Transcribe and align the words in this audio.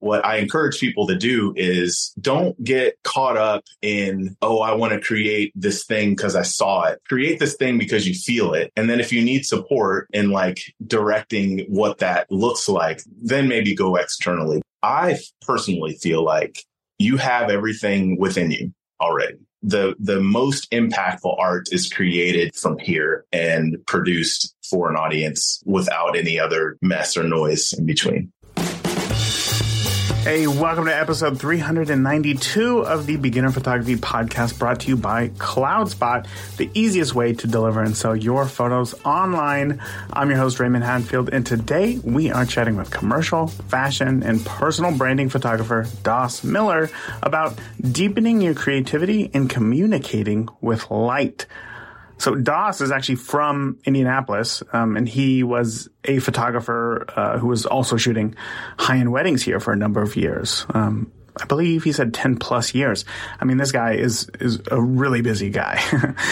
what 0.00 0.24
I 0.24 0.36
encourage 0.36 0.80
people 0.80 1.06
to 1.06 1.16
do 1.16 1.52
is 1.56 2.12
don't 2.20 2.62
get 2.62 2.96
caught 3.04 3.36
up 3.36 3.64
in, 3.82 4.36
oh, 4.42 4.60
I 4.60 4.74
want 4.74 4.92
to 4.92 5.00
create 5.00 5.52
this 5.54 5.84
thing 5.84 6.10
because 6.10 6.34
I 6.34 6.42
saw 6.42 6.84
it. 6.84 7.00
Create 7.06 7.38
this 7.38 7.54
thing 7.54 7.78
because 7.78 8.08
you 8.08 8.14
feel 8.14 8.54
it. 8.54 8.72
And 8.76 8.90
then 8.90 8.98
if 8.98 9.12
you 9.12 9.22
need 9.22 9.46
support 9.46 10.08
in 10.12 10.30
like 10.30 10.60
directing 10.86 11.60
what 11.68 11.98
that 11.98 12.30
looks 12.30 12.68
like, 12.68 13.02
then 13.22 13.46
maybe 13.46 13.74
go 13.74 13.96
externally. 13.96 14.62
I 14.82 15.18
personally 15.42 15.94
feel 15.94 16.24
like 16.24 16.64
you 16.98 17.18
have 17.18 17.50
everything 17.50 18.18
within 18.18 18.50
you 18.50 18.72
already. 19.00 19.38
The 19.62 19.94
the 19.98 20.20
most 20.20 20.70
impactful 20.70 21.38
art 21.38 21.68
is 21.70 21.92
created 21.92 22.54
from 22.54 22.78
here 22.78 23.26
and 23.30 23.76
produced 23.86 24.54
for 24.62 24.88
an 24.88 24.96
audience 24.96 25.62
without 25.66 26.16
any 26.16 26.40
other 26.40 26.78
mess 26.80 27.16
or 27.16 27.24
noise 27.24 27.74
in 27.74 27.84
between. 27.84 28.32
Hey, 30.22 30.46
welcome 30.46 30.84
to 30.84 30.94
episode 30.94 31.40
392 31.40 32.80
of 32.80 33.06
the 33.06 33.16
Beginner 33.16 33.50
Photography 33.50 33.96
Podcast 33.96 34.58
brought 34.58 34.80
to 34.80 34.88
you 34.88 34.96
by 34.98 35.30
CloudSpot, 35.30 36.26
the 36.58 36.70
easiest 36.74 37.14
way 37.14 37.32
to 37.32 37.46
deliver 37.46 37.82
and 37.82 37.96
sell 37.96 38.14
your 38.14 38.44
photos 38.44 38.92
online. 39.02 39.80
I'm 40.12 40.28
your 40.28 40.38
host, 40.38 40.60
Raymond 40.60 40.84
Hadfield, 40.84 41.30
and 41.32 41.46
today 41.46 41.98
we 42.04 42.30
are 42.30 42.44
chatting 42.44 42.76
with 42.76 42.90
commercial, 42.90 43.46
fashion, 43.46 44.22
and 44.22 44.44
personal 44.44 44.94
branding 44.96 45.30
photographer 45.30 45.84
Dauss 46.02 46.44
Miller 46.44 46.90
about 47.22 47.58
deepening 47.80 48.42
your 48.42 48.54
creativity 48.54 49.30
and 49.32 49.48
communicating 49.48 50.50
with 50.60 50.90
light. 50.90 51.46
So 52.20 52.34
Dauss 52.34 52.82
is 52.82 52.90
actually 52.90 53.14
from 53.16 53.78
Indianapolis, 53.84 54.62
um, 54.74 54.98
and 54.98 55.08
he 55.08 55.42
was 55.42 55.88
a 56.04 56.18
photographer 56.18 57.06
uh, 57.16 57.38
who 57.38 57.46
was 57.46 57.64
also 57.64 57.96
shooting 57.96 58.34
high-end 58.78 59.10
weddings 59.10 59.42
here 59.42 59.58
for 59.58 59.72
a 59.72 59.76
number 59.76 60.02
of 60.02 60.14
years. 60.16 60.66
Um, 60.68 61.10
I 61.40 61.46
believe 61.46 61.82
he 61.82 61.92
said 61.92 62.12
10 62.12 62.36
plus 62.36 62.74
years. 62.74 63.06
I 63.40 63.46
mean, 63.46 63.56
this 63.56 63.72
guy 63.72 63.94
is, 63.94 64.28
is 64.38 64.60
a 64.70 64.78
really 64.78 65.22
busy 65.22 65.48
guy. 65.48 65.82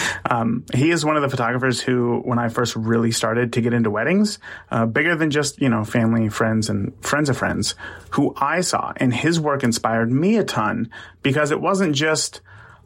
um, 0.29 0.63
he 0.75 0.91
is 0.91 1.03
one 1.03 1.15
of 1.15 1.23
the 1.23 1.29
photographers 1.29 1.81
who, 1.81 2.19
when 2.19 2.37
I 2.37 2.49
first 2.49 2.75
really 2.75 3.11
started 3.11 3.53
to 3.53 3.61
get 3.61 3.73
into 3.73 3.89
weddings, 3.89 4.37
uh, 4.69 4.85
bigger 4.85 5.15
than 5.15 5.31
just, 5.31 5.59
you 5.59 5.69
know, 5.69 5.85
family, 5.85 6.29
friends, 6.29 6.69
and 6.69 6.93
friends 7.03 7.29
of 7.29 7.37
friends, 7.37 7.73
who 8.11 8.35
I 8.37 8.61
saw. 8.61 8.93
And 8.97 9.11
his 9.11 9.39
work 9.39 9.63
inspired 9.63 10.11
me 10.11 10.37
a 10.37 10.43
ton 10.43 10.91
because 11.23 11.49
it 11.49 11.59
wasn't 11.59 11.95
just, 11.95 12.41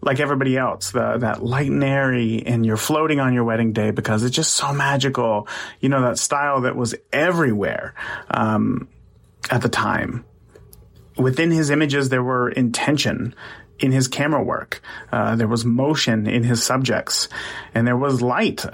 like 0.06 0.20
everybody 0.20 0.58
else, 0.58 0.92
the, 0.92 1.18
that 1.18 1.44
light 1.44 1.70
and 1.70 1.84
airy 1.84 2.44
and 2.46 2.66
you're 2.66 2.78
floating 2.78 3.20
on 3.20 3.34
your 3.34 3.44
wedding 3.44 3.74
day 3.74 3.92
because 3.92 4.24
it's 4.24 4.36
just 4.36 4.54
so 4.54 4.74
magical. 4.74 5.48
You 5.80 5.90
know, 5.90 6.02
that 6.02 6.18
style 6.18 6.62
that 6.62 6.76
was 6.76 6.96
everywhere, 7.12 7.94
um, 8.30 8.88
at 9.50 9.62
the 9.62 9.70
time. 9.70 10.26
Within 11.18 11.52
his 11.52 11.70
images, 11.70 12.10
there 12.10 12.24
were 12.24 12.50
intention 12.50 13.36
in 13.80 13.92
his 13.92 14.08
camera 14.08 14.44
work. 14.44 14.82
Uh, 15.12 15.36
there 15.36 15.48
was 15.48 15.66
motion 15.66 16.28
in 16.28 16.44
his 16.44 16.64
subjects 16.64 17.28
and 17.74 17.86
there 17.86 17.98
was 17.98 18.22
light 18.22 18.66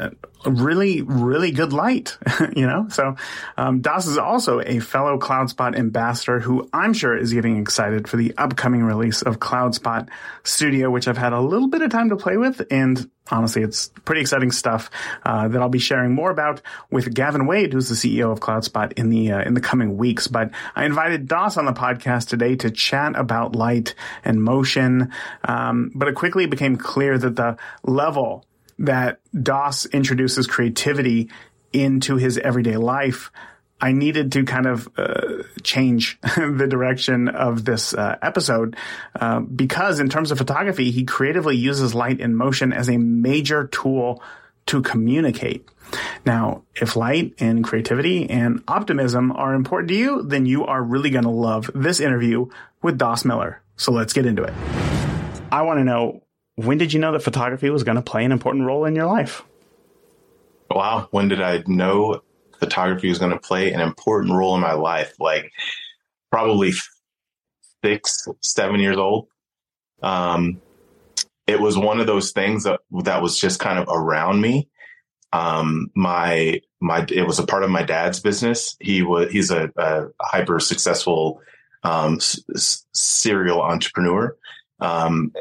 really, 0.46 1.02
really 1.02 1.52
good 1.52 1.74
light, 1.74 2.18
you 2.56 2.66
know? 2.66 2.88
So, 2.90 3.16
um, 3.58 3.82
Dauss 3.82 4.08
is 4.08 4.18
also 4.18 4.62
a 4.62 4.80
fellow 4.80 5.18
CloudSpot 5.18 5.78
ambassador 5.78 6.40
who 6.40 6.70
I'm 6.72 6.94
sure 6.94 7.18
is 7.18 7.34
getting 7.34 7.58
excited 7.58 8.08
for 8.08 8.18
the 8.18 8.34
upcoming 8.38 8.84
release 8.84 9.22
of 9.22 9.40
CloudSpot 9.40 10.08
Studio, 10.44 10.90
which 10.90 11.08
I've 11.08 11.18
had 11.18 11.34
a 11.34 11.42
little 11.42 11.68
bit 11.68 11.82
of 11.82 11.92
time 11.92 12.10
to 12.10 12.16
play 12.16 12.38
with. 12.38 12.62
And 12.72 13.10
honestly, 13.30 13.62
it's 13.64 13.90
pretty 14.06 14.22
exciting 14.22 14.52
stuff, 14.52 14.90
uh, 15.24 15.48
that 15.50 15.62
I'll 15.62 15.70
be 15.70 15.80
sharing 15.80 16.14
more 16.14 16.32
about 16.32 16.62
with 16.90 17.14
Gavin 17.14 17.46
Wade, 17.46 17.74
who's 17.74 17.90
the 17.90 17.96
CEO 17.96 18.32
of 18.32 18.40
CloudSpot 18.40 18.94
in 18.94 19.10
the, 19.10 19.32
uh, 19.32 19.42
in 19.42 19.54
the 19.54 19.62
coming 19.62 19.98
weeks. 19.98 20.28
But 20.28 20.52
I 20.76 20.86
invited 20.86 21.28
Dauss 21.28 21.58
on 21.58 21.66
the 21.66 21.74
podcast 21.74 22.30
today 22.30 22.56
to 22.58 22.72
chat 22.72 23.16
about 23.16 23.56
light 23.56 23.94
and 24.24 24.42
motion. 24.42 25.12
Um, 25.44 25.92
but 25.94 26.08
it 26.08 26.16
quickly 26.16 26.46
became 26.46 26.78
clear 26.78 27.18
that 27.18 27.36
the 27.36 27.58
level 27.84 28.46
that 28.80 29.20
Dauss 29.34 29.92
introduces 29.92 30.48
creativity 30.48 31.30
into 31.72 32.16
his 32.16 32.38
everyday 32.38 32.78
life, 32.78 33.32
I 33.82 33.94
needed 33.94 34.34
to 34.34 34.44
kind 34.44 34.66
of 34.66 34.90
uh, 34.98 35.44
change 35.64 36.20
the 36.36 36.68
direction 36.70 37.30
of 37.30 37.64
this 37.64 37.94
uh, 37.94 38.18
episode 38.22 38.76
uh, 39.20 39.40
because, 39.40 40.00
in 40.00 40.10
terms 40.10 40.32
of 40.32 40.38
photography, 40.38 40.92
he 40.92 41.06
creatively 41.06 41.56
uses 41.56 41.96
light 41.96 42.20
and 42.20 42.36
motion 42.36 42.74
as 42.74 42.90
a 42.90 42.98
major 42.98 43.68
tool 43.68 44.22
to 44.68 44.82
communicate. 44.82 45.68
Now, 46.26 46.64
if 46.76 46.96
light 46.96 47.34
and 47.40 47.64
creativity 47.64 48.30
and 48.30 48.64
optimism 48.68 49.32
are 49.32 49.54
important 49.54 49.90
to 49.90 49.96
you, 49.96 50.24
then 50.24 50.46
you 50.46 50.66
are 50.66 50.84
really 50.84 51.10
going 51.10 51.24
to 51.24 51.32
love 51.32 51.72
this 51.74 52.00
interview 52.00 52.48
with 52.82 53.00
Dauss 53.00 53.26
Miller. 53.26 53.62
So 53.78 53.92
let's 53.92 54.14
get 54.14 54.26
into 54.26 54.44
it. 54.44 54.54
I 55.52 55.64
want 55.64 55.80
to 55.80 55.84
know 55.84 56.22
when 56.60 56.78
did 56.78 56.92
you 56.92 57.00
know 57.00 57.14
that 57.14 57.24
photography 57.24 57.70
was 57.70 57.84
going 57.84 57.96
to 57.96 58.02
play 58.02 58.26
an 58.26 58.34
important 58.34 58.66
role 58.66 58.84
in 58.84 58.94
your 58.94 59.06
life? 59.06 59.44
Wow. 60.70 61.08
When 61.12 61.30
did 61.30 61.42
I 61.42 61.64
know 61.68 62.22
photography 62.60 63.08
was 63.08 63.18
going 63.18 63.32
to 63.32 63.40
play 63.40 63.72
an 63.72 63.80
important 63.80 64.34
role 64.34 64.56
in 64.56 64.62
my 64.62 64.74
life? 64.74 65.14
Like 65.20 65.54
probably 66.32 66.74
six, 67.84 68.28
seven 68.42 68.82
years 68.82 68.98
old. 68.98 69.28
Um, 70.04 70.62
it 71.48 71.62
was 71.62 71.78
one 71.78 72.02
of 72.02 72.08
those 72.08 72.34
things 72.34 72.66
that, 72.66 72.82
that 73.04 73.22
was 73.22 73.40
just 73.40 73.62
kind 73.62 73.80
of 73.80 73.88
around 73.88 74.42
me. 74.42 74.68
Um, 75.32 75.92
my, 75.96 76.62
my, 76.82 77.06
it 77.10 77.26
was 77.26 77.40
a 77.40 77.46
part 77.46 77.64
of 77.64 77.70
my 77.70 77.84
dad's 77.84 78.20
business. 78.20 78.76
He 78.82 79.02
was, 79.02 79.32
he's 79.32 79.50
a, 79.50 79.72
a 79.78 80.08
hyper 80.20 80.60
successful, 80.60 81.42
um, 81.84 82.16
s- 82.16 82.86
serial 82.94 83.62
entrepreneur. 83.62 84.36
Um, 84.82 85.32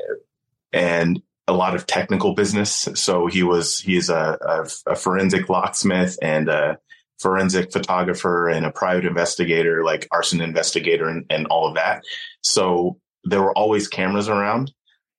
and 0.73 1.23
a 1.47 1.53
lot 1.53 1.75
of 1.75 1.87
technical 1.87 2.35
business. 2.35 2.89
So 2.95 3.27
he 3.27 3.43
was 3.43 3.81
he's 3.81 4.11
a, 4.11 4.39
a, 4.41 4.93
a, 4.93 4.97
forensic 4.97 5.49
locksmith 5.49 6.19
and 6.21 6.49
a 6.49 6.79
forensic 7.19 7.73
photographer 7.73 8.49
and 8.49 8.67
a 8.67 8.71
private 8.71 9.07
investigator, 9.07 9.83
like 9.83 10.07
arson 10.11 10.41
investigator, 10.41 11.09
and, 11.09 11.25
and 11.31 11.47
all 11.47 11.67
of 11.67 11.75
that. 11.77 12.03
So 12.43 12.99
there 13.25 13.41
were 13.41 13.57
always 13.57 13.89
cameras 13.89 14.29
around, 14.29 14.73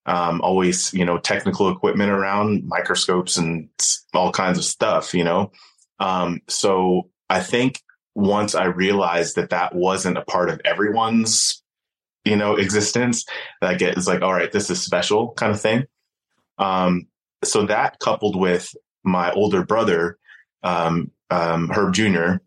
um, 0.05 0.39
always 0.41 0.93
you 0.93 1.03
know 1.03 1.17
technical 1.17 1.69
equipment 1.69 2.11
around, 2.11 2.63
microscopes 2.65 3.37
and 3.37 3.69
all 4.13 4.31
kinds 4.31 4.59
of 4.59 4.65
stuff. 4.65 5.13
You 5.13 5.23
know, 5.23 5.51
um, 5.99 6.41
so 6.47 7.09
I 7.29 7.41
think 7.41 7.81
once 8.15 8.53
I 8.53 8.65
realized 8.65 9.35
that 9.35 9.49
that 9.49 9.73
wasn't 9.73 10.17
a 10.17 10.23
part 10.25 10.49
of 10.49 10.61
everyone's 10.63 11.63
you 12.25 12.35
know, 12.35 12.55
existence 12.55 13.25
that 13.61 13.79
get 13.79 13.97
is 13.97 14.07
like, 14.07 14.21
all 14.21 14.33
right, 14.33 14.51
this 14.51 14.69
is 14.69 14.81
special 14.81 15.33
kind 15.33 15.51
of 15.51 15.61
thing. 15.61 15.85
Um, 16.57 17.07
so 17.43 17.65
that 17.65 17.99
coupled 17.99 18.35
with 18.35 18.73
my 19.03 19.31
older 19.31 19.65
brother, 19.65 20.17
um, 20.63 21.11
um, 21.29 21.69
Herb 21.69 21.93
Jr., 21.93 22.37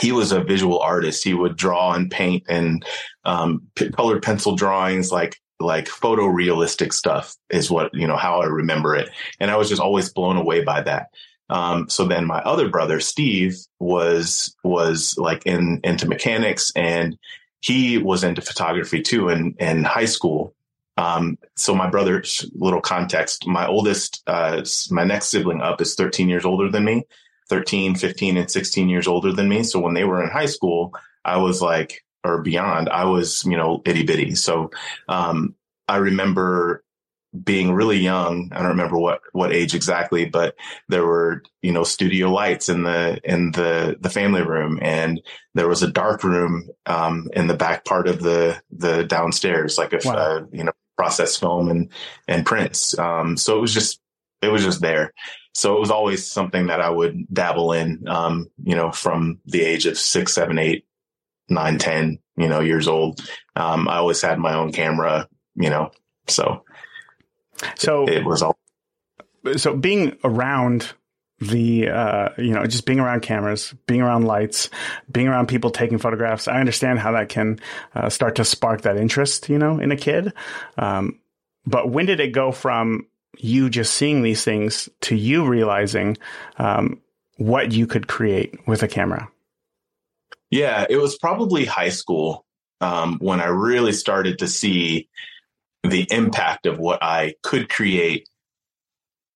he 0.00 0.10
was 0.10 0.32
a 0.32 0.42
visual 0.42 0.80
artist. 0.80 1.22
He 1.22 1.34
would 1.34 1.56
draw 1.56 1.92
and 1.92 2.10
paint 2.10 2.42
and 2.48 2.84
um, 3.24 3.62
p- 3.76 3.90
colored 3.90 4.22
pencil 4.22 4.56
drawings, 4.56 5.12
like 5.12 5.40
like 5.60 5.86
photorealistic 5.86 6.92
stuff, 6.92 7.36
is 7.50 7.70
what 7.70 7.94
you 7.94 8.06
know 8.06 8.16
how 8.16 8.40
I 8.40 8.46
remember 8.46 8.96
it. 8.96 9.08
And 9.38 9.52
I 9.52 9.56
was 9.56 9.68
just 9.68 9.80
always 9.80 10.12
blown 10.12 10.36
away 10.36 10.64
by 10.64 10.80
that. 10.82 11.10
Um, 11.48 11.88
so 11.88 12.06
then 12.06 12.26
my 12.26 12.40
other 12.40 12.68
brother 12.68 12.98
Steve 12.98 13.56
was 13.78 14.56
was 14.64 15.16
like 15.16 15.46
in 15.46 15.80
into 15.84 16.08
mechanics 16.08 16.72
and 16.74 17.16
he 17.64 17.96
was 17.96 18.22
into 18.22 18.42
photography 18.42 19.00
too 19.00 19.30
in, 19.30 19.54
in 19.58 19.84
high 19.84 20.04
school. 20.04 20.54
Um, 20.98 21.38
so 21.56 21.74
my 21.74 21.88
brother's 21.88 22.44
little 22.54 22.82
context, 22.82 23.46
my 23.46 23.66
oldest, 23.66 24.22
uh, 24.26 24.62
my 24.90 25.02
next 25.02 25.30
sibling 25.30 25.62
up 25.62 25.80
is 25.80 25.94
13 25.94 26.28
years 26.28 26.44
older 26.44 26.70
than 26.70 26.84
me, 26.84 27.04
13, 27.48 27.94
15 27.94 28.36
and 28.36 28.50
16 28.50 28.90
years 28.90 29.08
older 29.08 29.32
than 29.32 29.48
me. 29.48 29.62
So 29.62 29.80
when 29.80 29.94
they 29.94 30.04
were 30.04 30.22
in 30.22 30.28
high 30.28 30.44
school, 30.44 30.92
I 31.24 31.38
was 31.38 31.62
like, 31.62 32.04
or 32.22 32.42
beyond, 32.42 32.90
I 32.90 33.06
was, 33.06 33.46
you 33.46 33.56
know, 33.56 33.80
itty 33.86 34.02
bitty. 34.02 34.34
So, 34.34 34.70
um, 35.08 35.54
I 35.88 35.96
remember 35.96 36.83
being 37.42 37.72
really 37.72 37.98
young, 37.98 38.50
I 38.52 38.58
don't 38.58 38.68
remember 38.68 38.98
what 38.98 39.20
what 39.32 39.52
age 39.52 39.74
exactly, 39.74 40.24
but 40.26 40.54
there 40.88 41.04
were 41.04 41.42
you 41.62 41.72
know 41.72 41.84
studio 41.84 42.30
lights 42.30 42.68
in 42.68 42.82
the 42.84 43.20
in 43.24 43.52
the 43.52 43.96
the 44.00 44.10
family 44.10 44.42
room, 44.42 44.78
and 44.80 45.20
there 45.54 45.68
was 45.68 45.82
a 45.82 45.90
dark 45.90 46.22
room 46.22 46.68
um, 46.86 47.28
in 47.32 47.46
the 47.46 47.56
back 47.56 47.84
part 47.84 48.08
of 48.08 48.22
the 48.22 48.60
the 48.70 49.04
downstairs, 49.04 49.78
like 49.78 49.92
a 49.92 50.00
wow. 50.04 50.14
uh, 50.14 50.44
you 50.52 50.64
know 50.64 50.72
process 50.96 51.36
film 51.36 51.70
and 51.70 51.90
and 52.28 52.46
prints. 52.46 52.96
Um, 52.98 53.36
so 53.36 53.58
it 53.58 53.60
was 53.60 53.74
just 53.74 54.00
it 54.42 54.48
was 54.48 54.62
just 54.62 54.80
there. 54.80 55.12
So 55.54 55.76
it 55.76 55.80
was 55.80 55.90
always 55.90 56.28
something 56.28 56.66
that 56.66 56.80
I 56.80 56.90
would 56.90 57.26
dabble 57.32 57.72
in, 57.72 58.08
um, 58.08 58.50
you 58.64 58.74
know, 58.74 58.90
from 58.90 59.38
the 59.46 59.62
age 59.62 59.86
of 59.86 59.96
six, 59.96 60.34
seven, 60.34 60.58
eight, 60.58 60.84
nine, 61.48 61.78
ten, 61.78 62.18
you 62.36 62.48
know, 62.48 62.58
years 62.58 62.88
old. 62.88 63.20
Um, 63.54 63.88
I 63.88 63.96
always 63.96 64.20
had 64.20 64.38
my 64.40 64.54
own 64.54 64.72
camera, 64.72 65.28
you 65.54 65.70
know, 65.70 65.92
so 66.26 66.64
so 67.76 68.06
it, 68.08 68.24
was 68.24 68.42
all. 68.42 68.58
So 69.56 69.76
being 69.76 70.16
around 70.24 70.92
the 71.40 71.88
uh, 71.88 72.28
you 72.38 72.50
know 72.50 72.64
just 72.66 72.86
being 72.86 73.00
around 73.00 73.22
cameras, 73.22 73.74
being 73.86 74.02
around 74.02 74.24
lights, 74.24 74.70
being 75.10 75.28
around 75.28 75.48
people 75.48 75.70
taking 75.70 75.98
photographs. 75.98 76.48
I 76.48 76.60
understand 76.60 76.98
how 76.98 77.12
that 77.12 77.28
can 77.28 77.58
uh, 77.94 78.08
start 78.08 78.36
to 78.36 78.44
spark 78.44 78.82
that 78.82 78.96
interest, 78.96 79.48
you 79.48 79.58
know, 79.58 79.78
in 79.78 79.92
a 79.92 79.96
kid. 79.96 80.32
Um, 80.76 81.20
but 81.66 81.90
when 81.90 82.06
did 82.06 82.20
it 82.20 82.32
go 82.32 82.52
from 82.52 83.06
you 83.38 83.68
just 83.68 83.94
seeing 83.94 84.22
these 84.22 84.44
things 84.44 84.88
to 85.02 85.16
you 85.16 85.46
realizing 85.46 86.16
um, 86.58 87.00
what 87.36 87.72
you 87.72 87.86
could 87.86 88.06
create 88.06 88.66
with 88.66 88.82
a 88.82 88.88
camera? 88.88 89.28
Yeah, 90.50 90.86
it 90.88 90.98
was 90.98 91.18
probably 91.18 91.64
high 91.64 91.88
school 91.88 92.44
um, 92.80 93.18
when 93.20 93.40
I 93.40 93.46
really 93.46 93.92
started 93.92 94.38
to 94.38 94.46
see 94.46 95.08
the 95.84 96.06
impact 96.10 96.66
of 96.66 96.78
what 96.78 97.02
I 97.02 97.34
could 97.42 97.68
create 97.68 98.28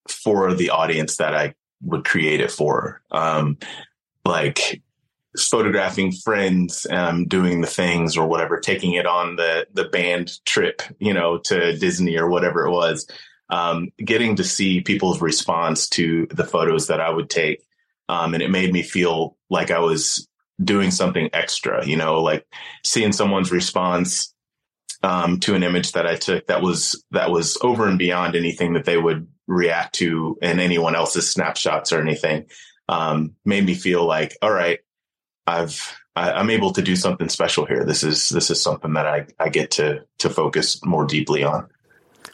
for 0.09 0.55
the 0.55 0.71
audience 0.71 1.17
that 1.17 1.35
I 1.35 1.55
would 1.83 2.05
create 2.05 2.41
it 2.41 2.51
for. 2.51 3.03
Um, 3.11 3.59
like 4.25 4.83
photographing 5.39 6.13
friends 6.13 6.87
um, 6.91 7.27
doing 7.27 7.61
the 7.61 7.67
things 7.67 8.17
or 8.17 8.27
whatever, 8.27 8.59
taking 8.59 8.95
it 8.95 9.07
on 9.07 9.37
the 9.37 9.67
the 9.73 9.85
band 9.85 10.45
trip, 10.45 10.83
you 10.99 11.13
know, 11.13 11.39
to 11.39 11.77
Disney 11.77 12.17
or 12.19 12.29
whatever 12.29 12.67
it 12.67 12.71
was. 12.71 13.07
Um, 13.51 13.89
getting 13.99 14.37
to 14.37 14.45
see 14.45 14.83
people's 14.83 15.23
response 15.23 15.89
to 15.91 16.27
the 16.31 16.45
photos 16.45 16.89
that 16.89 17.01
I 17.01 17.09
would 17.09 17.31
take, 17.31 17.63
um, 18.09 18.35
and 18.35 18.43
it 18.43 18.51
made 18.51 18.73
me 18.73 18.83
feel 18.83 19.37
like 19.49 19.71
I 19.71 19.79
was 19.79 20.29
doing 20.63 20.91
something 20.91 21.31
extra. 21.33 21.87
You 21.87 21.97
know, 21.97 22.23
like 22.23 22.47
seeing 22.85 23.13
someone's 23.13 23.51
response 23.51 24.35
um, 25.03 25.41
to 25.41 25.55
an 25.55 25.63
image 25.63 25.93
that 25.93 26.07
I 26.07 26.17
took 26.17 26.47
that 26.49 26.63
was 26.63 27.05
that 27.11 27.31
was 27.31 27.57
over 27.63 27.87
and 27.87 27.99
beyond 27.99 28.35
anything 28.35 28.75
that 28.75 28.85
they 28.85 28.97
would 28.97 29.29
react 29.47 29.95
to 29.97 30.37
in 30.43 30.61
anyone 30.61 30.95
else's 30.95 31.31
snapshots 31.31 31.93
or 31.93 32.01
anything 32.01 32.47
um, 32.89 33.35
made 33.45 33.65
me 33.65 33.75
feel 33.75 34.05
like 34.05 34.37
all 34.43 34.53
right 34.53 34.81
i've 35.47 35.99
I, 36.15 36.33
i'm 36.33 36.51
able 36.51 36.73
to 36.73 36.83
do 36.83 36.97
something 36.97 37.29
special 37.29 37.65
here. 37.65 37.85
This 37.85 38.03
is 38.03 38.29
this 38.29 38.51
is 38.51 38.61
something 38.61 38.93
that 38.95 39.07
i 39.07 39.27
i 39.39 39.49
get 39.49 39.71
to 39.73 40.05
to 40.19 40.31
focus 40.31 40.85
more 40.85 41.07
deeply 41.07 41.45
on. 41.45 41.69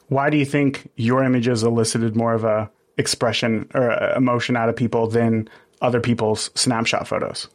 Why 0.09 0.31
do 0.31 0.37
you 0.37 0.45
think 0.45 0.91
your 0.97 1.25
images 1.25 1.63
elicited 1.63 2.17
more 2.17 2.35
of 2.35 2.45
a 2.45 2.71
expression 2.97 3.69
or 3.75 3.91
emotion 4.15 4.57
out 4.57 4.69
of 4.69 4.77
people 4.77 5.09
than 5.09 5.49
other 5.83 6.01
people's 6.01 6.51
snapshot 6.55 7.07
photos 7.09 7.49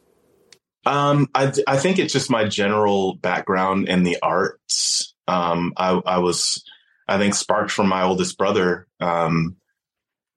um, 0.86 1.28
I, 1.36 1.52
I 1.68 1.78
think 1.78 2.00
it's 2.00 2.14
just 2.14 2.30
my 2.30 2.46
general 2.46 3.16
background 3.16 3.90
in 3.90 4.04
the 4.04 4.18
arts. 4.22 5.14
Um, 5.28 5.74
I, 5.78 6.02
I 6.06 6.18
was 6.20 6.64
I 7.08 7.18
think 7.18 7.34
sparked 7.34 7.72
from 7.72 7.88
my 7.88 8.04
oldest 8.04 8.38
brother. 8.38 8.88
Um, 9.00 9.58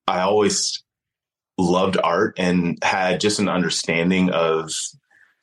I 0.07 0.21
always 0.21 0.83
loved 1.59 1.99
art 2.03 2.35
and 2.39 2.79
had 2.83 3.21
just 3.21 3.39
an 3.39 3.49
understanding 3.49 4.31
of 4.31 4.73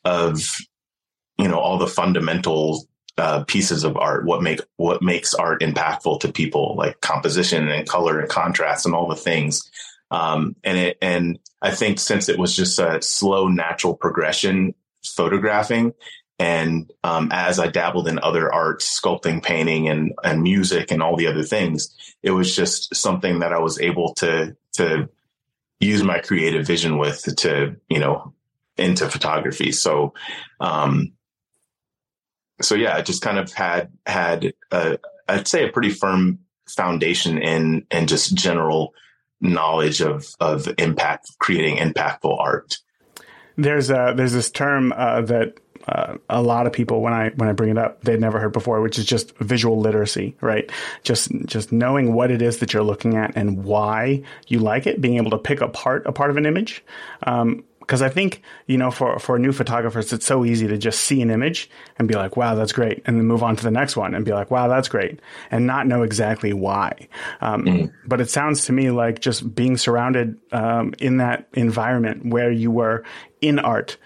of 0.03 0.41
you 1.37 1.47
know 1.47 1.59
all 1.59 1.77
the 1.77 1.87
fundamental 1.87 2.87
uh, 3.17 3.43
pieces 3.43 3.83
of 3.83 3.97
art 3.97 4.25
what 4.25 4.41
make 4.41 4.59
what 4.77 5.01
makes 5.01 5.33
art 5.33 5.61
impactful 5.61 6.19
to 6.19 6.31
people 6.31 6.75
like 6.77 6.99
composition 7.01 7.67
and 7.67 7.87
color 7.87 8.19
and 8.19 8.29
contrast 8.29 8.85
and 8.85 8.95
all 8.95 9.07
the 9.07 9.15
things 9.15 9.61
um, 10.11 10.55
and 10.63 10.77
it 10.77 10.97
and 11.01 11.37
I 11.61 11.71
think 11.71 11.99
since 11.99 12.29
it 12.29 12.39
was 12.39 12.55
just 12.55 12.79
a 12.79 13.01
slow 13.01 13.47
natural 13.47 13.95
progression 13.95 14.73
photographing 15.03 15.93
and 16.39 16.89
um, 17.03 17.29
as 17.33 17.59
I 17.59 17.67
dabbled 17.67 18.07
in 18.07 18.17
other 18.19 18.51
arts, 18.51 18.99
sculpting, 18.99 19.43
painting, 19.43 19.89
and 19.89 20.13
and 20.23 20.41
music, 20.41 20.89
and 20.89 21.03
all 21.03 21.17
the 21.17 21.27
other 21.27 21.43
things, 21.43 21.93
it 22.23 22.31
was 22.31 22.55
just 22.55 22.95
something 22.95 23.39
that 23.39 23.51
I 23.51 23.59
was 23.59 23.79
able 23.79 24.13
to 24.15 24.55
to 24.73 25.09
use 25.81 26.01
my 26.01 26.19
creative 26.19 26.65
vision 26.65 26.97
with 26.97 27.23
to 27.37 27.75
you 27.89 27.99
know 27.99 28.33
into 28.77 29.09
photography. 29.09 29.73
So, 29.73 30.13
um, 30.61 31.11
so 32.61 32.73
yeah, 32.75 32.95
I 32.95 33.01
just 33.01 33.21
kind 33.21 33.37
of 33.37 33.51
had 33.51 33.91
had 34.05 34.53
a, 34.71 34.97
I'd 35.27 35.47
say 35.47 35.67
a 35.67 35.71
pretty 35.71 35.89
firm 35.89 36.39
foundation 36.69 37.37
in 37.37 37.85
and 37.91 38.07
just 38.07 38.33
general 38.33 38.93
knowledge 39.41 39.99
of 40.01 40.25
of 40.39 40.69
impact 40.77 41.31
creating 41.39 41.75
impactful 41.77 42.39
art. 42.39 42.77
There's 43.61 43.89
a, 43.89 44.13
there's 44.15 44.33
this 44.33 44.51
term 44.51 44.93
uh, 44.95 45.21
that 45.21 45.57
uh, 45.87 46.17
a 46.29 46.41
lot 46.41 46.67
of 46.67 46.73
people 46.73 47.01
when 47.01 47.13
I 47.13 47.29
when 47.29 47.49
I 47.49 47.53
bring 47.53 47.69
it 47.71 47.77
up 47.77 48.03
they'd 48.03 48.19
never 48.19 48.39
heard 48.39 48.53
before, 48.53 48.81
which 48.81 48.99
is 48.99 49.05
just 49.05 49.35
visual 49.37 49.79
literacy, 49.79 50.35
right? 50.41 50.69
Just 51.03 51.31
just 51.45 51.71
knowing 51.71 52.13
what 52.13 52.31
it 52.31 52.41
is 52.41 52.59
that 52.59 52.73
you're 52.73 52.83
looking 52.83 53.15
at 53.15 53.35
and 53.35 53.63
why 53.63 54.23
you 54.47 54.59
like 54.59 54.87
it, 54.87 55.01
being 55.01 55.17
able 55.17 55.31
to 55.31 55.37
pick 55.37 55.61
apart 55.61 56.03
a 56.05 56.11
part 56.11 56.29
of 56.29 56.37
an 56.37 56.45
image. 56.45 56.83
Um, 57.23 57.63
because 57.89 58.03
I 58.03 58.09
think 58.09 58.43
you 58.67 58.77
know 58.77 58.91
for 58.91 59.17
for 59.17 59.39
new 59.39 59.51
photographers 59.51 60.13
it's 60.13 60.25
so 60.25 60.45
easy 60.45 60.67
to 60.67 60.77
just 60.77 60.99
see 60.99 61.23
an 61.23 61.31
image 61.31 61.71
and 61.97 62.07
be 62.07 62.13
like 62.13 62.37
wow 62.37 62.53
that's 62.53 62.71
great 62.71 63.01
and 63.07 63.17
then 63.17 63.25
move 63.25 63.41
on 63.41 63.55
to 63.55 63.63
the 63.63 63.71
next 63.71 63.97
one 63.97 64.13
and 64.13 64.23
be 64.23 64.31
like 64.31 64.51
wow 64.51 64.67
that's 64.67 64.87
great 64.87 65.19
and 65.49 65.65
not 65.65 65.87
know 65.87 66.03
exactly 66.03 66.53
why 66.53 67.07
um, 67.41 67.65
mm. 67.65 67.93
but 68.05 68.21
it 68.21 68.29
sounds 68.29 68.65
to 68.65 68.73
me 68.73 68.91
like 68.91 69.21
just 69.21 69.55
being 69.55 69.75
surrounded 69.75 70.37
um, 70.51 70.93
in 70.99 71.17
that 71.17 71.47
environment 71.53 72.27
where 72.27 72.51
you 72.51 72.69
were 72.69 73.03
in 73.41 73.59
art 73.59 73.97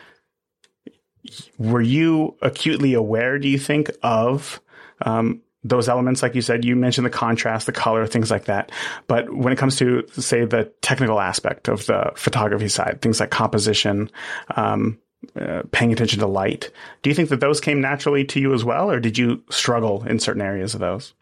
were 1.57 1.81
you 1.81 2.35
acutely 2.41 2.93
aware, 2.93 3.39
do 3.39 3.47
you 3.47 3.57
think, 3.57 3.89
of 4.01 4.61
um, 5.01 5.41
those 5.63 5.87
elements? 5.87 6.21
Like 6.21 6.35
you 6.35 6.41
said, 6.41 6.65
you 6.65 6.75
mentioned 6.75 7.05
the 7.05 7.11
contrast, 7.11 7.65
the 7.65 7.71
color, 7.71 8.05
things 8.05 8.29
like 8.29 8.45
that. 8.45 8.71
But 9.07 9.33
when 9.33 9.53
it 9.53 9.57
comes 9.57 9.77
to, 9.77 10.05
say, 10.13 10.45
the 10.45 10.65
technical 10.81 11.19
aspect 11.19 11.67
of 11.67 11.85
the 11.85 12.11
photography 12.15 12.67
side, 12.67 13.01
things 13.01 13.19
like 13.19 13.31
composition, 13.31 14.11
um, 14.55 14.99
uh, 15.39 15.63
paying 15.71 15.93
attention 15.93 16.19
to 16.19 16.27
light, 16.27 16.69
do 17.01 17.09
you 17.09 17.15
think 17.15 17.29
that 17.29 17.39
those 17.39 17.61
came 17.61 17.79
naturally 17.79 18.25
to 18.25 18.39
you 18.39 18.53
as 18.53 18.65
well, 18.65 18.91
or 18.91 18.99
did 18.99 19.17
you 19.17 19.41
struggle 19.49 20.03
in 20.05 20.19
certain 20.19 20.41
areas 20.41 20.73
of 20.73 20.81
those? 20.81 21.13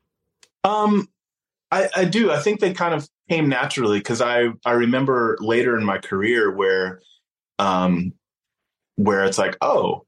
Um, 0.63 1.08
I, 1.72 1.88
I 1.96 2.06
do. 2.06 2.31
I 2.31 2.40
think 2.40 2.60
they 2.60 2.74
kind 2.74 2.96
of 2.96 3.08
came 3.30 3.48
naturally 3.48 4.00
because 4.00 4.19
I 4.19 4.50
I 4.66 4.72
remember 4.72 5.38
later 5.40 5.78
in 5.78 5.86
my 5.86 6.00
career 6.00 6.52
where 6.52 7.02
um, 7.62 8.13
where 8.96 9.24
it's 9.24 9.38
like, 9.38 9.56
oh, 9.62 10.06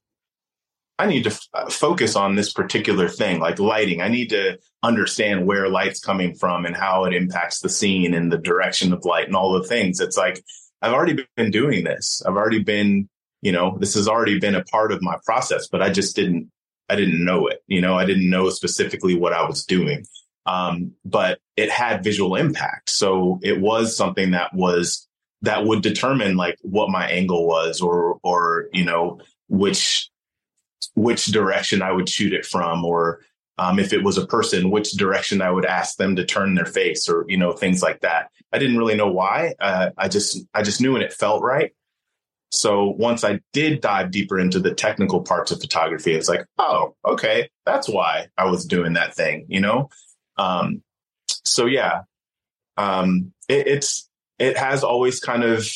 I 0.97 1.05
need 1.05 1.23
to 1.23 1.29
f- 1.29 1.47
uh, 1.53 1.69
focus 1.69 2.15
on 2.15 2.35
this 2.35 2.51
particular 2.51 3.07
thing, 3.07 3.39
like 3.39 3.59
lighting. 3.59 4.01
I 4.01 4.07
need 4.07 4.29
to 4.29 4.57
understand 4.81 5.45
where 5.45 5.69
light's 5.69 5.99
coming 5.99 6.33
from 6.33 6.65
and 6.65 6.75
how 6.75 7.05
it 7.05 7.13
impacts 7.13 7.59
the 7.59 7.69
scene 7.69 8.15
and 8.15 8.31
the 8.31 8.39
direction 8.39 8.91
of 8.91 9.05
light 9.05 9.27
and 9.27 9.35
all 9.35 9.53
the 9.53 9.67
things. 9.67 9.99
It's 9.99 10.17
like, 10.17 10.43
I've 10.81 10.93
already 10.93 11.25
been 11.37 11.51
doing 11.51 11.83
this. 11.83 12.23
I've 12.25 12.35
already 12.35 12.63
been, 12.63 13.07
you 13.41 13.51
know, 13.51 13.77
this 13.79 13.93
has 13.93 14.07
already 14.07 14.39
been 14.39 14.55
a 14.55 14.63
part 14.63 14.91
of 14.91 15.03
my 15.03 15.17
process, 15.23 15.67
but 15.67 15.81
I 15.83 15.91
just 15.91 16.15
didn't, 16.15 16.49
I 16.89 16.95
didn't 16.95 17.23
know 17.23 17.47
it. 17.47 17.63
You 17.67 17.81
know, 17.81 17.95
I 17.97 18.05
didn't 18.05 18.29
know 18.29 18.49
specifically 18.49 19.15
what 19.15 19.33
I 19.33 19.47
was 19.47 19.63
doing. 19.63 20.05
Um, 20.47 20.93
but 21.05 21.39
it 21.55 21.69
had 21.69 22.03
visual 22.03 22.35
impact. 22.35 22.89
So 22.89 23.39
it 23.43 23.61
was 23.61 23.95
something 23.95 24.31
that 24.31 24.53
was 24.55 25.07
that 25.43 25.65
would 25.65 25.81
determine 25.81 26.35
like 26.35 26.57
what 26.61 26.89
my 26.89 27.07
angle 27.07 27.45
was 27.45 27.81
or 27.81 28.17
or 28.23 28.67
you 28.73 28.83
know 28.83 29.19
which 29.49 30.09
which 30.95 31.25
direction 31.25 31.81
I 31.81 31.91
would 31.91 32.09
shoot 32.09 32.33
it 32.33 32.45
from 32.45 32.83
or 32.83 33.21
um, 33.59 33.77
if 33.77 33.93
it 33.93 34.03
was 34.03 34.17
a 34.17 34.25
person 34.25 34.71
which 34.71 34.93
direction 34.93 35.41
I 35.41 35.51
would 35.51 35.65
ask 35.65 35.97
them 35.97 36.15
to 36.15 36.25
turn 36.25 36.55
their 36.55 36.65
face 36.65 37.07
or 37.07 37.25
you 37.27 37.37
know 37.37 37.51
things 37.51 37.83
like 37.83 38.01
that. 38.01 38.29
I 38.51 38.57
didn't 38.57 38.77
really 38.77 38.95
know 38.95 39.11
why. 39.11 39.53
Uh, 39.59 39.91
I 39.97 40.07
just 40.07 40.39
I 40.53 40.63
just 40.63 40.81
knew 40.81 40.95
and 40.95 41.03
it 41.03 41.13
felt 41.13 41.43
right. 41.43 41.71
So 42.51 42.89
once 42.97 43.23
I 43.23 43.39
did 43.51 43.81
dive 43.81 44.11
deeper 44.11 44.39
into 44.39 44.59
the 44.59 44.73
technical 44.73 45.21
parts 45.21 45.51
of 45.51 45.59
photography 45.59 46.13
it's 46.13 46.29
like 46.29 46.45
oh 46.57 46.95
okay 47.05 47.49
that's 47.65 47.89
why 47.89 48.27
I 48.37 48.45
was 48.45 48.65
doing 48.65 48.93
that 48.93 49.13
thing 49.13 49.45
you 49.49 49.59
know? 49.59 49.89
Um, 50.37 50.83
so 51.43 51.65
yeah 51.65 52.01
um, 52.77 53.33
it, 53.49 53.67
it's 53.67 54.09
it 54.43 54.57
has 54.57 54.83
always 54.83 55.19
kind 55.19 55.43
of 55.43 55.67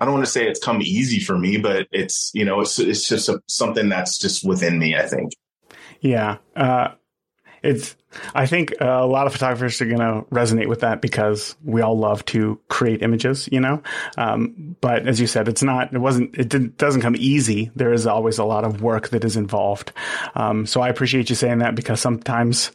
I 0.00 0.06
don't 0.06 0.14
want 0.14 0.24
to 0.24 0.32
say 0.32 0.48
it's 0.48 0.60
come 0.64 0.80
easy 0.80 1.20
for 1.20 1.38
me, 1.38 1.58
but 1.58 1.86
it's 1.92 2.30
you 2.34 2.44
know 2.44 2.60
it's 2.60 2.78
it's 2.78 3.06
just 3.06 3.28
a, 3.28 3.40
something 3.48 3.88
that's 3.88 4.18
just 4.18 4.44
within 4.44 4.78
me. 4.78 4.96
I 4.96 5.06
think. 5.06 5.32
Yeah, 6.00 6.38
uh, 6.56 6.92
it's. 7.62 7.96
I 8.34 8.46
think 8.46 8.74
a 8.80 9.06
lot 9.06 9.28
of 9.28 9.32
photographers 9.32 9.80
are 9.80 9.86
going 9.86 9.98
to 9.98 10.28
resonate 10.30 10.66
with 10.66 10.80
that 10.80 11.00
because 11.00 11.54
we 11.62 11.80
all 11.80 11.96
love 11.96 12.24
to 12.26 12.58
create 12.68 13.02
images, 13.02 13.48
you 13.52 13.60
know. 13.60 13.84
Um, 14.18 14.74
but 14.80 15.06
as 15.06 15.20
you 15.20 15.28
said, 15.28 15.46
it's 15.46 15.62
not. 15.62 15.92
It 15.92 15.98
wasn't. 15.98 16.36
It 16.36 16.48
didn't, 16.48 16.78
doesn't 16.78 17.02
come 17.02 17.14
easy. 17.16 17.70
There 17.76 17.92
is 17.92 18.06
always 18.06 18.38
a 18.38 18.44
lot 18.44 18.64
of 18.64 18.80
work 18.80 19.10
that 19.10 19.24
is 19.24 19.36
involved. 19.36 19.92
Um, 20.34 20.64
so 20.64 20.80
I 20.80 20.88
appreciate 20.88 21.28
you 21.28 21.36
saying 21.36 21.58
that 21.58 21.74
because 21.74 22.00
sometimes 22.00 22.72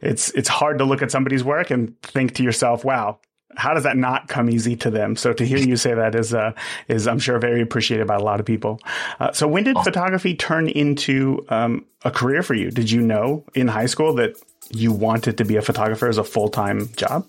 it's 0.00 0.30
it's 0.30 0.48
hard 0.48 0.78
to 0.78 0.84
look 0.84 1.02
at 1.02 1.10
somebody's 1.10 1.42
work 1.42 1.70
and 1.70 2.00
think 2.02 2.34
to 2.34 2.44
yourself, 2.44 2.84
"Wow, 2.84 3.18
how 3.56 3.74
does 3.74 3.82
that 3.82 3.96
not 3.96 4.28
come 4.28 4.48
easy 4.48 4.76
to 4.76 4.90
them? 4.90 5.16
So 5.16 5.32
to 5.32 5.44
hear 5.44 5.58
you 5.58 5.76
say 5.76 5.94
that 5.94 6.14
is 6.14 6.32
uh, 6.32 6.52
is 6.88 7.06
I'm 7.06 7.18
sure 7.18 7.38
very 7.38 7.60
appreciated 7.60 8.06
by 8.06 8.16
a 8.16 8.22
lot 8.22 8.40
of 8.40 8.46
people. 8.46 8.80
Uh, 9.18 9.32
so 9.32 9.48
when 9.48 9.64
did 9.64 9.76
awesome. 9.76 9.92
photography 9.92 10.34
turn 10.34 10.68
into 10.68 11.44
um, 11.48 11.84
a 12.04 12.10
career 12.10 12.42
for 12.42 12.54
you? 12.54 12.70
Did 12.70 12.90
you 12.90 13.00
know 13.00 13.44
in 13.54 13.68
high 13.68 13.86
school 13.86 14.14
that 14.14 14.36
you 14.70 14.92
wanted 14.92 15.38
to 15.38 15.44
be 15.44 15.56
a 15.56 15.62
photographer 15.62 16.08
as 16.08 16.18
a 16.18 16.24
full 16.24 16.48
time 16.48 16.88
job? 16.96 17.26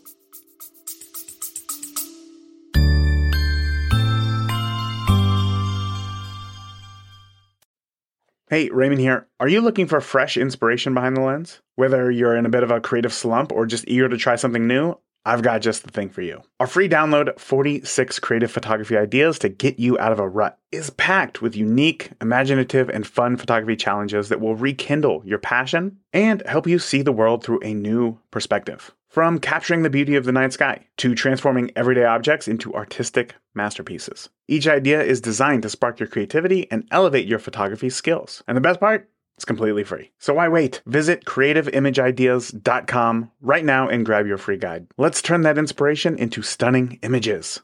Hey, 8.51 8.69
Raymond 8.69 8.99
here. 8.99 9.27
Are 9.39 9.47
you 9.47 9.61
looking 9.61 9.87
for 9.87 10.01
fresh 10.01 10.35
inspiration 10.35 10.93
behind 10.93 11.15
the 11.15 11.21
lens? 11.21 11.61
Whether 11.77 12.11
you're 12.11 12.35
in 12.35 12.45
a 12.45 12.49
bit 12.49 12.63
of 12.63 12.69
a 12.69 12.81
creative 12.81 13.13
slump 13.13 13.53
or 13.53 13.65
just 13.65 13.85
eager 13.87 14.09
to 14.09 14.17
try 14.17 14.35
something 14.35 14.67
new, 14.67 14.97
I've 15.23 15.43
got 15.43 15.61
just 15.61 15.83
the 15.83 15.91
thing 15.91 16.09
for 16.09 16.21
you. 16.21 16.41
Our 16.59 16.65
free 16.65 16.89
download, 16.89 17.39
46 17.39 18.19
Creative 18.19 18.51
Photography 18.51 18.97
Ideas 18.97 19.37
to 19.39 19.49
Get 19.49 19.77
You 19.77 19.97
Out 19.99 20.11
of 20.11 20.19
a 20.19 20.27
Rut, 20.27 20.57
is 20.71 20.89
packed 20.91 21.41
with 21.41 21.55
unique, 21.55 22.09
imaginative, 22.21 22.89
and 22.89 23.05
fun 23.05 23.37
photography 23.37 23.75
challenges 23.75 24.29
that 24.29 24.41
will 24.41 24.55
rekindle 24.55 25.21
your 25.23 25.37
passion 25.37 25.97
and 26.11 26.41
help 26.47 26.65
you 26.65 26.79
see 26.79 27.03
the 27.03 27.11
world 27.11 27.43
through 27.43 27.59
a 27.61 27.73
new 27.73 28.17
perspective. 28.31 28.91
From 29.09 29.39
capturing 29.39 29.83
the 29.83 29.89
beauty 29.89 30.15
of 30.15 30.23
the 30.23 30.31
night 30.31 30.53
sky 30.53 30.87
to 30.97 31.13
transforming 31.13 31.71
everyday 31.75 32.05
objects 32.05 32.47
into 32.47 32.73
artistic 32.73 33.35
masterpieces. 33.53 34.29
Each 34.47 34.67
idea 34.67 35.03
is 35.03 35.21
designed 35.21 35.63
to 35.63 35.69
spark 35.69 35.99
your 35.99 36.07
creativity 36.07 36.71
and 36.71 36.87
elevate 36.91 37.27
your 37.27 37.39
photography 37.39 37.89
skills. 37.89 38.41
And 38.47 38.55
the 38.55 38.61
best 38.61 38.79
part? 38.79 39.10
It's 39.37 39.45
completely 39.45 39.83
free. 39.83 40.11
So 40.19 40.35
why 40.35 40.49
wait? 40.49 40.83
Visit 40.85 41.25
creativeimageIdeas.com 41.25 43.31
right 43.41 43.65
now 43.65 43.89
and 43.89 44.05
grab 44.05 44.27
your 44.27 44.37
free 44.37 44.57
guide. 44.57 44.87
Let's 44.97 45.21
turn 45.21 45.41
that 45.41 45.57
inspiration 45.57 46.17
into 46.17 46.41
stunning 46.41 46.99
images. 47.01 47.59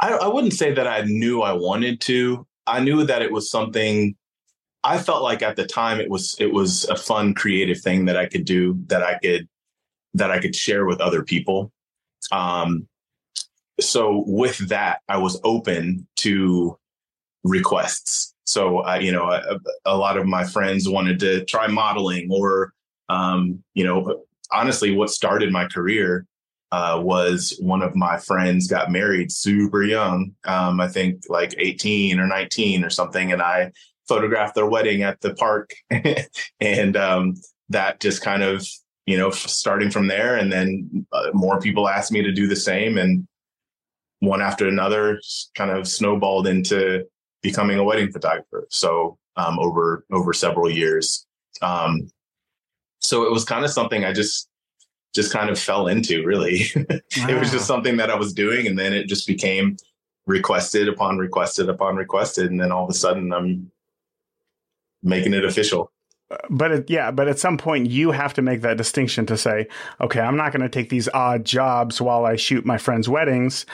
I, 0.00 0.10
I 0.10 0.28
wouldn't 0.28 0.54
say 0.54 0.72
that 0.72 0.86
I 0.86 1.02
knew 1.02 1.42
I 1.42 1.52
wanted 1.52 2.00
to. 2.02 2.46
I 2.66 2.80
knew 2.80 3.04
that 3.04 3.22
it 3.22 3.32
was 3.32 3.50
something 3.50 4.14
I 4.84 4.98
felt 4.98 5.22
like 5.22 5.42
at 5.42 5.56
the 5.56 5.66
time 5.66 6.00
it 6.00 6.10
was 6.10 6.36
it 6.38 6.52
was 6.52 6.84
a 6.84 6.96
fun 6.96 7.34
creative 7.34 7.80
thing 7.80 8.04
that 8.06 8.16
I 8.16 8.26
could 8.26 8.44
do 8.44 8.78
that 8.86 9.02
I 9.02 9.18
could 9.18 9.48
that 10.14 10.30
I 10.30 10.38
could 10.38 10.54
share 10.54 10.86
with 10.86 11.00
other 11.00 11.22
people. 11.22 11.72
Um, 12.32 12.86
so 13.80 14.24
with 14.26 14.68
that, 14.68 15.00
I 15.08 15.18
was 15.18 15.40
open 15.44 16.06
to 16.16 16.78
requests. 17.44 18.34
So 18.44 18.78
I, 18.78 18.98
you 18.98 19.12
know, 19.12 19.30
a, 19.30 19.58
a, 19.84 19.96
lot 19.96 20.16
of 20.16 20.26
my 20.26 20.44
friends 20.44 20.88
wanted 20.88 21.20
to 21.20 21.44
try 21.44 21.66
modeling, 21.66 22.28
or 22.30 22.72
um, 23.08 23.62
you 23.74 23.84
know, 23.84 24.24
honestly, 24.50 24.94
what 24.94 25.10
started 25.10 25.52
my 25.52 25.66
career 25.66 26.26
uh, 26.72 27.00
was 27.02 27.56
one 27.60 27.82
of 27.82 27.94
my 27.94 28.18
friends 28.18 28.66
got 28.66 28.90
married 28.90 29.32
super 29.32 29.82
young. 29.82 30.34
Um, 30.44 30.80
I 30.80 30.88
think 30.88 31.22
like 31.28 31.54
18 31.58 32.18
or 32.18 32.26
19 32.26 32.84
or 32.84 32.90
something, 32.90 33.32
and 33.32 33.42
I 33.42 33.72
photographed 34.06 34.54
their 34.54 34.66
wedding 34.66 35.02
at 35.02 35.20
the 35.20 35.34
park, 35.34 35.70
and 36.60 36.96
um, 36.96 37.34
that 37.68 38.00
just 38.00 38.22
kind 38.22 38.42
of 38.42 38.66
you 39.06 39.16
know 39.16 39.30
starting 39.30 39.90
from 39.90 40.06
there, 40.06 40.36
and 40.36 40.50
then 40.50 41.06
uh, 41.12 41.30
more 41.32 41.60
people 41.60 41.88
asked 41.88 42.12
me 42.12 42.22
to 42.22 42.32
do 42.32 42.46
the 42.46 42.56
same, 42.56 42.98
and 42.98 43.26
one 44.20 44.42
after 44.42 44.66
another 44.66 45.20
kind 45.54 45.70
of 45.70 45.86
snowballed 45.86 46.46
into 46.46 47.04
becoming 47.42 47.78
a 47.78 47.84
wedding 47.84 48.10
photographer. 48.10 48.66
So 48.70 49.18
um, 49.36 49.58
over 49.58 50.04
over 50.12 50.32
several 50.32 50.70
years, 50.70 51.26
um, 51.62 52.10
so 53.00 53.24
it 53.24 53.32
was 53.32 53.44
kind 53.44 53.64
of 53.64 53.70
something 53.70 54.04
I 54.04 54.12
just 54.12 54.48
just 55.14 55.32
kind 55.32 55.50
of 55.50 55.58
fell 55.58 55.86
into. 55.86 56.24
Really, 56.24 56.64
wow. 56.74 56.84
it 57.28 57.38
was 57.38 57.50
just 57.50 57.66
something 57.66 57.96
that 57.98 58.10
I 58.10 58.16
was 58.16 58.32
doing, 58.32 58.66
and 58.66 58.78
then 58.78 58.92
it 58.92 59.06
just 59.06 59.26
became 59.26 59.76
requested 60.26 60.88
upon 60.88 61.18
requested 61.18 61.68
upon 61.68 61.96
requested, 61.96 62.50
and 62.50 62.60
then 62.60 62.72
all 62.72 62.84
of 62.84 62.90
a 62.90 62.94
sudden 62.94 63.32
I'm 63.32 63.70
making 65.02 65.32
it 65.32 65.44
official 65.44 65.92
but 66.50 66.72
it, 66.72 66.90
yeah, 66.90 67.10
but 67.10 67.28
at 67.28 67.38
some 67.38 67.56
point 67.56 67.88
you 67.88 68.10
have 68.10 68.34
to 68.34 68.42
make 68.42 68.60
that 68.62 68.76
distinction 68.76 69.26
to 69.26 69.36
say, 69.36 69.66
okay, 70.00 70.20
I'm 70.20 70.36
not 70.36 70.52
going 70.52 70.62
to 70.62 70.68
take 70.68 70.90
these 70.90 71.08
odd 71.08 71.44
jobs 71.44 72.00
while 72.00 72.26
I 72.26 72.36
shoot 72.36 72.66
my 72.66 72.78
friends' 72.78 73.08
weddings. 73.08 73.64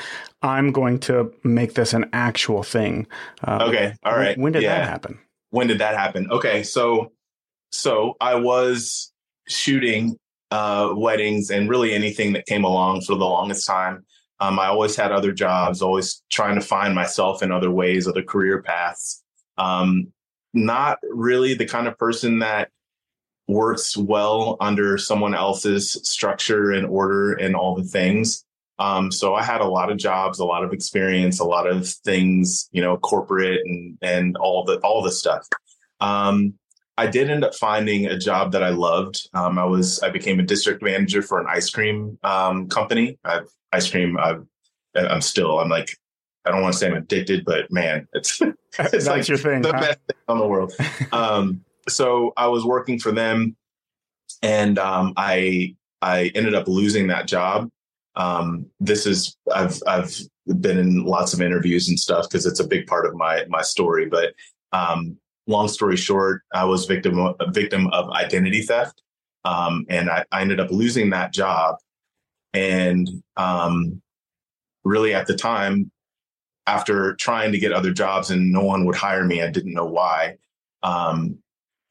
I'm 0.42 0.72
going 0.72 1.00
to 1.00 1.32
make 1.42 1.74
this 1.74 1.92
an 1.92 2.08
actual 2.12 2.62
thing. 2.62 3.06
Um, 3.42 3.62
okay, 3.62 3.94
all 4.04 4.16
right. 4.16 4.36
When, 4.36 4.44
when 4.44 4.52
did 4.52 4.62
yeah. 4.62 4.78
that 4.78 4.88
happen? 4.88 5.18
When 5.50 5.66
did 5.66 5.78
that 5.78 5.96
happen? 5.96 6.30
Okay, 6.30 6.62
so 6.62 7.12
so 7.72 8.14
I 8.20 8.36
was 8.36 9.12
shooting 9.48 10.16
uh, 10.50 10.92
weddings 10.94 11.50
and 11.50 11.68
really 11.68 11.92
anything 11.92 12.32
that 12.34 12.46
came 12.46 12.64
along 12.64 13.02
for 13.02 13.16
the 13.16 13.24
longest 13.24 13.66
time. 13.66 14.04
Um, 14.40 14.58
I 14.58 14.66
always 14.66 14.96
had 14.96 15.10
other 15.10 15.32
jobs, 15.32 15.82
always 15.82 16.22
trying 16.30 16.54
to 16.56 16.60
find 16.60 16.94
myself 16.94 17.42
in 17.42 17.50
other 17.50 17.70
ways, 17.70 18.06
other 18.06 18.22
career 18.22 18.62
paths. 18.62 19.22
Um, 19.58 20.12
not 20.54 20.98
really 21.02 21.54
the 21.54 21.66
kind 21.66 21.88
of 21.88 21.98
person 21.98 22.38
that 22.38 22.70
works 23.46 23.96
well 23.96 24.56
under 24.60 24.96
someone 24.96 25.34
else's 25.34 25.92
structure 26.08 26.70
and 26.70 26.86
order 26.86 27.34
and 27.34 27.54
all 27.54 27.74
the 27.74 27.84
things. 27.84 28.44
Um, 28.78 29.12
so 29.12 29.34
I 29.34 29.42
had 29.42 29.60
a 29.60 29.68
lot 29.68 29.90
of 29.90 29.98
jobs, 29.98 30.38
a 30.38 30.44
lot 30.44 30.64
of 30.64 30.72
experience, 30.72 31.38
a 31.38 31.44
lot 31.44 31.68
of 31.68 31.86
things, 31.88 32.68
you 32.72 32.80
know, 32.80 32.96
corporate 32.96 33.60
and 33.64 33.98
and 34.02 34.36
all 34.36 34.64
the 34.64 34.78
all 34.78 35.02
the 35.02 35.12
stuff. 35.12 35.46
Um, 36.00 36.54
I 36.96 37.06
did 37.06 37.30
end 37.30 37.44
up 37.44 37.54
finding 37.54 38.06
a 38.06 38.18
job 38.18 38.52
that 38.52 38.62
I 38.62 38.70
loved. 38.70 39.28
Um, 39.34 39.58
I 39.58 39.64
was 39.64 40.02
I 40.02 40.10
became 40.10 40.40
a 40.40 40.44
district 40.44 40.82
manager 40.82 41.22
for 41.22 41.40
an 41.40 41.46
ice 41.48 41.70
cream 41.70 42.18
um, 42.24 42.68
company. 42.68 43.18
I've, 43.24 43.46
ice 43.72 43.90
cream. 43.90 44.16
i 44.18 44.36
am 44.96 45.20
still. 45.20 45.58
I'm 45.60 45.68
like 45.68 45.96
I 46.46 46.50
don't 46.50 46.62
want 46.62 46.74
to 46.74 46.78
say 46.78 46.88
I'm 46.88 46.96
addicted, 46.96 47.44
but 47.44 47.70
man, 47.72 48.06
it's 48.12 48.40
it's 48.78 49.06
like 49.06 49.28
your 49.28 49.38
thing, 49.38 49.62
the 49.62 49.72
huh? 49.72 49.80
best 49.80 49.98
thing 50.06 50.16
in 50.28 50.38
the 50.38 50.46
world. 50.46 50.72
um, 51.12 51.64
so 51.88 52.32
I 52.36 52.46
was 52.48 52.64
working 52.64 52.98
for 52.98 53.12
them, 53.12 53.56
and 54.42 54.78
um, 54.78 55.14
I 55.16 55.74
I 56.02 56.30
ended 56.34 56.54
up 56.54 56.68
losing 56.68 57.06
that 57.08 57.26
job. 57.26 57.70
Um, 58.16 58.66
this 58.80 59.06
is 59.06 59.36
I've 59.54 59.80
I've 59.86 60.14
been 60.60 60.78
in 60.78 61.04
lots 61.04 61.32
of 61.32 61.40
interviews 61.40 61.88
and 61.88 61.98
stuff 61.98 62.28
because 62.28 62.46
it's 62.46 62.60
a 62.60 62.66
big 62.66 62.86
part 62.86 63.06
of 63.06 63.14
my 63.14 63.44
my 63.48 63.62
story. 63.62 64.06
But 64.06 64.34
um, 64.72 65.16
long 65.46 65.68
story 65.68 65.96
short, 65.96 66.42
I 66.52 66.64
was 66.64 66.86
victim 66.86 67.18
a 67.18 67.50
victim 67.50 67.88
of 67.88 68.10
identity 68.10 68.62
theft, 68.62 69.02
um, 69.44 69.86
and 69.88 70.10
I, 70.10 70.24
I 70.32 70.42
ended 70.42 70.60
up 70.60 70.70
losing 70.70 71.10
that 71.10 71.32
job. 71.32 71.76
And 72.52 73.08
um, 73.36 74.00
really, 74.84 75.12
at 75.14 75.26
the 75.26 75.34
time, 75.34 75.90
after 76.66 77.14
trying 77.16 77.52
to 77.52 77.58
get 77.58 77.72
other 77.72 77.92
jobs 77.92 78.30
and 78.30 78.52
no 78.52 78.62
one 78.62 78.84
would 78.86 78.96
hire 78.96 79.24
me, 79.24 79.42
I 79.42 79.50
didn't 79.50 79.74
know 79.74 79.86
why. 79.86 80.36
Um, 80.82 81.38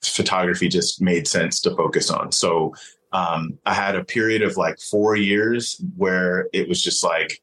photography 0.04 0.68
just 0.68 1.02
made 1.02 1.28
sense 1.28 1.62
to 1.62 1.76
focus 1.76 2.10
on. 2.10 2.32
So 2.32 2.74
um, 3.12 3.58
I 3.66 3.74
had 3.74 3.96
a 3.96 4.04
period 4.04 4.42
of 4.42 4.58
like 4.58 4.80
four 4.80 5.16
years 5.16 5.82
where 5.96 6.48
it 6.54 6.68
was 6.68 6.82
just 6.82 7.04
like, 7.04 7.42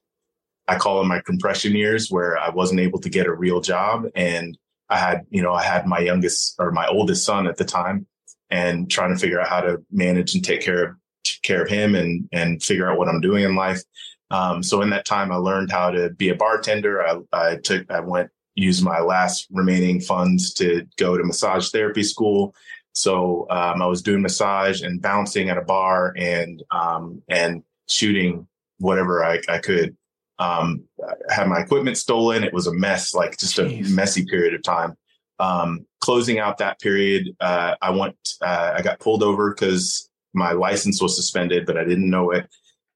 I 0.69 0.77
call 0.77 0.99
them 0.99 1.09
my 1.09 1.21
compression 1.21 1.75
years, 1.75 2.11
where 2.11 2.39
I 2.39 2.51
wasn't 2.51 2.81
able 2.81 3.01
to 3.01 3.09
get 3.09 3.27
a 3.27 3.35
real 3.35 3.61
job. 3.61 4.07
And 4.15 4.57
I 4.89 4.99
had, 4.99 5.23
you 5.31 5.43
know, 5.43 5.53
I 5.53 5.63
had 5.63 5.87
my 5.87 6.01
youngest 6.01 6.57
or 6.59 6.71
my 6.73 6.87
oldest 6.87 7.25
son 7.25 7.47
at 7.47 7.57
the 7.57 7.65
time 7.65 8.07
and 8.51 8.91
trying 8.91 9.13
to 9.15 9.19
figure 9.19 9.41
out 9.41 9.49
how 9.49 9.61
to 9.61 9.83
manage 9.91 10.35
and 10.35 10.45
take 10.45 10.61
care 10.61 10.85
of 10.85 10.97
care 11.43 11.63
of 11.63 11.69
him 11.69 11.95
and 11.95 12.29
and 12.33 12.63
figure 12.63 12.91
out 12.91 12.99
what 12.99 13.09
I'm 13.09 13.21
doing 13.21 13.45
in 13.45 13.55
life. 13.55 13.83
Um, 14.31 14.63
so 14.63 14.83
in 14.83 14.91
that 14.91 15.05
time, 15.05 15.33
I 15.33 15.37
learned 15.37 15.71
how 15.71 15.91
to 15.91 16.11
be 16.11 16.29
a 16.29 16.35
bartender. 16.35 17.05
I, 17.05 17.19
I 17.33 17.57
took, 17.57 17.91
I 17.91 18.01
went, 18.01 18.31
used 18.55 18.85
my 18.85 19.01
last 19.01 19.47
remaining 19.51 20.01
funds 20.01 20.53
to 20.55 20.87
go 20.97 21.17
to 21.17 21.25
massage 21.25 21.71
therapy 21.71 22.03
school. 22.03 22.55
So 22.93 23.47
um, 23.51 23.83
I 23.83 23.87
was 23.87 24.03
doing 24.03 24.23
massage 24.23 24.83
and 24.83 25.01
bouncing 25.01 25.49
at 25.49 25.59
a 25.59 25.63
bar 25.63 26.13
and 26.17 26.63
um, 26.71 27.23
and 27.29 27.63
shooting 27.89 28.47
whatever 28.79 29.25
I, 29.25 29.41
I 29.49 29.59
could. 29.59 29.97
Um, 30.39 30.85
I 31.29 31.35
had 31.35 31.49
my 31.49 31.61
equipment 31.61 31.99
stolen. 31.99 32.45
It 32.45 32.53
was 32.53 32.67
a 32.67 32.75
mess, 32.75 33.15
like 33.15 33.39
just 33.39 33.57
Jeez. 33.57 33.87
a 33.87 33.91
messy 33.91 34.25
period 34.25 34.55
of 34.55 34.63
time. 34.63 34.97
Um, 35.39 35.87
closing 36.01 36.39
out 36.39 36.59
that 36.59 36.81
period, 36.81 37.29
uh, 37.41 37.77
I 37.81 37.91
went. 37.91 38.17
Uh, 38.43 38.75
I 38.77 38.83
got 38.83 39.01
pulled 39.01 39.23
over 39.23 39.55
because 39.55 40.11
my 40.35 40.53
license 40.53 41.01
was 41.01 41.17
suspended, 41.17 41.67
but 41.67 41.77
I 41.77 41.85
didn't 41.85 42.11
know 42.11 42.31
it 42.31 42.49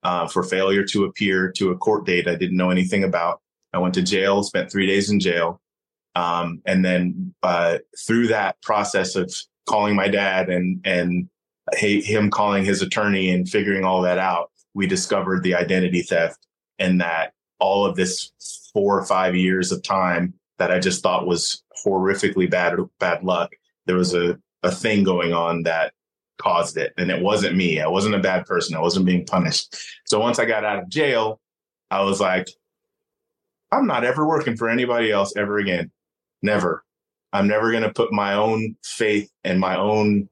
uh, 0.04 0.28
for 0.28 0.42
failure 0.42 0.84
to 0.84 1.04
appear 1.04 1.50
to 1.52 1.70
a 1.70 1.76
court 1.76 2.06
date 2.06 2.28
I 2.28 2.34
didn't 2.34 2.56
know 2.56 2.70
anything 2.70 3.04
about. 3.04 3.40
I 3.72 3.78
went 3.78 3.94
to 3.94 4.02
jail, 4.02 4.42
spent 4.42 4.70
three 4.70 4.86
days 4.86 5.10
in 5.10 5.18
jail. 5.18 5.60
Um, 6.14 6.62
and 6.64 6.84
then 6.84 7.34
uh, 7.42 7.78
through 8.06 8.28
that 8.28 8.60
process 8.62 9.16
of 9.16 9.34
calling 9.66 9.96
my 9.96 10.08
dad 10.08 10.48
and 10.48 10.80
and 10.84 11.28
him 11.72 12.30
calling 12.30 12.64
his 12.64 12.82
attorney 12.82 13.30
and 13.30 13.48
figuring 13.48 13.84
all 13.84 14.02
that 14.02 14.18
out, 14.18 14.50
we 14.74 14.86
discovered 14.86 15.42
the 15.42 15.54
identity 15.54 16.02
theft 16.02 16.38
and 16.78 17.00
that 17.00 17.32
all 17.58 17.86
of 17.86 17.96
this 17.96 18.30
four 18.72 18.98
or 18.98 19.04
five 19.06 19.34
years 19.34 19.72
of 19.72 19.82
time 19.82 20.34
that 20.58 20.70
I 20.70 20.78
just 20.78 21.02
thought 21.02 21.26
was 21.26 21.62
horrifically 21.84 22.50
bad 22.50 22.74
bad 23.00 23.24
luck. 23.24 23.52
There 23.86 23.96
was 23.96 24.14
a, 24.14 24.38
a 24.62 24.70
thing 24.70 25.04
going 25.04 25.32
on 25.32 25.62
that 25.64 25.94
caused 26.38 26.76
it. 26.76 26.92
And 26.96 27.10
it 27.10 27.22
wasn't 27.22 27.56
me. 27.56 27.80
I 27.80 27.88
wasn't 27.88 28.14
a 28.14 28.20
bad 28.20 28.46
person. 28.46 28.76
I 28.76 28.80
wasn't 28.80 29.06
being 29.06 29.24
punished. 29.24 29.76
So 30.06 30.20
once 30.20 30.38
I 30.38 30.44
got 30.44 30.64
out 30.64 30.82
of 30.82 30.88
jail, 30.88 31.40
I 31.90 32.02
was 32.02 32.20
like, 32.20 32.48
I'm 33.70 33.86
not 33.86 34.04
ever 34.04 34.26
working 34.26 34.56
for 34.56 34.68
anybody 34.68 35.10
else 35.10 35.34
ever 35.36 35.58
again. 35.58 35.90
Never. 36.42 36.84
I'm 37.32 37.48
never 37.48 37.70
going 37.70 37.82
to 37.82 37.92
put 37.92 38.12
my 38.12 38.34
own 38.34 38.76
faith 38.84 39.30
and 39.42 39.58
my 39.58 39.76
own, 39.76 40.28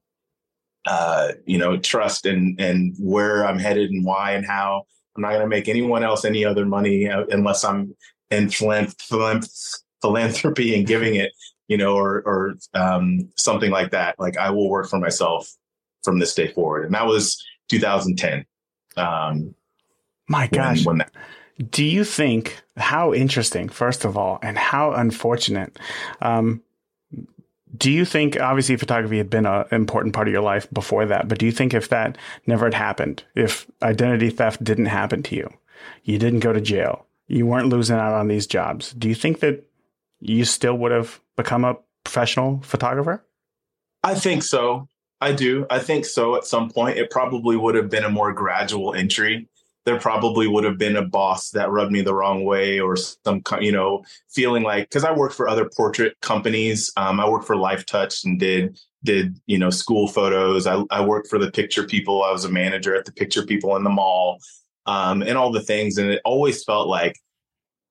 uh, 0.86 1.32
you 1.46 1.58
know, 1.58 1.76
trust 1.76 2.26
and 2.26 2.60
and 2.60 2.94
where 2.98 3.44
I'm 3.44 3.58
headed 3.58 3.90
and 3.90 4.04
why 4.04 4.32
and 4.32 4.46
how. 4.46 4.84
I'm 5.16 5.22
not 5.22 5.30
going 5.30 5.42
to 5.42 5.48
make 5.48 5.68
anyone 5.68 6.04
else 6.04 6.24
any 6.24 6.44
other 6.44 6.64
money 6.64 7.04
unless 7.04 7.64
I'm 7.64 7.94
in 8.30 8.48
philanthropy 8.48 10.74
and 10.74 10.86
giving 10.86 11.16
it, 11.16 11.32
you 11.68 11.76
know, 11.76 11.96
or 11.96 12.22
or 12.24 12.54
um, 12.74 13.28
something 13.36 13.70
like 13.70 13.90
that. 13.90 14.18
Like 14.18 14.36
I 14.36 14.50
will 14.50 14.70
work 14.70 14.88
for 14.88 14.98
myself 14.98 15.52
from 16.02 16.18
this 16.18 16.34
day 16.34 16.48
forward, 16.48 16.84
and 16.84 16.94
that 16.94 17.06
was 17.06 17.42
2010. 17.68 18.44
Um, 18.96 19.54
My 20.28 20.46
gosh. 20.48 20.84
When, 20.84 20.98
when 20.98 20.98
that, 20.98 21.12
do 21.70 21.84
you 21.84 22.04
think 22.04 22.62
how 22.76 23.12
interesting, 23.12 23.68
first 23.68 24.04
of 24.04 24.16
all, 24.16 24.38
and 24.42 24.58
how 24.58 24.92
unfortunate? 24.92 25.78
Um, 26.20 26.62
do 27.76 27.90
you 27.90 28.04
think 28.04 28.38
obviously 28.38 28.76
photography 28.76 29.18
had 29.18 29.30
been 29.30 29.46
an 29.46 29.64
important 29.70 30.14
part 30.14 30.28
of 30.28 30.32
your 30.32 30.42
life 30.42 30.68
before 30.72 31.06
that, 31.06 31.28
but 31.28 31.38
do 31.38 31.46
you 31.46 31.52
think 31.52 31.72
if 31.72 31.88
that 31.88 32.18
never 32.46 32.66
had 32.66 32.74
happened, 32.74 33.24
if 33.34 33.66
identity 33.82 34.30
theft 34.30 34.62
didn't 34.62 34.86
happen 34.86 35.22
to 35.24 35.36
you, 35.36 35.52
you 36.04 36.18
didn't 36.18 36.40
go 36.40 36.52
to 36.52 36.60
jail, 36.60 37.06
you 37.28 37.46
weren't 37.46 37.68
losing 37.68 37.96
out 37.96 38.12
on 38.12 38.28
these 38.28 38.46
jobs, 38.46 38.92
do 38.92 39.08
you 39.08 39.14
think 39.14 39.40
that 39.40 39.64
you 40.20 40.44
still 40.44 40.76
would 40.76 40.92
have 40.92 41.20
become 41.36 41.64
a 41.64 41.76
professional 42.04 42.60
photographer? 42.62 43.24
I 44.02 44.14
think 44.14 44.42
so. 44.42 44.88
I 45.22 45.32
do. 45.32 45.66
I 45.70 45.78
think 45.78 46.04
so 46.04 46.34
at 46.34 46.44
some 46.44 46.68
point. 46.68 46.98
It 46.98 47.08
probably 47.08 47.56
would 47.56 47.76
have 47.76 47.88
been 47.88 48.02
a 48.02 48.10
more 48.10 48.32
gradual 48.32 48.92
entry. 48.92 49.46
There 49.84 49.98
probably 49.98 50.48
would 50.48 50.64
have 50.64 50.78
been 50.78 50.96
a 50.96 51.06
boss 51.06 51.50
that 51.50 51.70
rubbed 51.70 51.92
me 51.92 52.02
the 52.02 52.14
wrong 52.14 52.44
way 52.44 52.80
or 52.80 52.96
some 52.96 53.40
kind, 53.42 53.64
you 53.64 53.70
know 53.70 54.04
feeling 54.30 54.64
like 54.64 54.88
because 54.88 55.04
i 55.04 55.12
worked 55.12 55.34
for 55.34 55.48
other 55.48 55.70
portrait 55.76 56.20
companies. 56.22 56.92
Um, 56.96 57.20
i 57.20 57.28
worked 57.28 57.46
for 57.46 57.54
Lifetouch 57.54 58.24
and 58.24 58.38
did 58.38 58.80
did 59.04 59.38
you 59.46 59.58
know 59.58 59.70
school 59.70 60.08
photos. 60.08 60.66
I, 60.66 60.82
I 60.90 61.04
worked 61.04 61.28
for 61.28 61.38
the 61.38 61.52
picture 61.52 61.84
people. 61.84 62.24
I 62.24 62.32
was 62.32 62.44
a 62.44 62.50
manager 62.50 62.96
at 62.96 63.04
the 63.04 63.12
picture 63.12 63.46
people 63.46 63.76
in 63.76 63.84
the 63.84 63.90
mall 63.90 64.40
um, 64.86 65.22
and 65.22 65.38
all 65.38 65.52
the 65.52 65.62
things. 65.62 65.98
And 65.98 66.10
it 66.10 66.20
always 66.24 66.64
felt 66.64 66.88
like 66.88 67.16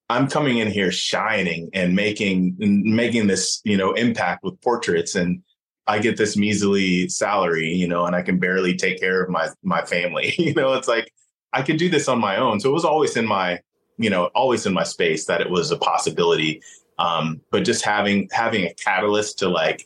i'm 0.09 0.27
coming 0.27 0.57
in 0.57 0.69
here 0.69 0.91
shining 0.91 1.69
and 1.73 1.95
making 1.95 2.57
making 2.59 3.27
this 3.27 3.61
you 3.63 3.77
know 3.77 3.93
impact 3.93 4.43
with 4.43 4.59
portraits. 4.61 5.15
And 5.15 5.43
I 5.91 5.99
get 5.99 6.15
this 6.15 6.37
measly 6.37 7.09
salary, 7.09 7.67
you 7.67 7.85
know, 7.85 8.05
and 8.05 8.15
I 8.15 8.21
can 8.21 8.39
barely 8.39 8.75
take 8.75 8.99
care 8.99 9.21
of 9.21 9.29
my 9.29 9.49
my 9.61 9.83
family. 9.83 10.33
you 10.37 10.53
know, 10.53 10.73
it's 10.73 10.87
like 10.87 11.11
I 11.51 11.61
could 11.61 11.77
do 11.77 11.89
this 11.89 12.07
on 12.07 12.17
my 12.19 12.37
own. 12.37 12.61
So 12.61 12.69
it 12.69 12.73
was 12.73 12.85
always 12.85 13.17
in 13.17 13.25
my, 13.27 13.59
you 13.97 14.09
know, 14.09 14.25
always 14.33 14.65
in 14.65 14.73
my 14.73 14.83
space 14.83 15.25
that 15.25 15.41
it 15.41 15.49
was 15.49 15.69
a 15.69 15.77
possibility. 15.77 16.61
Um, 16.97 17.41
but 17.51 17.65
just 17.65 17.83
having 17.83 18.29
having 18.31 18.63
a 18.63 18.73
catalyst 18.75 19.39
to 19.39 19.49
like, 19.49 19.85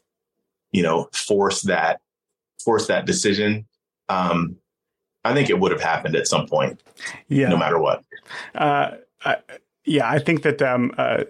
you 0.72 0.84
know, 0.84 1.10
force 1.12 1.64
that 1.64 2.02
force 2.64 2.86
that 2.86 3.08
decision. 3.08 3.66
Um, 4.08 4.58
I 5.24 5.34
think 5.34 5.50
it 5.50 5.60
would 5.60 5.72
have 5.72 5.82
happened 5.82 6.16
at 6.16 6.28
some 6.28 6.46
point. 6.46 6.84
Yeah. 7.30 7.50
No 7.50 7.58
matter 7.58 7.80
what. 7.80 8.04
Uh, 8.54 8.92
I, 9.24 9.38
yeah, 9.86 10.08
I 10.08 10.20
think 10.20 10.44
that 10.44 10.62
um, 10.62 10.94
uh, 11.00 11.24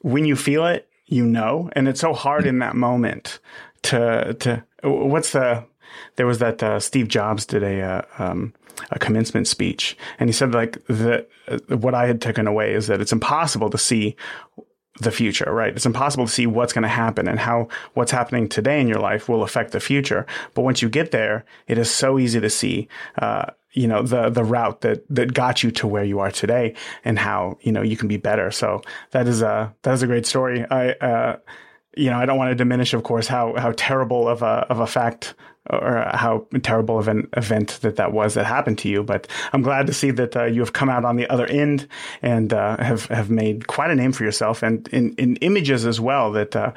when 0.00 0.24
you 0.24 0.36
feel 0.36 0.64
it, 0.64 0.88
you 1.04 1.26
know, 1.26 1.68
and 1.74 1.86
it's 1.86 2.00
so 2.00 2.14
hard 2.14 2.46
in 2.46 2.60
that 2.60 2.76
moment 2.76 3.40
to 3.82 4.34
to 4.34 4.64
what's 4.82 5.32
the 5.32 5.64
there 6.16 6.26
was 6.26 6.38
that 6.38 6.62
uh, 6.62 6.80
Steve 6.80 7.08
Jobs 7.08 7.46
did 7.46 7.62
a 7.62 7.80
uh, 7.80 8.02
um, 8.18 8.54
a 8.90 8.98
commencement 8.98 9.46
speech, 9.48 9.96
and 10.18 10.28
he 10.28 10.32
said 10.32 10.52
like 10.54 10.84
that 10.86 11.28
uh, 11.48 11.76
what 11.76 11.94
I 11.94 12.06
had 12.06 12.20
taken 12.20 12.46
away 12.46 12.74
is 12.74 12.86
that 12.86 13.00
it's 13.00 13.12
impossible 13.12 13.70
to 13.70 13.78
see 13.78 14.16
the 15.00 15.10
future, 15.10 15.50
right? 15.52 15.74
It's 15.74 15.86
impossible 15.86 16.26
to 16.26 16.32
see 16.32 16.46
what's 16.46 16.72
going 16.72 16.82
to 16.82 16.88
happen 16.88 17.28
and 17.28 17.38
how 17.38 17.68
what's 17.94 18.12
happening 18.12 18.48
today 18.48 18.80
in 18.80 18.88
your 18.88 18.98
life 18.98 19.28
will 19.28 19.42
affect 19.42 19.72
the 19.72 19.80
future. 19.80 20.26
But 20.54 20.62
once 20.62 20.82
you 20.82 20.88
get 20.88 21.10
there, 21.10 21.44
it 21.68 21.78
is 21.78 21.90
so 21.90 22.18
easy 22.18 22.40
to 22.40 22.50
see, 22.50 22.88
uh, 23.18 23.46
you 23.72 23.86
know, 23.86 24.02
the, 24.02 24.28
the 24.28 24.44
route 24.44 24.82
that, 24.82 25.04
that 25.08 25.32
got 25.32 25.62
you 25.62 25.70
to 25.72 25.86
where 25.86 26.04
you 26.04 26.18
are 26.18 26.30
today 26.30 26.74
and 27.04 27.18
how, 27.18 27.56
you 27.62 27.72
know, 27.72 27.82
you 27.82 27.96
can 27.96 28.08
be 28.08 28.18
better. 28.18 28.50
So 28.50 28.82
that 29.12 29.26
is 29.26 29.42
a, 29.42 29.74
that 29.82 29.94
is 29.94 30.02
a 30.02 30.06
great 30.06 30.26
story. 30.26 30.66
I, 30.70 30.90
uh, 30.90 31.36
you 31.96 32.10
know, 32.10 32.18
I 32.18 32.26
don't 32.26 32.38
want 32.38 32.50
to 32.50 32.54
diminish, 32.54 32.94
of 32.94 33.02
course, 33.02 33.26
how, 33.26 33.54
how 33.56 33.72
terrible 33.76 34.28
of 34.28 34.42
a, 34.42 34.66
of 34.70 34.80
a 34.80 34.86
fact 34.86 35.34
or 35.68 36.08
how 36.12 36.46
terrible 36.62 36.98
of 36.98 37.08
an 37.08 37.28
event 37.36 37.78
that 37.82 37.96
that 37.96 38.12
was 38.12 38.34
that 38.34 38.46
happened 38.46 38.78
to 38.78 38.88
you. 38.88 39.02
But 39.02 39.28
I'm 39.52 39.62
glad 39.62 39.86
to 39.86 39.92
see 39.92 40.10
that 40.12 40.36
uh, 40.36 40.44
you 40.44 40.60
have 40.60 40.72
come 40.72 40.88
out 40.88 41.04
on 41.04 41.16
the 41.16 41.28
other 41.28 41.46
end 41.46 41.86
and 42.22 42.52
uh, 42.52 42.82
have 42.82 43.06
have 43.06 43.30
made 43.30 43.66
quite 43.66 43.90
a 43.90 43.94
name 43.94 44.12
for 44.12 44.24
yourself, 44.24 44.62
and 44.62 44.88
in, 44.88 45.14
in 45.16 45.36
images 45.36 45.86
as 45.86 46.00
well 46.00 46.32
that 46.32 46.56
uh, 46.56 46.72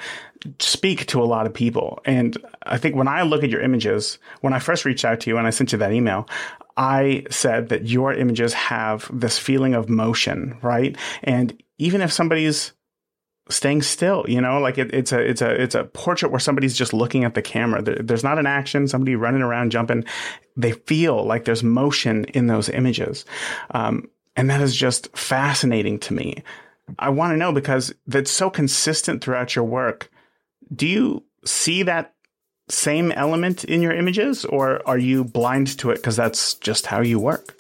speak 0.59 1.05
to 1.07 1.21
a 1.21 1.25
lot 1.25 1.45
of 1.45 1.53
people. 1.53 2.01
And 2.05 2.37
I 2.63 2.77
think 2.77 2.95
when 2.95 3.07
I 3.07 3.23
look 3.23 3.43
at 3.43 3.49
your 3.49 3.61
images, 3.61 4.19
when 4.41 4.53
I 4.53 4.59
first 4.59 4.85
reached 4.85 5.05
out 5.05 5.21
to 5.21 5.29
you 5.29 5.37
and 5.37 5.47
I 5.47 5.51
sent 5.51 5.71
you 5.71 5.77
that 5.77 5.93
email, 5.93 6.27
I 6.75 7.25
said 7.29 7.69
that 7.69 7.87
your 7.87 8.13
images 8.13 8.53
have 8.53 9.09
this 9.11 9.39
feeling 9.39 9.73
of 9.73 9.89
motion, 9.89 10.57
right? 10.61 10.97
And 11.23 11.61
even 11.77 12.01
if 12.01 12.11
somebody's 12.11 12.73
staying 13.49 13.81
still 13.81 14.25
you 14.27 14.41
know? 14.41 14.59
Like 14.59 14.77
it, 14.77 14.93
it's 14.93 15.11
a 15.11 15.19
it's 15.19 15.41
a 15.41 15.49
it's 15.49 15.75
a 15.75 15.85
portrait 15.85 16.31
where 16.31 16.39
somebody's 16.39 16.75
just 16.75 16.93
looking 16.93 17.23
at 17.23 17.33
the 17.33 17.41
camera. 17.41 17.81
There, 17.81 17.95
there's 17.95 18.23
not 18.23 18.39
an 18.39 18.45
action 18.45 18.87
somebody 18.87 19.15
running 19.15 19.41
around 19.41 19.71
jumping. 19.71 20.05
They 20.55 20.73
feel 20.73 21.25
like 21.25 21.45
there's 21.45 21.63
motion 21.63 22.25
in 22.25 22.47
those 22.47 22.69
images. 22.69 23.25
Um, 23.71 24.09
and 24.35 24.49
that 24.49 24.61
is 24.61 24.75
just 24.75 25.15
fascinating 25.15 25.99
to 25.99 26.13
me. 26.13 26.43
I 26.99 27.09
want 27.09 27.33
to 27.33 27.37
know 27.37 27.51
because 27.51 27.93
that's 28.07 28.31
so 28.31 28.49
consistent 28.49 29.23
throughout 29.23 29.55
your 29.55 29.65
work. 29.65 30.09
Do 30.73 30.87
you 30.87 31.23
see 31.45 31.83
that 31.83 32.13
same 32.69 33.11
element 33.11 33.63
in 33.65 33.81
your 33.81 33.93
images 33.93 34.45
or 34.45 34.81
are 34.87 34.97
you 34.97 35.23
blind 35.23 35.77
to 35.79 35.91
it 35.91 35.95
because 35.95 36.15
that's 36.15 36.55
just 36.55 36.85
how 36.85 37.01
you 37.01 37.19
work 37.19 37.55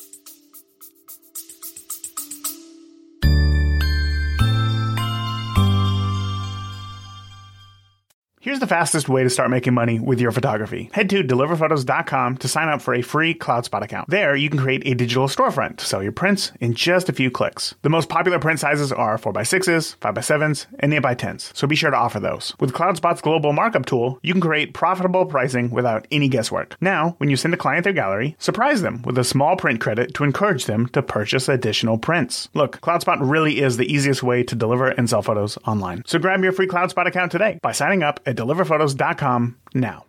Here's 8.43 8.59
the 8.59 8.67
fastest 8.67 9.07
way 9.07 9.23
to 9.23 9.29
start 9.29 9.51
making 9.51 9.73
money 9.73 10.01
with 10.01 10.19
your 10.19 10.33
photography. 10.33 10.89
Head 10.91 11.09
to 11.11 11.23
deliverphotos.com 11.23 12.35
to 12.39 12.47
sign 12.49 12.67
up 12.67 12.81
for 12.81 12.93
a 12.93 13.01
free 13.01 13.33
CloudSpot 13.33 13.81
account. 13.81 14.09
There, 14.09 14.35
you 14.35 14.49
can 14.49 14.59
create 14.59 14.85
a 14.85 14.95
digital 14.95 15.29
storefront 15.29 15.77
to 15.77 15.85
sell 15.85 16.03
your 16.03 16.11
prints 16.11 16.51
in 16.59 16.73
just 16.73 17.07
a 17.07 17.13
few 17.13 17.31
clicks. 17.31 17.73
The 17.83 17.89
most 17.89 18.09
popular 18.09 18.39
print 18.39 18.59
sizes 18.59 18.91
are 18.91 19.17
4x6s, 19.17 19.95
5x7s, 19.95 20.65
and 20.79 20.91
8x10s, 20.91 21.55
so 21.55 21.67
be 21.67 21.77
sure 21.77 21.89
to 21.89 21.95
offer 21.95 22.19
those. 22.19 22.53
With 22.59 22.73
CloudSpot's 22.73 23.21
global 23.21 23.53
markup 23.53 23.85
tool, 23.85 24.19
you 24.21 24.33
can 24.33 24.41
create 24.41 24.73
profitable 24.73 25.25
pricing 25.25 25.71
without 25.71 26.05
any 26.11 26.27
guesswork. 26.27 26.75
Now, 26.81 27.15
when 27.19 27.29
you 27.29 27.37
send 27.37 27.53
a 27.53 27.57
client 27.57 27.85
their 27.85 27.93
gallery, 27.93 28.35
surprise 28.39 28.81
them 28.81 29.03
with 29.03 29.17
a 29.17 29.23
small 29.23 29.55
print 29.55 29.79
credit 29.79 30.13
to 30.15 30.25
encourage 30.25 30.65
them 30.65 30.87
to 30.87 31.01
purchase 31.01 31.47
additional 31.47 31.97
prints. 31.97 32.49
Look, 32.53 32.81
CloudSpot 32.81 33.19
really 33.21 33.61
is 33.61 33.77
the 33.77 33.89
easiest 33.89 34.21
way 34.21 34.43
to 34.43 34.53
deliver 34.53 34.89
and 34.89 35.09
sell 35.09 35.21
photos 35.21 35.57
online. 35.65 36.03
So 36.07 36.19
grab 36.19 36.43
your 36.43 36.51
free 36.51 36.67
CloudSpot 36.67 37.07
account 37.07 37.31
today 37.31 37.57
by 37.61 37.71
signing 37.71 38.03
up 38.03 38.19
at 38.25 38.32
at 38.33 38.37
deliverphotos.com 38.37 39.57
now. 39.73 40.05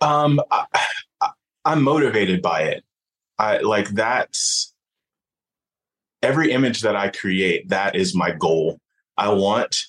Um, 0.00 0.40
I, 0.50 0.66
I'm 1.64 1.82
motivated 1.82 2.40
by 2.40 2.62
it. 2.62 2.84
I 3.38 3.58
like 3.58 3.88
that's 3.90 4.72
every 6.22 6.52
image 6.52 6.82
that 6.82 6.96
I 6.96 7.08
create. 7.08 7.68
That 7.68 7.96
is 7.96 8.14
my 8.14 8.30
goal. 8.30 8.78
I 9.16 9.32
want 9.32 9.86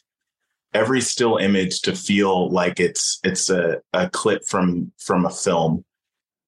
every 0.74 1.02
still 1.02 1.38
image 1.38 1.82
to 1.82 1.96
feel 1.96 2.50
like 2.50 2.80
it's 2.80 3.20
it's 3.24 3.50
a, 3.50 3.82
a 3.94 4.10
clip 4.10 4.44
from 4.48 4.92
from 4.98 5.26
a 5.26 5.30
film 5.30 5.84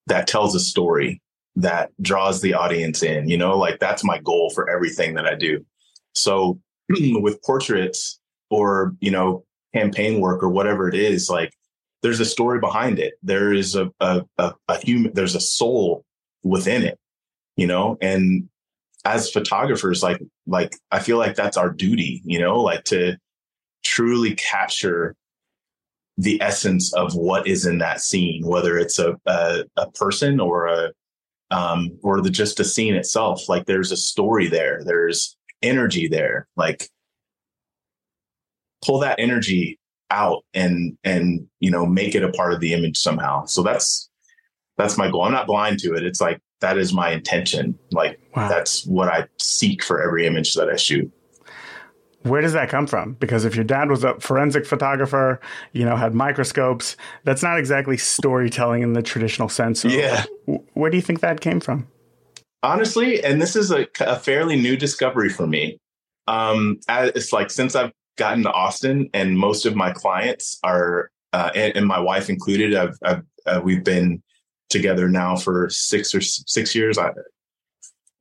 that 0.08 0.28
tells 0.28 0.56
a 0.56 0.60
story 0.60 1.22
that 1.56 1.92
draws 2.02 2.42
the 2.42 2.54
audience 2.54 3.04
in 3.04 3.28
you 3.28 3.38
know 3.38 3.58
like 3.58 3.80
that's 3.80 4.04
my 4.04 4.20
goal 4.20 4.50
for 4.52 4.70
everything 4.70 5.16
that 5.16 5.26
i 5.26 5.36
do 5.36 5.66
so 6.14 6.58
with 7.22 7.42
portraits 7.44 8.20
or 8.50 8.96
you 9.00 9.12
know 9.12 9.44
campaign 9.74 10.20
work 10.20 10.44
or 10.44 10.50
whatever 10.50 10.90
it 10.90 10.96
is 10.96 11.30
like 11.30 11.54
there's 12.02 12.20
a 12.20 12.26
story 12.26 12.60
behind 12.60 13.00
it. 13.00 13.14
There 13.22 13.54
is 13.54 13.76
a, 13.76 13.92
a, 14.00 14.24
a, 14.38 14.54
a 14.68 14.78
human 14.80 15.14
there's 15.14 15.36
a 15.36 15.42
soul 15.42 16.04
within 16.44 16.84
it 16.84 16.98
you 17.56 17.68
know? 17.68 17.98
And 18.02 18.50
as 19.04 19.32
photographers 19.32 20.04
like 20.04 20.22
like 20.46 20.76
i 20.92 21.00
feel 21.00 21.18
like 21.18 21.36
that's 21.36 21.58
our 21.58 21.72
duty 21.72 22.22
you 22.24 22.40
know? 22.40 22.62
Like 22.62 22.84
to 22.86 23.18
truly 23.84 24.36
capture 24.36 25.16
the 26.18 26.42
essence 26.42 26.94
of 26.94 27.16
what 27.16 27.48
is 27.48 27.66
in 27.66 27.80
that 27.80 28.02
scene 28.02 28.46
whether 28.46 28.78
it's 28.78 29.00
a 29.00 29.16
a, 29.26 29.64
a 29.78 29.90
person 29.92 30.40
or 30.40 30.68
a 30.68 30.92
um 31.52 31.98
or 32.04 32.22
the 32.22 32.30
just 32.30 32.60
a 32.60 32.64
scene 32.64 32.96
itself. 32.96 33.50
Like 33.50 33.66
there's 33.66 33.92
a 33.92 33.98
story 33.98 34.48
there. 34.48 34.82
There's 34.84 35.36
energy 35.62 36.08
there 36.08 36.48
like 36.56 36.90
pull 38.84 39.00
that 39.00 39.20
energy 39.20 39.80
out 40.10 40.44
and 40.54 40.98
and 41.04 41.48
you 41.60 41.72
know 41.72 41.86
make 41.86 42.16
it 42.16 42.24
a 42.24 42.32
part 42.32 42.54
of 42.54 42.60
the 42.60 42.74
image 42.74 42.98
somehow 42.98 43.46
so 43.46 43.64
that's 43.64 44.10
that's 44.78 44.98
my 44.98 45.10
goal 45.10 45.24
i'm 45.24 45.32
not 45.32 45.48
blind 45.48 45.80
to 45.80 45.94
it 45.94 46.04
it's 46.04 46.22
like 46.22 46.40
that 46.60 46.78
is 46.78 46.94
my 46.94 47.12
intention 47.12 47.78
like 47.92 48.20
wow. 48.36 48.48
that's 48.50 48.86
what 48.86 49.08
i 49.08 49.26
seek 49.38 49.84
for 49.84 50.02
every 50.02 50.26
image 50.26 50.54
that 50.56 50.70
i 50.70 50.76
shoot 50.76 51.12
where 52.24 52.42
does 52.42 52.54
that 52.54 52.70
come 52.70 52.86
from? 52.86 53.14
Because 53.14 53.46
if 53.46 53.56
your 53.56 53.64
dad 53.64 53.90
was 53.90 54.04
a 54.04 54.20
forensic 54.20 54.66
photographer, 54.66 55.40
you 55.74 55.84
know, 55.84 55.96
had 55.96 56.14
microscopes, 56.14 56.96
that's 57.24 57.42
not 57.42 57.58
exactly 57.58 57.98
storytelling 57.98 58.84
in 58.84 58.94
the 58.94 59.02
traditional 59.02 59.50
sense. 59.50 59.82
So 59.82 59.88
yeah. 59.88 60.26
Where 60.74 60.92
do 60.92 60.98
you 60.98 61.02
think 61.02 61.22
that 61.22 61.42
came 61.42 61.60
from? 61.60 61.88
Honestly, 62.64 63.24
and 63.24 63.42
this 63.42 63.56
is 63.56 63.72
a, 63.72 63.88
a 64.00 64.18
fairly 64.18 64.60
new 64.60 64.78
discovery 64.78 65.30
for 65.30 65.48
me. 65.48 65.80
Um, 66.28 66.80
it's 66.90 67.34
like 67.34 67.50
since 67.50 67.76
I've 67.76 67.92
gotten 68.18 68.44
to 68.44 68.52
Austin, 68.52 69.10
and 69.14 69.38
most 69.38 69.66
of 69.66 69.76
my 69.76 69.92
clients 69.92 70.60
are, 70.64 71.12
uh, 71.34 71.52
and, 71.56 71.76
and, 71.76 71.88
my 71.88 72.00
wife 72.00 72.30
included, 72.30 72.76
I've, 72.76 72.98
I've 73.04 73.24
uh, 73.46 73.62
we've 73.64 73.84
been 73.84 74.22
together 74.70 75.10
now 75.10 75.36
for 75.36 75.70
six 75.70 76.14
or 76.14 76.22
six 76.22 76.76
years. 76.76 76.98
I, 76.98 77.12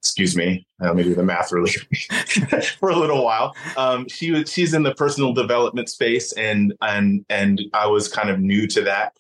excuse 0.00 0.34
me, 0.34 0.66
let 0.80 0.96
me 0.96 1.02
do 1.02 1.14
the 1.14 1.22
math 1.22 1.52
really 1.52 1.70
for 2.78 2.88
a 2.88 2.96
little 2.96 3.22
while. 3.24 3.54
Um, 3.76 4.08
she 4.08 4.30
was 4.30 4.50
she's 4.50 4.72
in 4.72 4.82
the 4.82 4.94
personal 4.94 5.34
development 5.34 5.88
space, 5.88 6.32
and 6.32 6.72
and 6.80 7.24
and 7.28 7.60
I 7.74 7.86
was 7.86 8.08
kind 8.08 8.30
of 8.30 8.40
new 8.40 8.66
to 8.68 8.82
that 8.82 9.12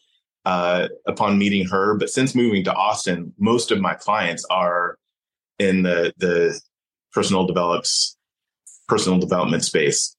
uh, 0.46 0.88
upon 1.06 1.38
meeting 1.38 1.66
her. 1.68 1.94
But 1.94 2.10
since 2.10 2.34
moving 2.34 2.64
to 2.64 2.74
Austin, 2.74 3.32
most 3.38 3.70
of 3.70 3.80
my 3.80 3.94
clients 3.94 4.44
are 4.50 4.96
in 5.60 5.82
the 5.82 6.12
the 6.16 6.58
personal 7.12 7.46
develops 7.46 8.16
personal 8.88 9.18
development 9.18 9.62
space. 9.62 10.16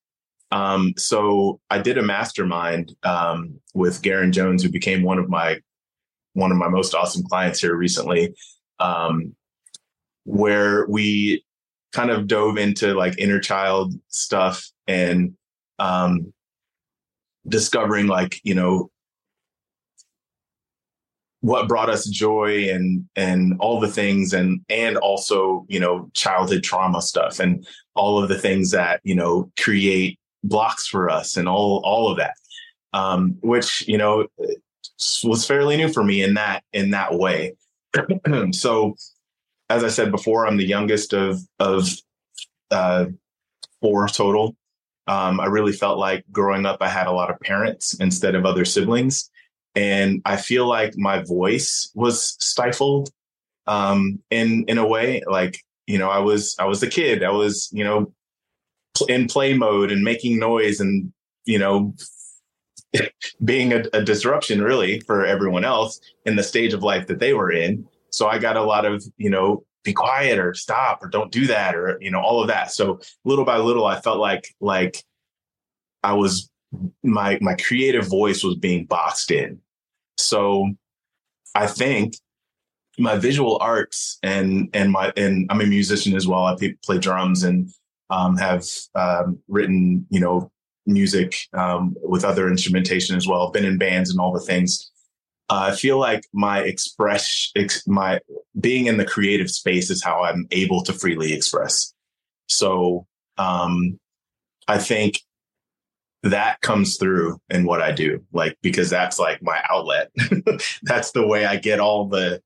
Um, 0.52 0.94
so 0.98 1.60
I 1.70 1.80
did 1.80 1.98
a 1.98 2.04
mastermind 2.04 2.96
um, 3.04 3.60
with 3.74 4.02
Garen 4.02 4.32
Jones, 4.32 4.64
who 4.64 4.70
became 4.70 5.02
one 5.04 5.18
of 5.18 5.30
my 5.30 5.60
one 6.34 6.52
of 6.52 6.58
my 6.58 6.70
most 6.70 6.94
awesome 6.94 7.24
clients 7.24 7.60
here 7.60 7.76
recently, 7.76 8.34
um, 8.80 9.36
where 10.24 10.86
we 10.88 11.44
kind 11.92 12.12
of 12.12 12.28
dove 12.28 12.58
into 12.58 12.94
like 12.94 13.18
inner 13.18 13.40
child 13.40 13.94
stuff 14.08 14.64
and 14.88 15.34
um, 15.80 16.32
discovering 17.48 18.08
like 18.08 18.40
you 18.44 18.54
know 18.54 18.92
what 21.42 21.68
brought 21.68 21.90
us 21.90 22.08
joy 22.08 22.70
and 22.70 23.04
and 23.16 23.56
all 23.60 23.80
the 23.80 23.88
things 23.88 24.32
and 24.32 24.62
and 24.70 24.96
also 24.98 25.66
you 25.68 25.80
know 25.80 26.10
childhood 26.14 26.64
trauma 26.64 27.02
stuff 27.02 27.40
and 27.40 27.68
all 27.96 28.22
of 28.22 28.30
the 28.30 28.38
things 28.38 28.72
that 28.72 29.02
you 29.04 29.16
know 29.16 29.52
create 29.60 30.20
blocks 30.44 30.88
for 30.88 31.10
us 31.10 31.38
and 31.38 31.50
all 31.50 31.82
all 31.84 32.10
of 32.10 32.18
that 32.18 32.36
um 32.94 33.36
which 33.42 33.88
you 33.88 33.98
know 33.98 34.28
was 35.24 35.46
fairly 35.46 35.78
new 35.78 35.92
for 35.92 36.04
me 36.04 36.22
in 36.22 36.36
that 36.36 36.64
in 36.74 36.92
that 36.92 37.14
way. 37.16 37.56
So 38.54 38.96
as 39.70 39.84
i 39.84 39.88
said 39.88 40.12
before 40.12 40.46
i'm 40.46 40.58
the 40.58 40.66
youngest 40.66 41.14
of 41.14 41.40
of 41.60 41.90
uh 42.70 43.06
four 43.82 44.08
total. 44.08 44.56
Um 45.08 45.40
i 45.40 45.48
really 45.48 45.74
felt 45.74 45.98
like 45.98 46.24
growing 46.32 46.68
up 46.68 46.78
i 46.82 46.88
had 46.88 47.08
a 47.08 47.12
lot 47.12 47.32
of 47.32 47.40
parents 47.40 47.96
instead 48.00 48.36
of 48.36 48.46
other 48.46 48.64
siblings 48.64 49.31
and 49.76 50.22
I 50.26 50.38
feel 50.38 50.68
like 50.68 50.98
my 50.98 51.24
voice 51.24 51.92
was 51.96 52.36
stifled 52.40 53.10
um, 53.68 54.20
in 54.30 54.66
in 54.68 54.78
a 54.78 54.88
way. 54.88 55.22
Like 55.28 55.60
you 55.88 55.98
know, 55.98 56.10
I 56.10 56.20
was 56.20 56.56
I 56.60 56.66
was 56.66 56.84
a 56.84 56.90
kid. 56.90 57.24
I 57.24 57.32
was 57.32 57.70
you 57.72 57.84
know 57.84 58.14
in 59.08 59.28
play 59.28 59.54
mode 59.54 59.92
and 59.92 60.04
making 60.04 60.38
noise 60.40 60.80
and 60.80 61.12
you 61.46 61.58
know 61.58 61.94
being 63.46 63.74
a, 63.74 63.84
a 63.94 64.04
disruption 64.04 64.62
really 64.62 65.00
for 65.02 65.26
everyone 65.26 65.66
else 65.66 66.00
in 66.26 66.36
the 66.36 66.44
stage 66.44 66.74
of 66.74 66.84
life 66.84 67.08
that 67.08 67.20
they 67.20 67.34
were 67.34 67.52
in. 67.52 67.88
So 68.10 68.28
I 68.28 68.38
got 68.38 68.58
a 68.58 68.64
lot 68.64 68.86
of 68.86 69.04
you 69.18 69.30
know 69.30 69.64
be 69.84 69.94
quiet 69.94 70.38
or 70.38 70.54
stop 70.54 71.04
or 71.04 71.08
don't 71.08 71.32
do 71.32 71.48
that 71.48 71.76
or 71.76 71.98
you 72.02 72.12
know 72.12 72.20
all 72.20 72.42
of 72.42 72.50
that. 72.50 72.72
So 72.72 73.00
little 73.24 73.46
by 73.46 73.58
little, 73.58 73.86
I 73.86 74.00
felt 74.02 74.20
like 74.20 74.54
like 74.60 75.04
I 76.04 76.14
was 76.14 76.51
my 77.04 77.38
my 77.42 77.56
creative 77.56 78.08
voice 78.08 78.44
was 78.44 78.56
being 78.56 78.86
boxed 78.86 79.32
in. 79.32 79.60
So 80.18 80.72
I 81.56 81.68
think 81.68 82.16
my 82.98 83.18
visual 83.18 83.58
arts 83.62 84.18
and 84.24 84.70
and 84.74 84.92
my 84.92 85.12
and 85.18 85.48
I'm 85.50 85.62
a 85.62 85.66
musician 85.66 86.16
as 86.16 86.28
well. 86.28 86.46
I 86.46 86.56
play 86.84 86.98
drums 86.98 87.44
and 87.44 87.70
um, 88.10 88.38
have 88.38 88.66
um, 88.96 89.40
written 89.48 90.06
you 90.10 90.20
know 90.20 90.52
music 90.86 91.48
um, 91.54 91.96
with 92.02 92.26
other 92.26 92.48
instrumentation 92.48 93.16
as 93.16 93.28
well. 93.28 93.52
been 93.52 93.66
in 93.66 93.78
bands 93.78 94.10
and 94.10 94.20
all 94.20 94.34
the 94.34 94.40
things. 94.40 94.90
Uh, 95.50 95.70
I 95.72 95.76
feel 95.76 95.98
like 95.98 96.24
my 96.34 96.60
express 96.60 97.52
ex- 97.56 97.86
my 97.88 98.20
being 98.60 98.86
in 98.86 98.98
the 98.98 99.06
creative 99.06 99.50
space 99.50 99.90
is 99.90 100.04
how 100.04 100.24
I'm 100.24 100.48
able 100.52 100.82
to 100.84 100.94
freely 100.94 101.34
express. 101.34 101.94
So 102.48 103.06
um, 103.38 104.00
I 104.68 104.78
think 104.78 105.20
that 106.24 106.62
comes 106.62 106.98
through 106.98 107.40
in 107.50 107.66
what 107.66 107.82
I 107.82 107.92
do, 107.92 108.24
like 108.32 108.58
because 108.62 108.90
that's 108.90 109.18
like 109.18 109.42
my 109.42 109.62
outlet. 109.70 110.12
that's 110.84 111.12
the 111.12 111.26
way 111.26 111.46
I 111.46 111.58
get 111.58 111.80
all 111.80 112.08
the 112.08 112.42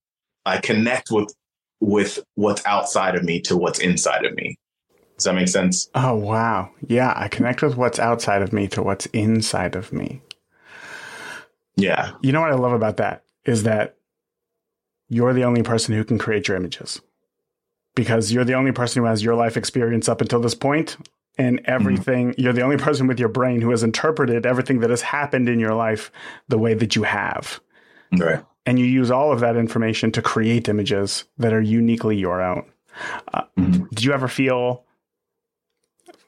I 0.46 0.60
connect 0.60 1.12
with 1.12 1.34
with 1.82 2.20
what's 2.36 2.66
outside 2.66 3.16
of 3.16 3.24
me 3.24 3.42
to 3.42 3.58
what's 3.58 3.80
inside 3.80 4.26
of 4.26 4.34
me. 4.36 4.58
Does 5.18 5.26
that 5.26 5.36
make 5.36 5.48
sense? 5.48 5.90
Oh 5.94 6.16
wow. 6.16 6.72
Yeah, 6.88 7.14
I 7.16 7.28
connect 7.28 7.62
with 7.62 7.76
what's 7.76 8.00
outside 8.00 8.42
of 8.42 8.54
me 8.54 8.68
to 8.70 8.84
what's 8.84 9.06
inside 9.08 9.76
of 9.76 9.92
me. 9.92 10.22
Yeah. 11.76 12.12
You 12.22 12.32
know 12.32 12.42
what 12.42 12.52
I 12.52 12.56
love 12.56 12.74
about 12.74 12.98
that 12.98 13.24
is 13.46 13.64
that 13.64 13.96
you're 15.10 15.34
the 15.34 15.44
only 15.44 15.64
person 15.64 15.94
who 15.94 16.04
can 16.04 16.18
create 16.18 16.48
your 16.48 16.58
images. 16.58 17.02
Because 17.94 18.32
you're 18.32 18.44
the 18.44 18.56
only 18.56 18.74
person 18.74 19.02
who 19.02 19.08
has 19.08 19.24
your 19.24 19.36
life 19.36 19.56
experience 19.56 20.10
up 20.10 20.20
until 20.20 20.42
this 20.42 20.56
point 20.56 20.98
and 21.38 21.60
mm-hmm. 21.60 21.72
everything 21.72 22.32
mm-hmm. 22.32 22.42
you're 22.42 22.54
the 22.54 22.62
only 22.62 22.78
person 22.78 23.08
with 23.08 23.20
your 23.20 23.30
brain 23.30 23.62
who 23.62 23.72
has 23.72 23.84
interpreted 23.84 24.46
everything 24.46 24.80
that 24.80 24.90
has 24.90 25.02
happened 25.02 25.50
in 25.50 25.60
your 25.60 25.74
life 25.74 26.12
the 26.48 26.58
way 26.58 26.74
that 26.74 26.96
you 26.96 27.04
have 27.04 27.60
right 28.18 28.44
and 28.66 28.80
you 28.80 28.86
use 28.86 29.12
all 29.12 29.32
of 29.32 29.40
that 29.40 29.56
information 29.56 30.12
to 30.12 30.22
create 30.22 30.68
images 30.68 31.26
that 31.38 31.54
are 31.54 31.62
uniquely 31.62 32.18
your 32.18 32.42
own 32.42 32.66
uh, 33.34 33.44
mm-hmm. 33.58 33.86
did 33.86 34.04
you 34.04 34.14
ever 34.14 34.28
feel 34.28 34.86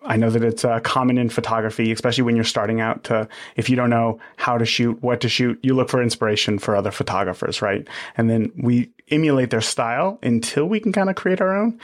I 0.08 0.16
know 0.16 0.30
that 0.30 0.44
it's 0.44 0.64
uh, 0.64 0.80
common 0.80 1.18
in 1.18 1.30
photography, 1.30 1.92
especially 1.92 2.24
when 2.24 2.36
you're 2.36 2.46
starting 2.46 2.80
out. 2.80 3.04
To 3.06 3.28
if 3.58 3.70
you 3.70 3.76
don't 3.76 3.90
know 3.90 4.20
how 4.38 4.58
to 4.58 4.66
shoot, 4.66 5.02
what 5.04 5.22
to 5.22 5.30
shoot, 5.30 5.60
you 5.62 5.76
look 5.76 5.90
for 5.90 6.02
inspiration 6.02 6.60
for 6.60 6.76
other 6.76 6.92
photographers, 6.92 7.62
right? 7.62 7.88
And 8.16 8.30
then 8.30 8.52
we 8.58 8.90
emulate 9.10 9.50
their 9.50 9.62
style 9.62 10.18
until 10.24 10.66
we 10.66 10.80
can 10.80 10.94
kind 10.94 11.10
of 11.10 11.16
create 11.16 11.42
our 11.42 11.56
own. 11.56 11.80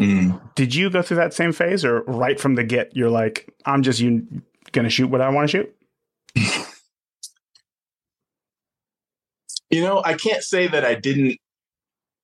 Mm. 0.00 0.40
Did 0.54 0.74
you 0.74 0.88
go 0.90 1.02
through 1.02 1.18
that 1.18 1.34
same 1.34 1.52
phase, 1.52 1.84
or 1.84 2.02
right 2.02 2.40
from 2.40 2.54
the 2.54 2.64
get, 2.64 2.96
you're 2.96 3.10
like, 3.10 3.54
I'm 3.66 3.82
just 3.82 4.00
you 4.00 4.26
going 4.72 4.84
to 4.84 4.90
shoot 4.90 5.08
what 5.08 5.20
I 5.20 5.28
want 5.28 5.50
to 5.50 5.58
shoot? 5.58 5.76
you 9.70 9.82
know, 9.82 10.02
I 10.04 10.14
can't 10.14 10.42
say 10.42 10.66
that 10.68 10.84
I 10.84 10.94
didn't 10.94 11.38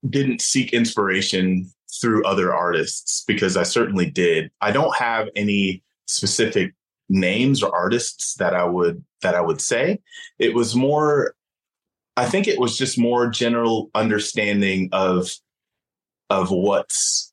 didn't 0.08 0.40
seek 0.40 0.72
inspiration 0.72 1.70
through 2.00 2.24
other 2.24 2.54
artists 2.54 3.24
because 3.26 3.56
I 3.56 3.62
certainly 3.64 4.10
did. 4.10 4.50
I 4.60 4.70
don't 4.70 4.94
have 4.96 5.28
any 5.34 5.82
specific 6.06 6.74
names 7.08 7.62
or 7.62 7.74
artists 7.74 8.34
that 8.34 8.54
I 8.54 8.64
would 8.64 9.04
that 9.22 9.34
I 9.34 9.40
would 9.40 9.60
say. 9.60 10.00
It 10.38 10.54
was 10.54 10.74
more 10.74 11.34
I 12.16 12.26
think 12.26 12.48
it 12.48 12.58
was 12.58 12.78
just 12.78 12.98
more 12.98 13.28
general 13.28 13.90
understanding 13.94 14.88
of 14.92 15.30
of 16.30 16.50
what's 16.50 17.32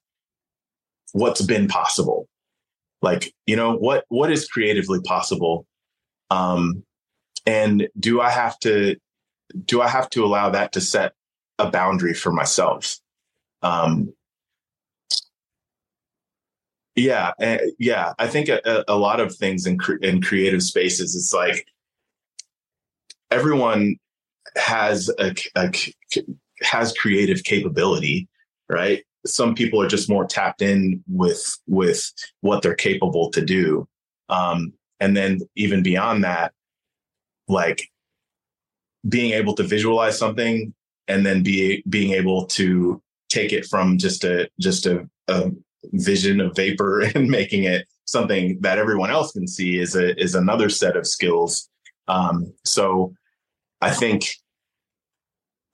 what's 1.13 1.41
been 1.41 1.67
possible. 1.67 2.27
Like 3.01 3.33
you 3.45 3.55
know 3.55 3.75
what 3.75 4.05
what 4.09 4.31
is 4.31 4.47
creatively 4.47 4.99
possible? 5.01 5.65
Um 6.29 6.83
and 7.45 7.87
do 7.99 8.21
i 8.21 8.29
have 8.29 8.57
to 8.59 8.95
do 9.65 9.81
i 9.81 9.87
have 9.89 10.09
to 10.09 10.23
allow 10.23 10.49
that 10.49 10.71
to 10.73 10.81
set 10.81 11.13
a 11.59 11.69
boundary 11.69 12.13
for 12.13 12.31
myself? 12.31 12.97
Um 13.61 14.13
yeah 16.95 17.31
uh, 17.41 17.57
yeah. 17.79 18.13
I 18.19 18.27
think 18.27 18.49
a, 18.49 18.83
a 18.87 18.97
lot 18.97 19.19
of 19.19 19.35
things 19.35 19.65
in 19.65 19.77
cre- 19.77 20.01
in 20.01 20.21
creative 20.21 20.63
spaces 20.63 21.15
it's 21.15 21.33
like 21.33 21.65
everyone 23.31 23.95
has 24.55 25.09
a, 25.19 25.35
a 25.55 25.71
has 26.61 26.93
creative 26.93 27.43
capability 27.43 28.27
right 28.69 29.03
some 29.25 29.55
people 29.55 29.81
are 29.81 29.87
just 29.87 30.09
more 30.09 30.25
tapped 30.25 30.61
in 30.61 31.03
with 31.07 31.57
with 31.67 32.11
what 32.41 32.61
they're 32.61 32.75
capable 32.75 33.29
to 33.31 33.43
do. 33.43 33.87
Um, 34.29 34.73
and 34.99 35.15
then 35.15 35.41
even 35.55 35.83
beyond 35.83 36.23
that 36.23 36.53
like 37.47 37.89
being 39.07 39.33
able 39.33 39.53
to 39.53 39.63
visualize 39.63 40.17
something 40.17 40.73
and 41.07 41.25
then 41.25 41.43
be 41.43 41.83
being 41.89 42.13
able 42.13 42.45
to 42.45 43.01
take 43.29 43.51
it 43.51 43.65
from 43.65 43.97
just 43.97 44.23
a 44.23 44.49
just 44.59 44.85
a, 44.85 45.07
a 45.27 45.51
vision 45.93 46.39
of 46.39 46.55
vapor 46.55 47.01
and 47.15 47.29
making 47.29 47.63
it 47.63 47.85
something 48.05 48.57
that 48.61 48.77
everyone 48.77 49.09
else 49.09 49.31
can 49.31 49.47
see 49.47 49.77
is 49.77 49.95
a 49.95 50.19
is 50.21 50.35
another 50.35 50.69
set 50.69 50.95
of 50.95 51.07
skills. 51.07 51.69
Um, 52.07 52.53
so 52.65 53.13
i 53.83 53.91
think 53.91 54.25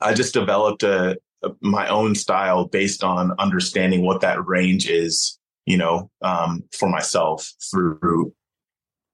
i 0.02 0.14
just 0.14 0.34
developed 0.34 0.84
a 0.84 1.16
my 1.62 1.88
own 1.88 2.16
style 2.16 2.66
based 2.66 3.04
on 3.04 3.34
understanding 3.40 4.04
what 4.06 4.22
that 4.22 4.46
range 4.46 4.90
is, 4.90 5.40
you 5.66 5.78
know, 5.78 6.10
um, 6.22 6.64
for 6.72 6.90
myself 6.90 7.54
through 7.72 8.34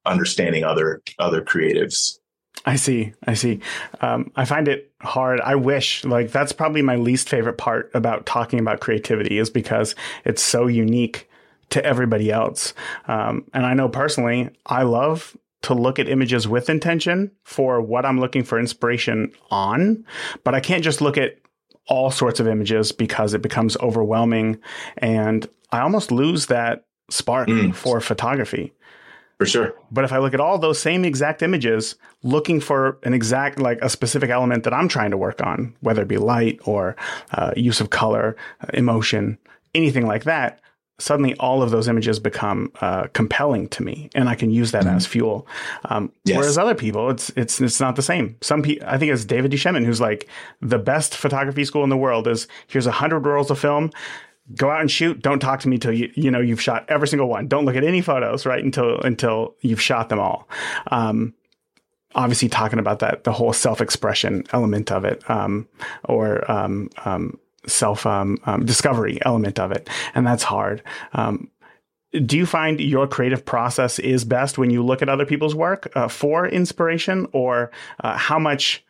understanding 0.05 0.63
other 0.63 1.01
other 1.19 1.41
creatives. 1.41 2.19
I 2.65 2.77
see. 2.77 3.13
I 3.27 3.35
see. 3.35 3.59
Um, 4.01 4.31
I 4.35 4.45
find 4.45 4.67
it 4.67 4.91
hard. 5.01 5.39
I 5.41 5.55
wish, 5.55 6.03
like, 6.03 6.31
that's 6.31 6.51
probably 6.51 6.81
my 6.81 6.95
least 6.95 7.29
favorite 7.29 7.57
part 7.57 7.91
about 7.93 8.25
talking 8.25 8.59
about 8.59 8.79
creativity 8.79 9.37
is 9.37 9.49
because 9.49 9.93
it's 10.23 10.41
so 10.41 10.65
unique 10.65 11.29
to 11.69 11.85
everybody 11.85 12.31
else. 12.31 12.73
Um, 13.07 13.45
and 13.53 13.65
I 13.65 13.73
know 13.73 13.89
personally, 13.89 14.49
I 14.65 14.83
love 14.83 15.37
to 15.63 15.73
look 15.73 15.99
at 15.99 16.07
images 16.07 16.47
with 16.47 16.69
intention 16.69 17.31
for 17.43 17.81
what 17.81 18.05
I'm 18.05 18.19
looking 18.19 18.43
for 18.43 18.59
inspiration 18.59 19.31
on, 19.51 20.05
but 20.43 20.55
I 20.55 20.59
can't 20.59 20.83
just 20.83 21.01
look 21.01 21.17
at 21.17 21.37
all 21.87 22.11
sorts 22.11 22.39
of 22.39 22.47
images 22.47 22.91
because 22.91 23.33
it 23.33 23.41
becomes 23.41 23.77
overwhelming 23.77 24.59
and 24.97 25.47
I 25.71 25.81
almost 25.81 26.11
lose 26.11 26.47
that 26.47 26.85
spark 27.09 27.47
mm. 27.47 27.75
for 27.75 27.99
photography. 28.01 28.73
For 29.37 29.45
sure. 29.45 29.75
But 29.91 30.05
if 30.05 30.13
I 30.13 30.19
look 30.19 30.33
at 30.33 30.39
all 30.39 30.57
those 30.57 30.79
same 30.79 31.03
exact 31.03 31.41
images, 31.41 31.95
looking 32.23 32.61
for 32.61 32.97
an 33.03 33.13
exact, 33.13 33.59
like 33.59 33.79
a 33.81 33.89
specific 33.89 34.29
element 34.29 34.63
that 34.63 34.73
I'm 34.73 34.87
trying 34.87 35.11
to 35.11 35.17
work 35.17 35.41
on, 35.45 35.75
whether 35.81 36.03
it 36.03 36.07
be 36.07 36.17
light 36.17 36.59
or 36.63 36.95
uh, 37.33 37.51
use 37.57 37.81
of 37.81 37.89
color, 37.89 38.37
uh, 38.61 38.67
emotion, 38.73 39.37
anything 39.73 40.07
like 40.07 40.23
that, 40.23 40.61
suddenly 40.97 41.35
all 41.35 41.61
of 41.61 41.71
those 41.71 41.87
images 41.87 42.19
become 42.19 42.71
uh, 42.81 43.07
compelling 43.13 43.67
to 43.69 43.83
me, 43.83 44.09
and 44.15 44.29
I 44.29 44.35
can 44.35 44.49
use 44.49 44.71
that 44.71 44.85
mm-hmm. 44.85 44.95
as 44.95 45.05
fuel. 45.05 45.47
Um, 45.85 46.11
yes. 46.23 46.37
Whereas 46.37 46.57
other 46.57 46.75
people, 46.75 47.09
it's 47.09 47.29
it's 47.31 47.59
it's 47.59 47.79
not 47.79 47.95
the 47.95 48.01
same. 48.01 48.37
Some 48.41 48.61
people, 48.61 48.87
I 48.87 48.97
think 48.97 49.11
it's 49.11 49.25
David 49.25 49.51
Duchovny, 49.51 49.85
who's 49.85 50.01
like 50.01 50.27
the 50.61 50.79
best 50.79 51.15
photography 51.15 51.65
school 51.65 51.83
in 51.83 51.89
the 51.89 51.97
world. 51.97 52.27
Is 52.27 52.47
here's 52.67 52.87
a 52.87 52.91
hundred 52.91 53.25
rolls 53.25 53.51
of 53.51 53.59
film 53.59 53.91
go 54.55 54.69
out 54.69 54.81
and 54.81 54.91
shoot. 54.91 55.21
Don't 55.21 55.39
talk 55.39 55.59
to 55.61 55.69
me 55.69 55.77
till 55.77 55.91
you 55.93 56.11
you 56.15 56.29
know 56.29 56.39
you've 56.39 56.61
shot 56.61 56.85
every 56.87 57.07
single 57.07 57.27
one. 57.27 57.47
Don't 57.47 57.65
look 57.65 57.75
at 57.75 57.83
any 57.83 58.01
photos 58.01 58.45
right 58.45 58.63
until 58.63 58.99
until 59.01 59.55
you've 59.61 59.81
shot 59.81 60.09
them 60.09 60.19
all. 60.19 60.47
Um, 60.91 61.33
obviously, 62.13 62.49
talking 62.49 62.79
about 62.79 62.99
that 62.99 63.23
the 63.23 63.31
whole 63.31 63.53
self 63.53 63.81
expression 63.81 64.43
element 64.53 64.91
of 64.91 65.05
it, 65.05 65.27
um, 65.29 65.67
or 66.03 66.49
um, 66.49 66.89
um 67.05 67.39
self 67.67 68.05
um, 68.05 68.37
um, 68.45 68.65
discovery 68.65 69.19
element 69.23 69.59
of 69.59 69.71
it, 69.71 69.89
and 70.13 70.25
that's 70.25 70.43
hard. 70.43 70.81
do 72.25 72.37
you 72.37 72.45
find 72.45 72.79
your 72.79 73.07
creative 73.07 73.43
process 73.43 73.99
is 73.99 74.23
best 74.23 74.57
when 74.57 74.69
you 74.69 74.81
look 74.83 75.01
at 75.01 75.09
other 75.09 75.25
people's 75.25 75.55
work 75.55 75.91
uh, 75.95 76.07
for 76.07 76.47
inspiration, 76.47 77.27
or 77.33 77.71
uh, 78.03 78.17
how 78.17 78.39
much 78.39 78.83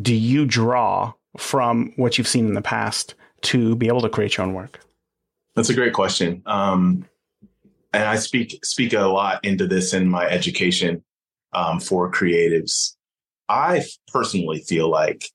do 0.00 0.14
you 0.14 0.46
draw 0.46 1.12
from 1.36 1.92
what 1.96 2.18
you've 2.18 2.28
seen 2.28 2.46
in 2.46 2.54
the 2.54 2.62
past 2.62 3.14
to 3.42 3.76
be 3.76 3.88
able 3.88 4.00
to 4.00 4.08
create 4.08 4.36
your 4.36 4.46
own 4.46 4.54
work? 4.54 4.80
That's 5.54 5.70
a 5.70 5.74
great 5.74 5.92
question. 5.92 6.42
Um, 6.46 7.06
and 7.92 8.04
I 8.04 8.16
speak 8.16 8.64
speak 8.64 8.92
a 8.92 9.00
lot 9.00 9.44
into 9.44 9.66
this 9.66 9.94
in 9.94 10.08
my 10.08 10.26
education 10.26 11.02
um, 11.52 11.80
for 11.80 12.10
creatives. 12.10 12.96
I 13.48 13.84
personally 14.12 14.60
feel 14.60 14.90
like 14.90 15.30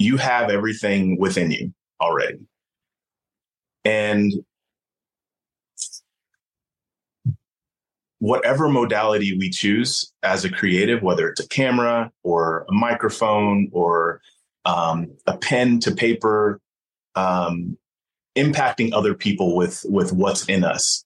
you 0.00 0.16
have 0.16 0.48
everything 0.48 1.18
within 1.18 1.50
you 1.50 1.74
already. 2.00 2.38
And 3.84 4.32
whatever 8.18 8.70
modality 8.70 9.36
we 9.36 9.50
choose 9.50 10.10
as 10.22 10.42
a 10.44 10.50
creative, 10.50 11.02
whether 11.02 11.28
it's 11.28 11.40
a 11.40 11.48
camera 11.48 12.10
or 12.22 12.64
a 12.70 12.72
microphone 12.72 13.68
or 13.72 14.22
um, 14.64 15.14
a 15.26 15.36
pen 15.36 15.80
to 15.80 15.94
paper, 15.94 16.60
um, 17.14 17.76
impacting 18.36 18.94
other 18.94 19.12
people 19.12 19.54
with 19.54 19.84
with 19.86 20.14
what's 20.14 20.46
in 20.46 20.64
us. 20.64 21.04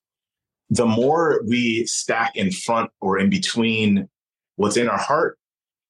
The 0.70 0.86
more 0.86 1.42
we 1.44 1.84
stack 1.86 2.36
in 2.36 2.52
front 2.52 2.90
or 3.00 3.18
in 3.18 3.28
between 3.28 4.08
what's 4.54 4.76
in 4.76 4.88
our 4.88 4.98
heart 4.98 5.36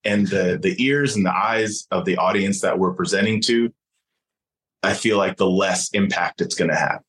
and 0.05 0.27
the 0.27 0.59
the 0.61 0.75
ears 0.83 1.15
and 1.15 1.25
the 1.25 1.35
eyes 1.35 1.87
of 1.91 2.05
the 2.05 2.17
audience 2.17 2.61
that 2.61 2.77
we're 2.79 2.93
presenting 2.93 3.41
to, 3.43 3.73
I 4.83 4.93
feel 4.93 5.17
like 5.17 5.37
the 5.37 5.49
less 5.49 5.89
impact 5.89 6.41
it's 6.41 6.55
going 6.55 6.69
to 6.69 6.77
have. 6.77 7.01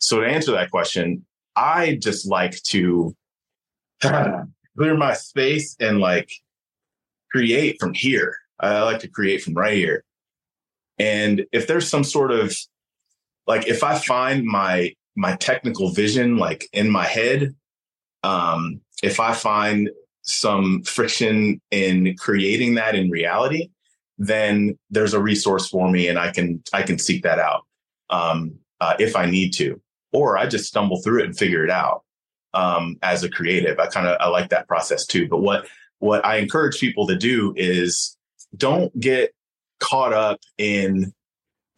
So 0.00 0.20
to 0.20 0.26
answer 0.26 0.52
that 0.52 0.70
question, 0.70 1.24
I 1.54 1.98
just 2.00 2.26
like 2.26 2.60
to 2.64 3.14
clear 4.02 4.96
my 4.96 5.12
space 5.12 5.76
and 5.78 6.00
like 6.00 6.30
create 7.30 7.76
from 7.78 7.94
here 7.94 8.36
I 8.62 8.82
like 8.82 9.00
to 9.00 9.08
create 9.08 9.42
from 9.42 9.54
right 9.54 9.76
here. 9.76 10.04
And 10.98 11.44
if 11.52 11.66
there's 11.66 11.88
some 11.88 12.04
sort 12.04 12.30
of 12.30 12.56
like 13.46 13.66
if 13.66 13.82
I 13.82 13.98
find 13.98 14.44
my 14.44 14.94
my 15.16 15.36
technical 15.36 15.90
vision 15.90 16.38
like 16.38 16.68
in 16.72 16.88
my 16.88 17.04
head, 17.04 17.54
um, 18.22 18.80
if 19.02 19.18
I 19.18 19.34
find 19.34 19.90
some 20.22 20.82
friction 20.82 21.60
in 21.70 22.16
creating 22.16 22.74
that 22.76 22.94
in 22.94 23.10
reality, 23.10 23.68
then 24.18 24.78
there's 24.90 25.14
a 25.14 25.20
resource 25.20 25.68
for 25.68 25.90
me 25.90 26.08
and 26.08 26.18
I 26.18 26.30
can 26.30 26.62
I 26.72 26.82
can 26.82 26.98
seek 26.98 27.22
that 27.24 27.38
out 27.38 27.62
um, 28.10 28.54
uh, 28.80 28.94
if 28.98 29.16
I 29.16 29.26
need 29.26 29.52
to, 29.54 29.80
or 30.12 30.38
I 30.38 30.46
just 30.46 30.66
stumble 30.66 31.02
through 31.02 31.20
it 31.20 31.26
and 31.26 31.36
figure 31.36 31.64
it 31.64 31.70
out 31.70 32.04
um, 32.54 32.96
as 33.02 33.24
a 33.24 33.30
creative. 33.30 33.78
I 33.78 33.86
kind 33.86 34.06
of 34.06 34.16
I 34.20 34.28
like 34.28 34.50
that 34.50 34.68
process 34.68 35.06
too. 35.06 35.28
But 35.28 35.40
what 35.40 35.66
what 35.98 36.24
I 36.24 36.36
encourage 36.36 36.80
people 36.80 37.06
to 37.06 37.16
do 37.16 37.52
is 37.56 38.16
don't 38.56 38.98
get 38.98 39.32
caught 39.80 40.12
up 40.12 40.40
in, 40.58 41.12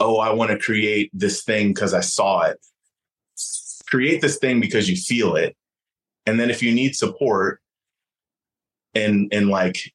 oh, 0.00 0.18
I 0.18 0.32
want 0.32 0.50
to 0.50 0.58
create 0.58 1.10
this 1.12 1.42
thing 1.42 1.68
because 1.68 1.94
I 1.94 2.00
saw 2.00 2.42
it. 2.42 2.58
Create 3.86 4.20
this 4.20 4.38
thing 4.38 4.60
because 4.60 4.88
you 4.88 4.96
feel 4.96 5.36
it. 5.36 5.56
And 6.26 6.40
then 6.40 6.50
if 6.50 6.62
you 6.62 6.74
need 6.74 6.96
support 6.96 7.60
in 8.94 9.28
in 9.30 9.48
like 9.48 9.92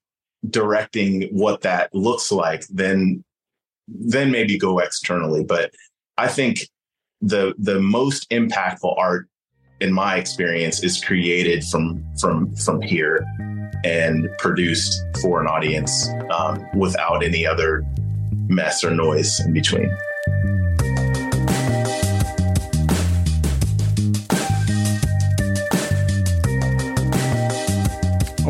directing 0.49 1.23
what 1.31 1.61
that 1.61 1.93
looks 1.93 2.31
like, 2.31 2.65
then 2.67 3.23
then 3.87 4.31
maybe 4.31 4.57
go 4.57 4.79
externally. 4.79 5.43
But 5.43 5.71
I 6.17 6.27
think 6.27 6.67
the 7.21 7.53
the 7.57 7.79
most 7.79 8.29
impactful 8.29 8.97
art 8.97 9.27
in 9.81 9.93
my 9.93 10.17
experience 10.17 10.83
is 10.83 11.03
created 11.03 11.63
from 11.63 12.03
from 12.19 12.53
from 12.55 12.81
here 12.81 13.25
and 13.85 14.29
produced 14.39 15.01
for 15.21 15.41
an 15.41 15.47
audience 15.47 16.09
um, 16.31 16.65
without 16.75 17.23
any 17.23 17.45
other 17.45 17.85
mess 18.47 18.83
or 18.83 18.91
noise 18.91 19.39
in 19.39 19.53
between. 19.53 19.89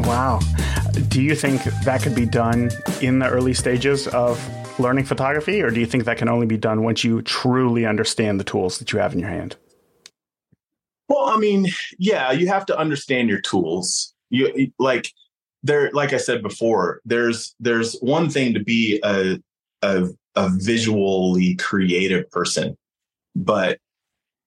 Wow. 0.06 0.40
Do 1.10 1.22
you 1.22 1.36
think 1.36 1.64
that 1.84 2.02
could 2.02 2.16
be 2.16 2.26
done 2.26 2.72
in 3.02 3.20
the 3.20 3.28
early 3.30 3.54
stages 3.54 4.08
of 4.08 4.40
learning 4.80 5.06
photography, 5.06 5.62
or 5.62 5.72
do 5.72 5.80
you 5.80 5.86
think 5.86 6.06
that 6.06 6.18
can 6.18 6.30
only 6.30 6.46
be 6.46 6.58
done 6.58 6.84
once 6.84 7.04
you 7.04 7.22
truly 7.22 7.86
understand 7.86 8.40
the 8.40 8.44
tools 8.44 8.80
that 8.80 8.94
you 8.94 9.00
have 9.00 9.14
in 9.14 9.20
your 9.20 9.30
hand? 9.30 9.58
Well, 11.10 11.26
I 11.26 11.38
mean, 11.38 11.68
yeah, 11.98 12.32
you 12.32 12.48
have 12.48 12.66
to 12.68 12.78
understand 12.78 13.30
your 13.30 13.42
tools. 13.42 14.14
You 14.30 14.72
like 14.80 15.12
there, 15.64 15.92
like 15.92 16.14
I 16.14 16.18
said 16.18 16.42
before, 16.42 17.02
there's 17.04 17.56
there's 17.60 17.98
one 18.00 18.30
thing 18.30 18.54
to 18.54 18.64
be 18.64 19.02
a 19.04 19.38
a, 19.82 20.08
a 20.36 20.50
visually 20.50 21.56
creative 21.56 22.30
person, 22.32 22.78
but 23.36 23.80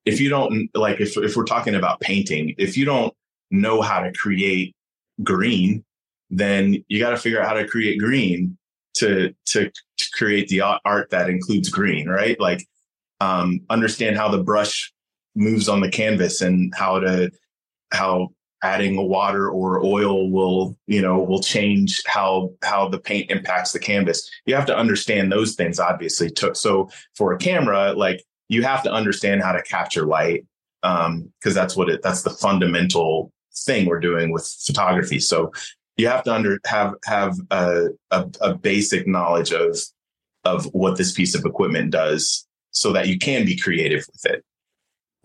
if 0.06 0.20
you 0.20 0.30
don't 0.30 0.70
like 0.74 1.00
if 1.00 1.16
if 1.16 1.36
we're 1.36 1.44
talking 1.44 1.74
about 1.74 2.00
painting, 2.00 2.54
if 2.58 2.76
you 2.76 2.84
don't 2.84 3.12
know 3.50 3.82
how 3.82 4.00
to 4.00 4.12
create 4.12 4.74
green, 5.22 5.84
then 6.30 6.82
you 6.88 6.98
got 6.98 7.10
to 7.10 7.16
figure 7.16 7.40
out 7.40 7.48
how 7.48 7.54
to 7.54 7.66
create 7.66 7.98
green 7.98 8.56
to 8.94 9.34
to 9.46 9.70
to 9.96 10.08
create 10.14 10.48
the 10.48 10.60
art 10.60 11.10
that 11.10 11.30
includes 11.30 11.68
green, 11.68 12.08
right? 12.08 12.38
Like 12.40 12.66
um, 13.20 13.60
understand 13.70 14.16
how 14.16 14.28
the 14.28 14.42
brush 14.42 14.92
moves 15.34 15.68
on 15.68 15.80
the 15.80 15.90
canvas 15.90 16.40
and 16.40 16.72
how 16.74 16.98
to 16.98 17.30
how 17.92 18.28
adding 18.62 18.96
water 19.08 19.50
or 19.50 19.84
oil 19.84 20.30
will 20.30 20.76
you 20.86 21.02
know 21.02 21.18
will 21.18 21.42
change 21.42 22.02
how 22.06 22.50
how 22.62 22.88
the 22.88 22.98
paint 22.98 23.30
impacts 23.30 23.72
the 23.72 23.78
canvas 23.78 24.30
you 24.46 24.54
have 24.54 24.66
to 24.66 24.76
understand 24.76 25.32
those 25.32 25.54
things 25.54 25.80
obviously 25.80 26.30
so 26.52 26.88
for 27.16 27.32
a 27.32 27.38
camera 27.38 27.92
like 27.94 28.22
you 28.48 28.62
have 28.62 28.82
to 28.82 28.92
understand 28.92 29.42
how 29.42 29.52
to 29.52 29.62
capture 29.62 30.06
light 30.06 30.44
um 30.84 31.32
because 31.40 31.54
that's 31.54 31.76
what 31.76 31.88
it 31.88 32.02
that's 32.02 32.22
the 32.22 32.30
fundamental 32.30 33.32
thing 33.54 33.86
we're 33.86 34.00
doing 34.00 34.32
with 34.32 34.46
photography 34.66 35.18
so 35.18 35.52
you 35.96 36.08
have 36.08 36.22
to 36.24 36.32
under 36.32 36.58
have 36.66 36.94
have 37.04 37.36
a, 37.50 37.86
a, 38.10 38.30
a 38.40 38.54
basic 38.54 39.06
knowledge 39.06 39.52
of 39.52 39.78
of 40.44 40.64
what 40.72 40.96
this 40.96 41.12
piece 41.12 41.34
of 41.34 41.44
equipment 41.44 41.90
does 41.90 42.46
so 42.70 42.92
that 42.92 43.06
you 43.06 43.18
can 43.18 43.44
be 43.44 43.56
creative 43.56 44.04
with 44.12 44.32
it 44.32 44.44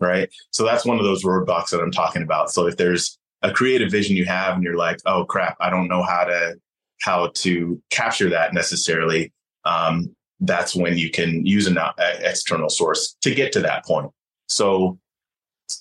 right? 0.00 0.28
So 0.50 0.64
that's 0.64 0.84
one 0.84 0.98
of 0.98 1.04
those 1.04 1.24
roadblocks 1.24 1.70
that 1.70 1.80
I'm 1.80 1.90
talking 1.90 2.22
about. 2.22 2.50
So 2.50 2.66
if 2.66 2.76
there's 2.76 3.18
a 3.42 3.52
creative 3.52 3.90
vision 3.90 4.16
you 4.16 4.24
have 4.26 4.54
and 4.54 4.62
you're 4.62 4.76
like, 4.76 4.98
oh 5.06 5.24
crap, 5.24 5.56
I 5.60 5.70
don't 5.70 5.88
know 5.88 6.02
how 6.02 6.24
to 6.24 6.56
how 7.00 7.28
to 7.28 7.80
capture 7.90 8.28
that 8.30 8.52
necessarily, 8.52 9.32
um, 9.64 10.14
that's 10.40 10.74
when 10.74 10.98
you 10.98 11.10
can 11.10 11.46
use 11.46 11.66
an 11.66 11.78
uh, 11.78 11.92
external 12.20 12.68
source 12.68 13.16
to 13.22 13.34
get 13.34 13.52
to 13.52 13.60
that 13.60 13.84
point. 13.84 14.10
So 14.48 14.98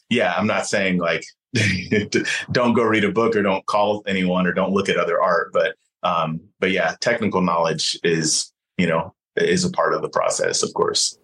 yeah, 0.09 0.33
I'm 0.35 0.47
not 0.47 0.67
saying 0.67 0.97
like 0.99 1.23
don't 2.51 2.73
go 2.73 2.83
read 2.83 3.03
a 3.03 3.11
book 3.11 3.35
or 3.35 3.41
don't 3.41 3.65
call 3.65 4.03
anyone 4.07 4.47
or 4.47 4.53
don't 4.53 4.71
look 4.71 4.89
at 4.89 4.97
other 4.97 5.21
art. 5.21 5.51
But 5.53 5.75
um, 6.03 6.41
but 6.59 6.71
yeah, 6.71 6.95
technical 7.01 7.41
knowledge 7.41 7.99
is 8.03 8.51
you 8.77 8.87
know 8.87 9.13
is 9.35 9.63
a 9.63 9.69
part 9.69 9.93
of 9.93 10.01
the 10.01 10.09
process, 10.09 10.63
of 10.63 10.73
course. 10.73 11.17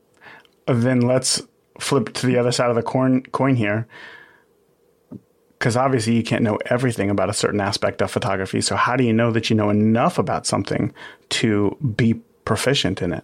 Then 0.68 1.02
let's 1.02 1.42
flip 1.80 2.14
to 2.14 2.28
the 2.28 2.38
other 2.38 2.52
side 2.52 2.70
of 2.70 2.76
the 2.76 2.84
coin 2.84 3.24
coin 3.32 3.56
here. 3.56 3.88
Because 5.58 5.78
obviously 5.78 6.16
you 6.16 6.24
can't 6.24 6.44
know 6.44 6.58
everything 6.66 7.10
about 7.10 7.30
a 7.30 7.34
certain 7.34 7.62
aspect 7.62 8.02
of 8.02 8.12
photography. 8.12 8.60
So 8.60 8.76
how 8.76 8.98
do 8.98 9.06
you 9.06 9.14
know 9.14 9.32
that 9.32 9.50
you 9.50 9.56
know 9.56 9.70
enough 9.70 10.20
about 10.20 10.46
something 10.46 10.94
to 11.30 11.78
be 11.96 12.16
proficient 12.44 13.02
in 13.02 13.14
it? 13.14 13.24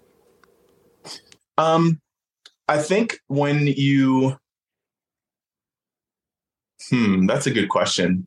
Um, 1.58 2.00
I 2.69 2.78
think 2.78 3.19
when 3.28 3.67
you 3.67 4.38
Hmm, 6.88 7.26
that's 7.26 7.48
a 7.48 7.52
good 7.52 7.70
question. 7.70 8.26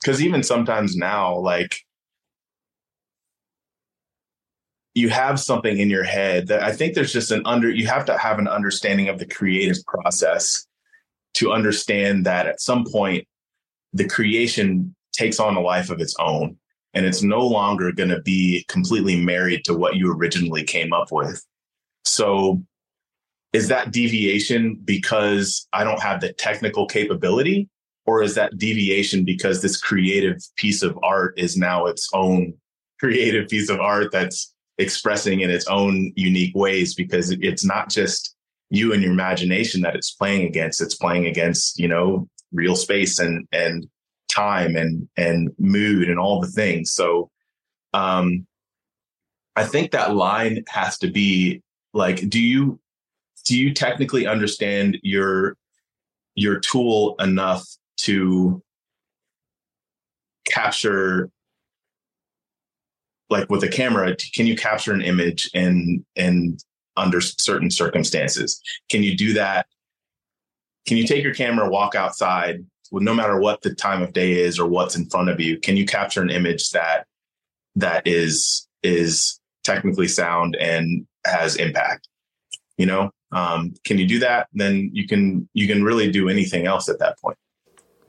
Because 0.00 0.22
even 0.22 0.42
sometimes 0.42 0.96
now, 0.96 1.36
like 1.36 1.80
you 4.94 5.08
have 5.08 5.38
something 5.40 5.78
in 5.78 5.90
your 5.90 6.04
head 6.04 6.48
that 6.48 6.62
I 6.62 6.72
think 6.72 6.94
there's 6.94 7.12
just 7.12 7.30
an 7.30 7.42
under, 7.44 7.70
you 7.70 7.86
have 7.86 8.04
to 8.06 8.18
have 8.18 8.38
an 8.38 8.48
understanding 8.48 9.08
of 9.08 9.18
the 9.18 9.26
creative 9.26 9.78
process 9.86 10.66
to 11.34 11.52
understand 11.52 12.26
that 12.26 12.46
at 12.46 12.60
some 12.60 12.84
point 12.84 13.26
the 13.92 14.08
creation 14.08 14.94
takes 15.12 15.38
on 15.38 15.56
a 15.56 15.60
life 15.60 15.90
of 15.90 16.00
its 16.00 16.14
own 16.18 16.56
and 16.94 17.06
it's 17.06 17.22
no 17.22 17.46
longer 17.46 17.92
going 17.92 18.08
to 18.08 18.20
be 18.22 18.64
completely 18.68 19.20
married 19.20 19.64
to 19.64 19.74
what 19.74 19.96
you 19.96 20.12
originally 20.12 20.64
came 20.64 20.92
up 20.92 21.12
with. 21.12 21.44
So 22.04 22.62
is 23.52 23.68
that 23.68 23.92
deviation 23.92 24.78
because 24.84 25.66
I 25.72 25.84
don't 25.84 26.02
have 26.02 26.20
the 26.20 26.32
technical 26.32 26.86
capability? 26.86 27.68
Or 28.06 28.22
is 28.22 28.34
that 28.36 28.56
deviation 28.56 29.24
because 29.24 29.60
this 29.60 29.78
creative 29.78 30.38
piece 30.56 30.82
of 30.82 30.98
art 31.02 31.34
is 31.38 31.56
now 31.56 31.86
its 31.86 32.08
own 32.12 32.54
creative 33.00 33.48
piece 33.48 33.70
of 33.70 33.80
art 33.80 34.12
that's 34.12 34.54
expressing 34.78 35.40
in 35.40 35.50
its 35.50 35.66
own 35.66 36.12
unique 36.16 36.54
ways? 36.54 36.94
Because 36.94 37.30
it's 37.30 37.64
not 37.64 37.90
just 37.90 38.34
you 38.70 38.92
and 38.92 39.02
your 39.02 39.12
imagination 39.12 39.80
that 39.82 39.94
it's 39.94 40.10
playing 40.10 40.46
against, 40.46 40.80
it's 40.80 40.94
playing 40.94 41.26
against, 41.26 41.78
you 41.78 41.88
know, 41.88 42.28
real 42.52 42.76
space 42.76 43.18
and, 43.18 43.46
and 43.52 43.86
time 44.30 44.76
and, 44.76 45.08
and 45.16 45.50
mood 45.58 46.08
and 46.08 46.18
all 46.18 46.40
the 46.40 46.48
things. 46.48 46.92
So, 46.92 47.30
um, 47.94 48.46
I 49.56 49.64
think 49.64 49.90
that 49.90 50.14
line 50.14 50.64
has 50.68 50.98
to 50.98 51.10
be 51.10 51.62
like, 51.92 52.28
do 52.28 52.40
you 52.40 52.78
do 53.48 53.58
you 53.58 53.72
technically 53.72 54.26
understand 54.26 54.98
your 55.02 55.56
your 56.34 56.60
tool 56.60 57.16
enough 57.18 57.66
to 57.96 58.62
capture 60.48 61.30
like 63.30 63.50
with 63.50 63.64
a 63.64 63.68
camera 63.68 64.14
can 64.34 64.46
you 64.46 64.54
capture 64.54 64.92
an 64.92 65.00
image 65.00 65.50
and 65.54 66.04
in 66.14 66.58
under 66.96 67.20
certain 67.20 67.70
circumstances? 67.70 68.60
Can 68.90 69.02
you 69.02 69.16
do 69.16 69.32
that? 69.32 69.66
Can 70.86 70.96
you 70.96 71.06
take 71.06 71.24
your 71.24 71.34
camera 71.34 71.70
walk 71.70 71.94
outside 71.94 72.64
with 72.90 73.02
no 73.02 73.14
matter 73.14 73.40
what 73.40 73.62
the 73.62 73.74
time 73.74 74.02
of 74.02 74.12
day 74.12 74.32
is 74.32 74.58
or 74.58 74.68
what's 74.68 74.96
in 74.96 75.08
front 75.08 75.30
of 75.30 75.40
you 75.40 75.58
can 75.58 75.76
you 75.76 75.86
capture 75.86 76.20
an 76.20 76.30
image 76.30 76.70
that 76.70 77.06
that 77.76 78.06
is 78.06 78.68
is 78.82 79.40
technically 79.64 80.08
sound 80.08 80.54
and 80.56 81.06
has 81.24 81.56
impact? 81.56 82.08
You 82.76 82.84
know 82.84 83.10
um, 83.32 83.74
can 83.84 83.98
you 83.98 84.06
do 84.06 84.18
that? 84.20 84.48
Then 84.52 84.90
you 84.92 85.06
can 85.06 85.48
you 85.52 85.66
can 85.66 85.84
really 85.84 86.10
do 86.10 86.28
anything 86.28 86.66
else 86.66 86.88
at 86.88 86.98
that 87.00 87.18
point. 87.20 87.38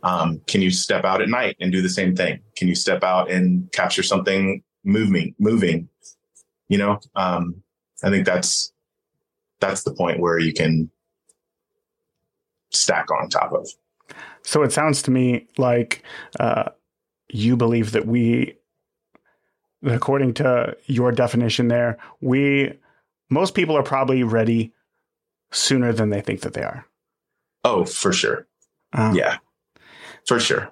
Um, 0.01 0.41
can 0.47 0.61
you 0.61 0.71
step 0.71 1.03
out 1.03 1.21
at 1.21 1.29
night 1.29 1.57
and 1.59 1.71
do 1.71 1.81
the 1.81 1.89
same 1.89 2.15
thing? 2.15 2.39
Can 2.55 2.67
you 2.67 2.75
step 2.75 3.03
out 3.03 3.29
and 3.29 3.69
capture 3.71 4.03
something 4.03 4.63
moving 4.83 5.35
moving? 5.39 5.89
You 6.69 6.77
know, 6.77 6.99
um, 7.15 7.61
I 8.03 8.09
think 8.09 8.25
that's 8.25 8.71
that's 9.59 9.83
the 9.83 9.93
point 9.93 10.19
where 10.19 10.39
you 10.39 10.53
can 10.53 10.89
stack 12.71 13.11
on 13.11 13.29
top 13.29 13.51
of. 13.51 13.67
So 14.43 14.63
it 14.63 14.71
sounds 14.71 15.01
to 15.03 15.11
me 15.11 15.47
like 15.57 16.03
uh, 16.39 16.69
you 17.29 17.57
believe 17.57 17.91
that 17.91 18.07
we, 18.07 18.57
according 19.83 20.35
to 20.35 20.77
your 20.85 21.11
definition, 21.11 21.67
there 21.67 21.97
we 22.21 22.73
most 23.29 23.53
people 23.53 23.77
are 23.77 23.83
probably 23.83 24.23
ready 24.23 24.73
sooner 25.51 25.93
than 25.93 26.09
they 26.09 26.21
think 26.21 26.41
that 26.41 26.53
they 26.53 26.63
are. 26.63 26.85
Oh, 27.63 27.85
for 27.85 28.13
sure. 28.13 28.47
Uh, 28.93 29.13
yeah, 29.15 29.37
for 30.25 30.39
sure. 30.39 30.71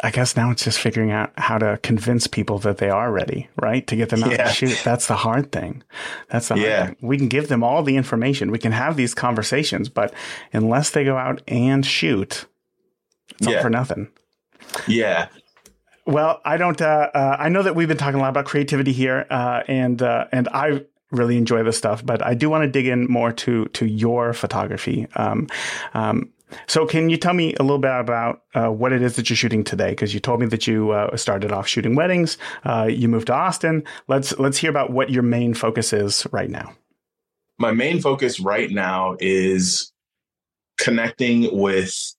I 0.00 0.12
guess 0.12 0.36
now 0.36 0.52
it's 0.52 0.62
just 0.62 0.78
figuring 0.78 1.10
out 1.10 1.32
how 1.36 1.58
to 1.58 1.78
convince 1.82 2.28
people 2.28 2.58
that 2.60 2.78
they 2.78 2.88
are 2.88 3.10
ready, 3.10 3.48
right? 3.60 3.84
To 3.88 3.96
get 3.96 4.10
them 4.10 4.22
out 4.22 4.30
yeah. 4.30 4.46
to 4.46 4.52
shoot. 4.52 4.80
That's 4.84 5.08
the 5.08 5.16
hard 5.16 5.50
thing. 5.50 5.82
That's 6.30 6.48
the 6.48 6.54
hard 6.54 6.66
yeah. 6.66 6.86
thing. 6.86 6.96
We 7.00 7.18
can 7.18 7.26
give 7.26 7.48
them 7.48 7.64
all 7.64 7.82
the 7.82 7.96
information. 7.96 8.52
We 8.52 8.60
can 8.60 8.70
have 8.70 8.96
these 8.96 9.12
conversations, 9.12 9.88
but 9.88 10.14
unless 10.52 10.90
they 10.90 11.02
go 11.02 11.16
out 11.16 11.42
and 11.48 11.84
shoot, 11.84 12.46
it's 13.30 13.48
yeah. 13.48 13.56
all 13.56 13.62
for 13.62 13.70
nothing. 13.70 14.08
Yeah. 14.86 15.28
Well, 16.06 16.40
I 16.44 16.56
don't. 16.58 16.80
Uh, 16.80 17.10
uh, 17.12 17.36
I 17.38 17.48
know 17.48 17.62
that 17.62 17.74
we've 17.74 17.88
been 17.88 17.96
talking 17.96 18.20
a 18.20 18.22
lot 18.22 18.30
about 18.30 18.46
creativity 18.46 18.92
here, 18.92 19.26
uh, 19.28 19.62
and 19.66 20.00
uh, 20.00 20.26
and 20.32 20.48
I 20.48 20.84
really 21.10 21.36
enjoy 21.36 21.62
this 21.62 21.78
stuff, 21.78 22.04
but 22.04 22.24
I 22.24 22.34
do 22.34 22.50
want 22.50 22.62
to 22.62 22.70
dig 22.70 22.86
in 22.86 23.06
more 23.06 23.32
to 23.32 23.66
to 23.66 23.86
your 23.86 24.32
photography. 24.32 25.06
Um, 25.16 25.48
um, 25.94 26.30
so, 26.66 26.86
can 26.86 27.10
you 27.10 27.16
tell 27.16 27.34
me 27.34 27.54
a 27.54 27.62
little 27.62 27.78
bit 27.78 27.90
about 27.90 28.42
uh, 28.54 28.68
what 28.68 28.92
it 28.92 29.02
is 29.02 29.16
that 29.16 29.28
you're 29.28 29.36
shooting 29.36 29.64
today? 29.64 29.90
Because 29.90 30.14
you 30.14 30.20
told 30.20 30.40
me 30.40 30.46
that 30.46 30.66
you 30.66 30.90
uh, 30.90 31.16
started 31.16 31.52
off 31.52 31.68
shooting 31.68 31.94
weddings. 31.94 32.38
Uh, 32.64 32.88
you 32.90 33.08
moved 33.08 33.26
to 33.26 33.34
Austin. 33.34 33.84
Let's 34.06 34.38
let's 34.38 34.58
hear 34.58 34.70
about 34.70 34.90
what 34.90 35.10
your 35.10 35.22
main 35.22 35.54
focus 35.54 35.92
is 35.92 36.26
right 36.32 36.50
now. 36.50 36.72
My 37.58 37.72
main 37.72 38.00
focus 38.00 38.40
right 38.40 38.70
now 38.70 39.16
is 39.20 39.92
connecting 40.78 41.48
with 41.58 42.14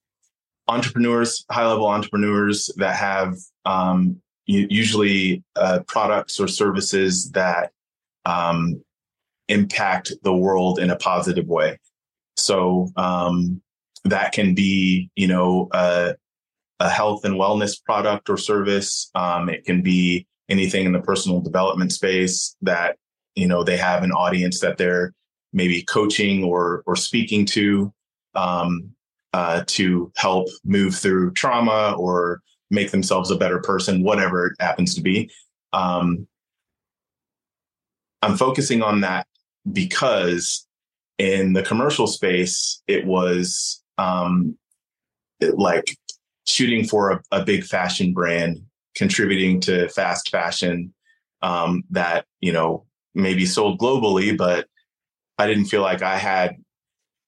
entrepreneurs, 0.68 1.46
high 1.50 1.66
level 1.66 1.88
entrepreneurs 1.88 2.70
that 2.76 2.96
have 2.96 3.36
um, 3.66 4.22
usually 4.46 5.44
uh, 5.56 5.80
products 5.88 6.40
or 6.40 6.48
services 6.48 7.32
that 7.32 7.72
um, 8.26 8.82
impact 9.48 10.14
the 10.24 10.34
world 10.34 10.80
in 10.80 10.90
a 10.90 10.96
positive 10.96 11.48
way. 11.48 11.78
So 12.38 12.90
um, 12.96 13.62
that 14.06 14.32
can 14.32 14.56
be, 14.56 15.10
you 15.16 15.28
know, 15.28 15.70
a, 15.74 16.16
a, 16.80 16.90
health 16.90 17.26
and 17.26 17.36
wellness 17.36 17.84
product 17.84 18.30
or 18.30 18.38
service. 18.38 19.12
Um, 19.16 19.50
it 19.50 19.66
can 19.66 19.82
be 19.82 20.26
anything 20.48 20.86
in 20.86 20.94
the 20.94 21.02
personal 21.02 21.42
development 21.42 21.92
space 21.92 22.56
that 22.62 22.98
you 23.36 23.48
know 23.48 23.64
they 23.64 23.78
have 23.78 24.04
an 24.04 24.12
audience 24.12 24.60
that 24.62 24.78
they're 24.78 25.14
maybe 25.54 25.84
coaching 25.84 26.44
or 26.44 26.84
or 26.86 26.96
speaking 26.96 27.46
to 27.46 27.94
um, 28.36 28.92
uh, 29.34 29.64
to 29.68 30.12
help 30.16 30.48
move 30.64 30.96
through 30.96 31.32
trauma 31.34 31.96
or 31.98 32.42
make 32.72 32.92
themselves 32.92 33.32
a 33.32 33.36
better 33.36 33.60
person, 33.60 34.04
whatever 34.04 34.48
it 34.48 34.54
happens 34.60 34.96
to 34.96 35.02
be. 35.02 35.30
Um, 35.74 36.28
I'm 38.22 38.38
focusing 38.38 38.82
on 38.82 39.02
that 39.02 39.28
because 39.72 40.68
in 41.18 41.54
the 41.54 41.64
commercial 41.64 42.08
space, 42.08 42.82
it 42.88 43.06
was 43.06 43.84
um, 43.98 44.58
it, 45.40 45.58
like 45.58 45.98
shooting 46.46 46.88
for 46.88 47.12
a, 47.12 47.22
a, 47.32 47.44
big 47.44 47.64
fashion 47.64 48.14
brand, 48.14 48.60
contributing 48.96 49.60
to 49.62 49.90
fast 49.90 50.30
fashion 50.30 50.94
um, 51.42 51.84
that 51.92 52.26
you 52.40 52.52
know 52.52 52.86
maybe 53.14 53.46
sold 53.46 53.80
globally, 53.80 54.38
but 54.38 54.68
I 55.38 55.48
didn't 55.48 55.66
feel 55.66 55.82
like 55.82 56.02
I 56.02 56.18
had. 56.18 56.56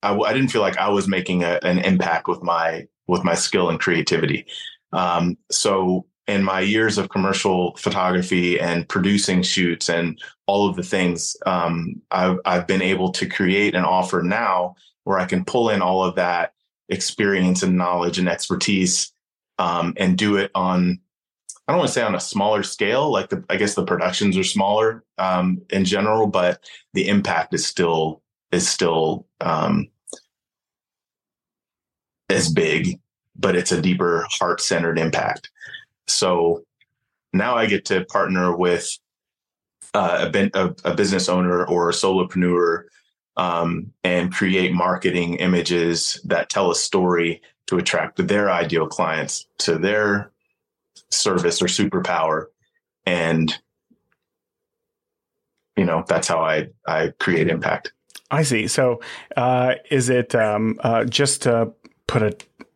I, 0.03 0.17
I 0.17 0.33
didn't 0.33 0.49
feel 0.49 0.61
like 0.61 0.77
I 0.77 0.89
was 0.89 1.07
making 1.07 1.43
a, 1.43 1.59
an 1.63 1.79
impact 1.79 2.27
with 2.27 2.41
my 2.41 2.85
with 3.07 3.23
my 3.23 3.35
skill 3.35 3.69
and 3.69 3.79
creativity. 3.79 4.45
Um, 4.93 5.37
so 5.51 6.05
in 6.31 6.43
my 6.43 6.61
years 6.61 6.97
of 6.97 7.09
commercial 7.09 7.75
photography 7.75 8.59
and 8.59 8.87
producing 8.87 9.43
shoots 9.43 9.89
and 9.89 10.17
all 10.47 10.67
of 10.67 10.77
the 10.77 10.83
things, 10.83 11.35
um, 11.45 12.01
I've, 12.09 12.39
I've 12.45 12.67
been 12.67 12.81
able 12.81 13.11
to 13.11 13.27
create 13.27 13.75
and 13.75 13.85
offer 13.85 14.21
now 14.21 14.75
where 15.03 15.19
I 15.19 15.25
can 15.25 15.43
pull 15.43 15.69
in 15.69 15.81
all 15.81 16.03
of 16.03 16.15
that 16.15 16.53
experience 16.87 17.63
and 17.63 17.77
knowledge 17.77 18.17
and 18.17 18.29
expertise 18.29 19.11
um, 19.59 19.93
and 19.97 20.17
do 20.17 20.37
it 20.37 20.51
on, 20.55 20.99
I 21.67 21.73
don't 21.73 21.79
want 21.79 21.89
to 21.89 21.93
say 21.93 22.01
on 22.01 22.15
a 22.15 22.19
smaller 22.19 22.63
scale, 22.63 23.11
like 23.11 23.29
the, 23.29 23.43
I 23.49 23.57
guess 23.57 23.75
the 23.75 23.85
productions 23.85 24.37
are 24.37 24.43
smaller 24.43 25.03
um, 25.17 25.61
in 25.69 25.83
general, 25.83 26.27
but 26.27 26.63
the 26.93 27.09
impact 27.09 27.53
is 27.53 27.65
still, 27.65 28.21
is 28.53 28.67
still 28.67 29.27
um, 29.41 29.89
as 32.29 32.51
big, 32.51 32.99
but 33.35 33.55
it's 33.55 33.71
a 33.71 33.81
deeper 33.81 34.25
heart 34.39 34.61
centered 34.61 34.97
impact. 34.97 35.49
So 36.11 36.63
now 37.33 37.55
I 37.55 37.65
get 37.65 37.85
to 37.85 38.05
partner 38.05 38.55
with 38.55 38.89
uh, 39.93 40.31
a, 40.33 40.75
a, 40.85 40.95
business 40.95 41.27
owner 41.27 41.65
or 41.65 41.89
a 41.89 41.93
solopreneur 41.93 42.83
um, 43.35 43.91
and 44.03 44.33
create 44.33 44.71
marketing 44.73 45.35
images 45.35 46.21
that 46.25 46.49
tell 46.49 46.71
a 46.71 46.75
story 46.75 47.41
to 47.67 47.77
attract 47.77 48.25
their 48.27 48.49
ideal 48.49 48.87
clients 48.87 49.47
to 49.59 49.77
their 49.77 50.31
service 51.09 51.61
or 51.61 51.65
superpower. 51.65 52.45
And 53.05 53.53
you 55.77 55.85
know 55.85 56.03
that's 56.07 56.27
how 56.27 56.41
i 56.41 56.67
i 56.87 57.11
create 57.19 57.47
impact. 57.47 57.93
I 58.29 58.43
see. 58.43 58.67
So 58.67 59.01
uh, 59.35 59.75
is 59.89 60.09
it 60.09 60.33
um, 60.35 60.79
uh, 60.81 61.03
just 61.03 61.41
to 61.43 61.73
put 62.07 62.21
a, 62.21 62.33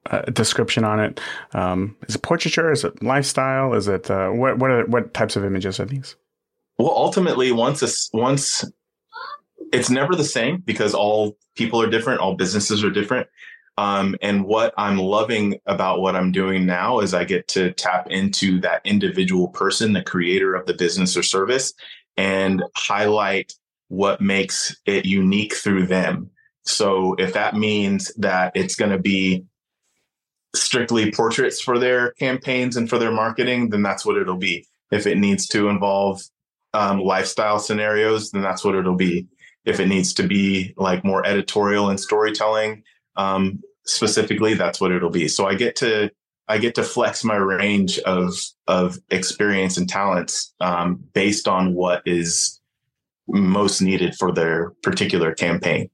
a 0.07 0.31
description 0.31 0.83
on 0.83 0.99
it. 0.99 1.19
Um, 1.53 1.95
is 2.07 2.15
it 2.15 2.21
portraiture? 2.21 2.71
Is 2.71 2.83
it 2.83 3.01
lifestyle? 3.01 3.73
Is 3.73 3.87
it 3.87 4.09
uh, 4.09 4.29
what 4.29 4.59
what 4.59 4.71
are, 4.71 4.85
what 4.85 5.13
types 5.13 5.35
of 5.35 5.45
images 5.45 5.79
are 5.79 5.85
these? 5.85 6.15
Well 6.77 6.93
ultimately 6.95 7.51
once 7.51 7.81
a, 7.81 8.17
once 8.17 8.65
it's 9.71 9.89
never 9.89 10.15
the 10.15 10.23
same 10.23 10.57
because 10.57 10.93
all 10.93 11.37
people 11.55 11.81
are 11.81 11.89
different 11.89 12.21
all 12.21 12.35
businesses 12.35 12.83
are 12.83 12.91
different. 12.91 13.27
Um, 13.77 14.15
and 14.21 14.45
what 14.45 14.73
I'm 14.77 14.97
loving 14.97 15.59
about 15.65 15.99
what 15.99 16.15
I'm 16.15 16.31
doing 16.31 16.65
now 16.65 16.99
is 16.99 17.13
I 17.13 17.25
get 17.25 17.47
to 17.49 17.73
tap 17.73 18.07
into 18.09 18.61
that 18.61 18.81
individual 18.85 19.49
person, 19.49 19.91
the 19.91 20.01
creator 20.01 20.55
of 20.55 20.65
the 20.65 20.73
business 20.73 21.17
or 21.17 21.23
service, 21.23 21.73
and 22.15 22.63
highlight 22.77 23.53
what 23.89 24.21
makes 24.21 24.75
it 24.85 25.05
unique 25.05 25.55
through 25.55 25.87
them. 25.87 26.29
So 26.63 27.15
if 27.15 27.33
that 27.33 27.55
means 27.55 28.13
that 28.15 28.53
it's 28.55 28.75
going 28.75 28.91
to 28.91 28.97
be 28.97 29.43
strictly 30.55 31.11
portraits 31.11 31.61
for 31.61 31.79
their 31.79 32.11
campaigns 32.13 32.77
and 32.77 32.89
for 32.89 32.97
their 32.97 33.11
marketing, 33.11 33.69
then 33.69 33.81
that's 33.81 34.05
what 34.05 34.17
it'll 34.17 34.37
be. 34.37 34.65
If 34.91 35.07
it 35.07 35.17
needs 35.17 35.47
to 35.49 35.69
involve 35.69 36.21
um, 36.73 36.99
lifestyle 36.99 37.59
scenarios, 37.59 38.31
then 38.31 38.41
that's 38.41 38.63
what 38.63 38.75
it'll 38.75 38.95
be. 38.95 39.27
If 39.65 39.79
it 39.79 39.87
needs 39.87 40.13
to 40.15 40.23
be 40.23 40.73
like 40.77 41.03
more 41.03 41.25
editorial 41.25 41.89
and 41.89 41.99
storytelling, 41.99 42.83
um, 43.15 43.61
specifically, 43.85 44.53
that's 44.53 44.79
what 44.79 44.91
it'll 44.91 45.09
be. 45.09 45.27
So 45.27 45.47
I 45.47 45.55
get 45.55 45.75
to 45.77 46.11
I 46.47 46.59
get 46.59 46.75
to 46.75 46.83
flex 46.83 47.23
my 47.23 47.35
range 47.35 47.97
of 47.99 48.35
of 48.67 48.99
experience 49.09 49.77
and 49.77 49.89
talents 49.89 50.53
um, 50.59 51.03
based 51.13 51.47
on 51.47 51.73
what 51.73 52.03
is 52.05 52.59
most 53.27 53.81
needed 53.81 54.15
for 54.15 54.31
their 54.31 54.71
particular 54.83 55.33
campaign. 55.33 55.89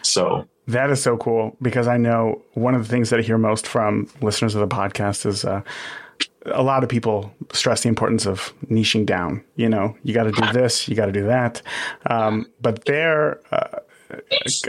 So 0.00 0.46
that 0.68 0.90
is 0.90 1.02
so 1.02 1.16
cool 1.16 1.56
because 1.60 1.88
I 1.88 1.96
know 1.96 2.42
one 2.54 2.74
of 2.74 2.82
the 2.82 2.88
things 2.88 3.10
that 3.10 3.18
I 3.18 3.22
hear 3.22 3.38
most 3.38 3.66
from 3.66 4.08
listeners 4.20 4.54
of 4.54 4.60
the 4.60 4.74
podcast 4.74 5.26
is 5.26 5.44
uh, 5.44 5.62
a 6.46 6.62
lot 6.62 6.82
of 6.82 6.88
people 6.88 7.32
stress 7.52 7.82
the 7.82 7.88
importance 7.88 8.26
of 8.26 8.52
niching 8.66 9.06
down. 9.06 9.44
You 9.56 9.68
know, 9.68 9.96
you 10.02 10.14
got 10.14 10.24
to 10.24 10.32
do 10.32 10.52
this, 10.52 10.88
you 10.88 10.94
got 10.94 11.06
to 11.06 11.12
do 11.12 11.26
that. 11.26 11.62
Um, 12.06 12.46
but 12.60 12.84
there, 12.84 13.40
uh, 13.52 13.78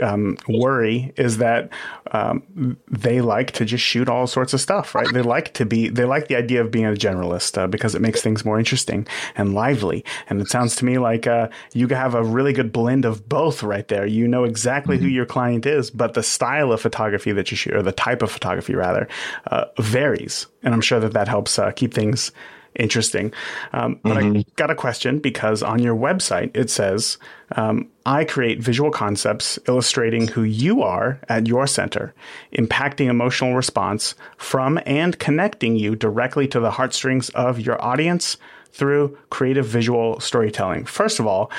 um, 0.02 0.36
worry 0.48 1.12
is 1.16 1.38
that 1.38 1.70
um, 2.12 2.76
they 2.88 3.20
like 3.20 3.52
to 3.52 3.64
just 3.64 3.84
shoot 3.84 4.08
all 4.08 4.26
sorts 4.26 4.52
of 4.52 4.60
stuff, 4.60 4.94
right? 4.94 5.06
They 5.12 5.22
like 5.22 5.54
to 5.54 5.66
be, 5.66 5.88
they 5.88 6.04
like 6.04 6.28
the 6.28 6.36
idea 6.36 6.60
of 6.60 6.70
being 6.70 6.86
a 6.86 6.92
generalist 6.92 7.58
uh, 7.58 7.66
because 7.66 7.94
it 7.94 8.00
makes 8.00 8.22
things 8.22 8.44
more 8.44 8.58
interesting 8.58 9.06
and 9.36 9.54
lively. 9.54 10.04
And 10.28 10.40
it 10.40 10.48
sounds 10.48 10.76
to 10.76 10.84
me 10.84 10.98
like 10.98 11.26
uh, 11.26 11.48
you 11.72 11.88
have 11.88 12.14
a 12.14 12.22
really 12.22 12.52
good 12.52 12.72
blend 12.72 13.04
of 13.04 13.28
both 13.28 13.62
right 13.62 13.86
there. 13.88 14.06
You 14.06 14.28
know 14.28 14.44
exactly 14.44 14.96
mm-hmm. 14.96 15.04
who 15.04 15.10
your 15.10 15.26
client 15.26 15.66
is, 15.66 15.90
but 15.90 16.14
the 16.14 16.22
style 16.22 16.72
of 16.72 16.80
photography 16.80 17.32
that 17.32 17.50
you 17.50 17.56
shoot, 17.56 17.74
or 17.74 17.82
the 17.82 17.92
type 17.92 18.22
of 18.22 18.30
photography 18.30 18.74
rather, 18.74 19.08
uh, 19.50 19.66
varies. 19.78 20.46
And 20.62 20.72
I'm 20.72 20.80
sure 20.80 21.00
that 21.00 21.12
that 21.12 21.28
helps 21.28 21.58
uh, 21.58 21.70
keep 21.72 21.92
things 21.92 22.32
interesting. 22.76 23.32
Um, 23.72 24.00
but 24.02 24.16
mm-hmm. 24.18 24.38
I 24.38 24.44
got 24.56 24.70
a 24.70 24.74
question 24.74 25.18
because 25.18 25.62
on 25.62 25.80
your 25.80 25.96
website 25.96 26.50
it 26.54 26.70
says, 26.70 27.18
um, 27.56 27.88
I 28.06 28.24
create 28.24 28.60
visual 28.60 28.90
concepts 28.90 29.58
illustrating 29.68 30.28
who 30.28 30.42
you 30.42 30.82
are 30.82 31.20
at 31.28 31.46
your 31.46 31.66
center, 31.66 32.14
impacting 32.56 33.08
emotional 33.08 33.54
response 33.54 34.14
from 34.36 34.80
and 34.86 35.18
connecting 35.18 35.76
you 35.76 35.96
directly 35.96 36.48
to 36.48 36.60
the 36.60 36.72
heartstrings 36.72 37.28
of 37.30 37.60
your 37.60 37.82
audience 37.82 38.36
through 38.74 39.16
creative 39.30 39.66
visual 39.66 40.18
storytelling. 40.18 40.84
First 40.84 41.20
of 41.20 41.26
all, 41.28 41.50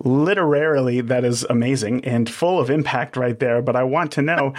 literarily, 0.00 1.00
that 1.02 1.24
is 1.24 1.44
amazing 1.44 2.04
and 2.04 2.28
full 2.28 2.58
of 2.58 2.68
impact 2.68 3.16
right 3.16 3.38
there. 3.38 3.62
But 3.62 3.76
I 3.76 3.84
want 3.84 4.10
to 4.12 4.22
know 4.22 4.54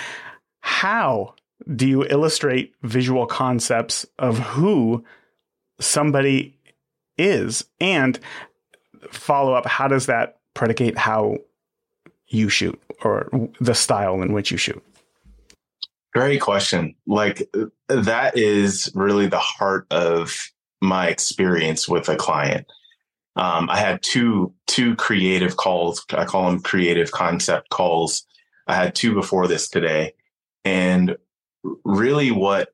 how 0.62 1.36
do 1.76 1.88
you 1.88 2.06
illustrate 2.06 2.74
visual 2.84 3.26
concepts 3.26 4.06
of 4.18 4.40
who 4.40 5.04
somebody 5.80 6.58
is. 7.18 7.66
And 7.80 8.20
follow 9.12 9.54
up 9.54 9.66
how 9.66 9.88
does 9.88 10.08
that 10.08 10.40
predicate 10.54 10.98
how 10.98 11.38
you 12.28 12.50
shoot 12.50 12.82
or 13.04 13.30
the 13.60 13.76
style 13.76 14.22
in 14.22 14.34
which 14.34 14.52
you 14.52 14.58
shoot? 14.58 14.84
Great 16.14 16.42
question. 16.42 16.96
Like 17.06 17.50
that 17.88 18.38
is 18.38 18.92
really 18.96 19.28
the 19.28 19.40
heart 19.40 19.86
of 19.92 20.50
my 20.82 21.08
experience 21.08 21.88
with 21.88 22.10
a 22.10 22.16
client. 22.16 22.68
Um, 23.38 23.70
i 23.70 23.78
had 23.78 24.02
two 24.02 24.54
two 24.66 24.96
creative 24.96 25.58
calls. 25.58 26.06
I 26.12 26.24
call 26.24 26.50
them 26.50 26.62
creative 26.62 27.12
concept 27.12 27.70
calls. 27.70 28.26
I 28.68 28.76
had 28.76 28.96
two 28.96 29.14
before 29.14 29.48
this 29.48 29.70
today. 29.70 30.14
And 30.64 31.18
really 31.84 32.32
what 32.32 32.70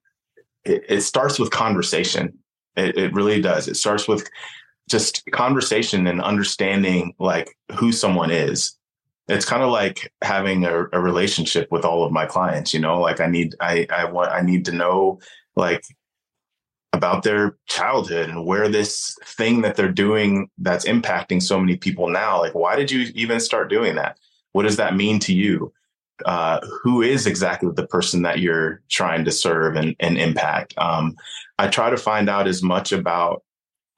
it, 0.64 0.84
it 0.88 1.02
starts 1.02 1.40
with 1.40 1.50
conversation 1.50 2.38
it, 2.76 2.98
it 2.98 3.14
really 3.14 3.42
does. 3.42 3.68
It 3.68 3.76
starts 3.76 4.08
with 4.08 4.30
just 4.90 5.24
conversation 5.32 6.08
and 6.08 6.22
understanding 6.22 7.14
like 7.20 7.58
who 7.78 7.92
someone 7.92 8.32
is. 8.32 8.78
It's 9.28 9.46
kind 9.46 9.64
of 9.64 9.70
like 9.70 10.12
having 10.22 10.66
a, 10.66 10.88
a 10.92 11.00
relationship 11.00 11.72
with 11.72 11.86
all 11.86 12.04
of 12.04 12.12
my 12.12 12.26
clients, 12.26 12.74
you 12.74 12.80
know, 12.80 13.00
like 13.00 13.22
I 13.22 13.28
need, 13.28 13.56
I, 13.62 13.88
I 13.90 14.06
want, 14.06 14.32
I 14.32 14.42
need 14.42 14.66
to 14.66 14.72
know 14.74 15.20
like 15.56 15.84
about 16.94 17.24
their 17.24 17.58
childhood 17.68 18.30
and 18.30 18.46
where 18.46 18.68
this 18.68 19.16
thing 19.26 19.62
that 19.62 19.76
they're 19.76 19.92
doing 19.92 20.50
that's 20.58 20.86
impacting 20.86 21.42
so 21.42 21.60
many 21.60 21.78
people 21.78 22.10
now. 22.10 22.40
Like, 22.40 22.54
why 22.54 22.76
did 22.76 22.92
you 22.92 23.12
even 23.16 23.40
start 23.40 23.70
doing 23.70 23.96
that? 23.96 24.18
What 24.52 24.64
does 24.64 24.78
that 24.78 24.96
mean 24.96 25.20
to 25.20 25.34
you? 25.34 25.72
Uh, 26.26 26.60
who 26.84 27.02
is 27.02 27.28
exactly 27.28 27.70
the 27.76 27.88
person 27.88 28.22
that 28.24 28.40
you're 28.40 28.82
trying 28.90 29.26
to 29.26 29.32
serve 29.32 29.76
and, 29.76 29.96
and 30.00 30.18
impact? 30.18 30.74
Um, 30.78 31.16
I 31.58 31.68
try 31.68 31.90
to 31.90 31.98
find 31.98 32.30
out 32.30 32.48
as 32.48 32.64
much 32.64 32.92
about 32.92 33.44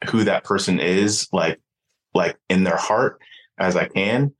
who 0.10 0.24
that 0.24 0.44
person 0.44 0.80
is, 0.80 1.28
like 1.32 1.60
like 2.14 2.38
in 2.50 2.64
their 2.64 2.78
heart 2.78 3.20
as 3.58 3.76
I 3.76 3.86
can, 3.86 4.34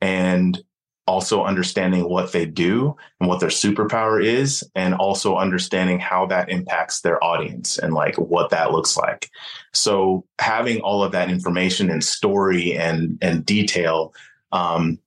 and 0.00 0.62
also 1.06 1.44
understanding 1.44 2.08
what 2.08 2.32
they 2.32 2.46
do 2.46 2.96
and 3.20 3.28
what 3.28 3.38
their 3.38 3.50
superpower 3.50 4.24
is, 4.24 4.68
and 4.74 4.94
also 4.94 5.36
understanding 5.36 5.98
how 5.98 6.26
that 6.26 6.48
impacts 6.48 7.00
their 7.00 7.22
audience 7.22 7.78
and 7.78 7.92
like 7.92 8.16
what 8.16 8.50
that 8.50 8.72
looks 8.72 8.96
like. 8.96 9.30
So 9.72 10.24
having 10.40 10.80
all 10.80 11.02
of 11.04 11.12
that 11.12 11.30
information 11.30 11.90
and 11.90 12.02
story 12.02 12.76
and 12.76 13.18
and 13.20 13.44
detail, 13.44 14.14
um, 14.52 14.98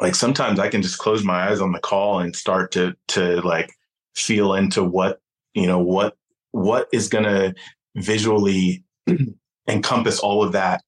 like 0.00 0.14
sometimes 0.14 0.58
I 0.58 0.68
can 0.68 0.82
just 0.82 0.98
close 0.98 1.24
my 1.24 1.50
eyes 1.50 1.60
on 1.60 1.72
the 1.72 1.78
call 1.78 2.20
and 2.20 2.34
start 2.34 2.72
to 2.72 2.94
to 3.08 3.40
like 3.42 3.70
feel 4.14 4.54
into 4.54 4.82
what 4.82 5.20
you 5.54 5.66
know 5.66 5.78
what 5.78 6.16
what 6.52 6.88
is 6.92 7.08
going 7.08 7.24
to 7.24 7.54
visually 7.96 8.84
encompass 9.68 10.18
all 10.20 10.42
of 10.42 10.52
that 10.52 10.82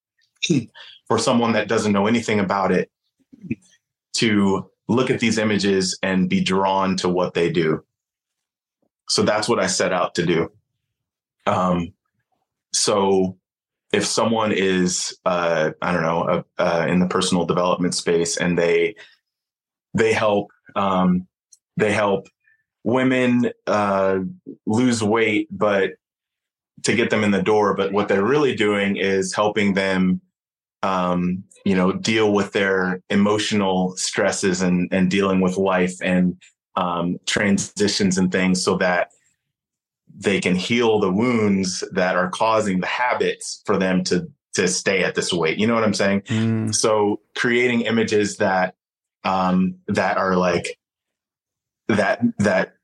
for 1.07 1.19
someone 1.19 1.53
that 1.53 1.69
doesn't 1.69 1.93
know 1.93 2.07
anything 2.07 2.41
about 2.41 2.73
it 2.73 2.91
to 4.15 4.69
look 4.89 5.11
at 5.11 5.21
these 5.21 5.39
images 5.39 5.99
and 6.03 6.29
be 6.29 6.43
drawn 6.43 6.97
to 6.97 7.09
what 7.09 7.35
they 7.35 7.51
do. 7.51 7.83
So 9.09 9.23
that's 9.23 9.49
what 9.49 9.61
I 9.61 9.67
set 9.67 9.93
out 9.93 10.15
to 10.17 10.27
do. 10.27 10.51
Um, 11.47 11.93
so 12.73 13.37
if 13.93 14.07
someone 14.07 14.53
is, 14.53 15.17
uh, 15.27 15.71
I 15.83 15.93
don't 15.93 16.03
know, 16.03 16.23
uh, 16.23 16.43
uh, 16.59 16.87
in 16.89 16.99
the 16.99 17.07
personal 17.07 17.45
development 17.45 17.95
space 17.95 18.37
and 18.37 18.59
they 18.59 18.95
they 19.95 20.13
help 20.13 20.51
um, 20.75 21.27
they 21.77 21.93
help 21.93 22.29
women 22.85 23.51
uh, 23.67 24.21
lose 24.67 25.03
weight, 25.03 25.49
but 25.51 25.93
to 26.85 26.97
get 26.97 27.11
them 27.11 27.23
in 27.23 27.31
the 27.31 27.43
door. 27.43 27.75
But 27.75 27.93
what 27.93 28.09
they're 28.09 28.25
really 28.25 28.55
doing 28.55 28.97
is 28.97 29.35
helping 29.35 29.75
them, 29.75 30.21
um, 30.83 31.45
you 31.65 31.77
know, 31.77 31.93
deal 31.93 32.33
with 32.33 32.53
their 32.53 33.03
emotional 33.11 33.95
stresses 33.97 34.63
and 34.63 34.89
and 34.91 35.11
dealing 35.11 35.41
with 35.41 35.59
life 35.59 35.97
and 36.03 36.41
um, 36.77 37.19
transitions 37.27 38.17
and 38.17 38.33
things, 38.33 38.65
so 38.65 38.79
that 38.79 39.11
they 40.17 40.41
can 40.41 40.55
heal 40.55 41.01
the 41.01 41.13
wounds 41.13 41.83
that 41.93 42.17
are 42.17 42.31
causing 42.31 42.81
the 42.81 42.87
habits 42.87 43.63
for 43.65 43.77
them 43.79 44.05
to 44.05 44.29
to 44.55 44.69
stay 44.69 45.03
at 45.03 45.15
this 45.15 45.33
weight. 45.33 45.59
You 45.59 45.67
know 45.67 45.75
what 45.75 45.85
I'm 45.85 45.95
saying? 45.95 46.23
Mm. 46.23 46.75
So 46.75 47.21
creating 47.35 47.83
images 47.83 48.37
that 48.37 48.75
um, 49.25 49.77
that 49.89 50.19
are 50.19 50.37
like 50.37 50.79
that 51.89 52.21
that 52.39 52.75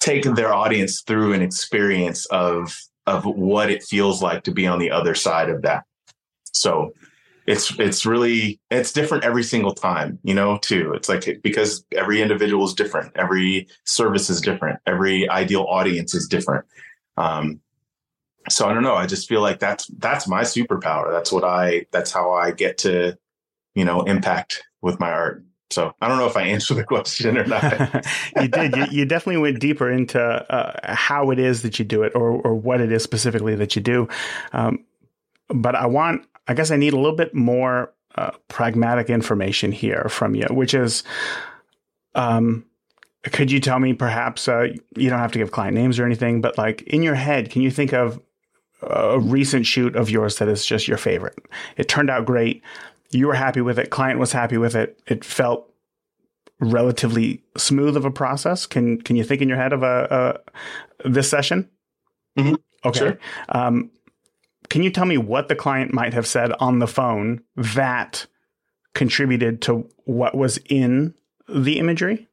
take 0.00 0.24
their 0.24 0.52
audience 0.52 1.02
through 1.02 1.32
an 1.32 1.42
experience 1.42 2.26
of 2.26 2.78
of 3.06 3.24
what 3.24 3.70
it 3.70 3.82
feels 3.82 4.22
like 4.22 4.44
to 4.44 4.52
be 4.52 4.66
on 4.66 4.78
the 4.78 4.90
other 4.90 5.14
side 5.14 5.48
of 5.48 5.62
that. 5.62 5.84
So 6.52 6.92
it's 7.46 7.78
it's 7.78 8.06
really 8.06 8.60
it's 8.70 8.92
different 8.92 9.24
every 9.24 9.42
single 9.42 9.74
time 9.74 10.18
you 10.22 10.34
know 10.34 10.58
too. 10.58 10.92
It's 10.94 11.08
like 11.08 11.40
because 11.42 11.84
every 11.92 12.22
individual 12.22 12.64
is 12.64 12.74
different. 12.74 13.12
Every 13.16 13.68
service 13.84 14.30
is 14.30 14.40
different. 14.40 14.78
Every 14.86 15.28
ideal 15.28 15.62
audience 15.68 16.14
is 16.14 16.28
different. 16.28 16.64
Um 17.16 17.60
so 18.48 18.68
i 18.68 18.74
don't 18.74 18.82
know. 18.82 18.94
I 18.94 19.06
just 19.06 19.28
feel 19.28 19.40
like 19.40 19.60
that's 19.60 19.86
that's 19.98 20.28
my 20.28 20.42
superpower. 20.42 21.10
That's 21.12 21.32
what 21.32 21.44
i 21.44 21.86
that's 21.90 22.12
how 22.12 22.32
i 22.32 22.50
get 22.50 22.78
to 22.78 23.18
you 23.74 23.84
know 23.84 24.02
impact 24.02 24.62
with 24.80 25.00
my 25.00 25.10
art. 25.10 25.44
So 25.70 25.94
I 26.02 26.08
don't 26.08 26.18
know 26.18 26.26
if 26.26 26.36
I 26.36 26.42
answered 26.54 26.74
the 26.76 26.84
question 26.84 27.38
or 27.38 27.46
not. 27.46 28.06
you 28.36 28.48
did. 28.48 28.76
You, 28.76 28.86
you, 28.90 29.04
definitely 29.06 29.40
went 29.40 29.58
deeper 29.58 29.90
into 29.90 30.20
uh, 30.20 30.94
how 30.94 31.30
it 31.30 31.38
is 31.38 31.62
that 31.62 31.78
you 31.78 31.84
do 31.84 32.02
it, 32.02 32.12
or 32.14 32.32
or 32.42 32.54
what 32.54 32.80
it 32.80 32.92
is 32.92 33.02
specifically 33.02 33.54
that 33.56 33.74
you 33.74 33.80
do. 33.80 34.06
Um, 34.52 34.84
but 35.48 35.74
I 35.74 35.86
want 35.86 36.26
I 36.48 36.54
guess 36.54 36.70
I 36.70 36.76
need 36.76 36.92
a 36.92 36.96
little 36.96 37.16
bit 37.16 37.34
more 37.34 37.92
uh, 38.16 38.32
pragmatic 38.48 39.10
information 39.10 39.72
here 39.72 40.06
from 40.08 40.34
you, 40.34 40.46
which 40.50 40.74
is, 40.74 41.02
um, 42.14 42.64
could 43.24 43.50
you 43.50 43.60
tell 43.60 43.78
me 43.78 43.94
perhaps, 43.94 44.48
uh, 44.48 44.68
you 44.96 45.08
don't 45.08 45.18
have 45.20 45.32
to 45.32 45.38
give 45.38 45.52
client 45.52 45.74
names 45.74 45.98
or 45.98 46.04
anything, 46.04 46.40
but 46.40 46.58
like 46.58 46.82
in 46.82 47.02
your 47.02 47.14
head, 47.14 47.50
can 47.50 47.62
you 47.62 47.70
think 47.70 47.92
of 47.92 48.20
a 48.82 49.18
recent 49.20 49.64
shoot 49.64 49.94
of 49.94 50.10
yours 50.10 50.38
that 50.38 50.48
is 50.48 50.66
just 50.66 50.88
your 50.88 50.98
favorite? 50.98 51.38
It 51.76 51.88
turned 51.88 52.10
out 52.10 52.26
great. 52.26 52.62
You 53.10 53.28
were 53.28 53.34
happy 53.34 53.60
with 53.60 53.78
it. 53.78 53.90
Client 53.90 54.18
was 54.18 54.32
happy 54.32 54.58
with 54.58 54.74
it. 54.74 55.00
It 55.06 55.24
felt 55.24 55.72
relatively 56.60 57.42
smooth 57.56 57.96
of 57.96 58.04
a 58.04 58.10
process. 58.10 58.66
Can 58.66 59.00
can 59.02 59.16
you 59.16 59.24
think 59.24 59.42
in 59.42 59.48
your 59.48 59.58
head 59.58 59.72
of 59.72 59.82
a, 59.82 60.40
a 61.04 61.08
this 61.08 61.28
session? 61.28 61.68
Mm-hmm. 62.38 62.54
Okay. 62.84 62.98
Sure. 62.98 63.18
Um, 63.50 63.90
can 64.72 64.82
you 64.82 64.90
tell 64.90 65.04
me 65.04 65.18
what 65.18 65.48
the 65.48 65.54
client 65.54 65.92
might 65.92 66.14
have 66.14 66.26
said 66.26 66.50
on 66.54 66.78
the 66.78 66.86
phone 66.86 67.42
that 67.56 68.26
contributed 68.94 69.60
to 69.60 69.86
what 70.06 70.34
was 70.34 70.58
in 70.70 71.12
the 71.46 71.78
imagery? 71.78 72.26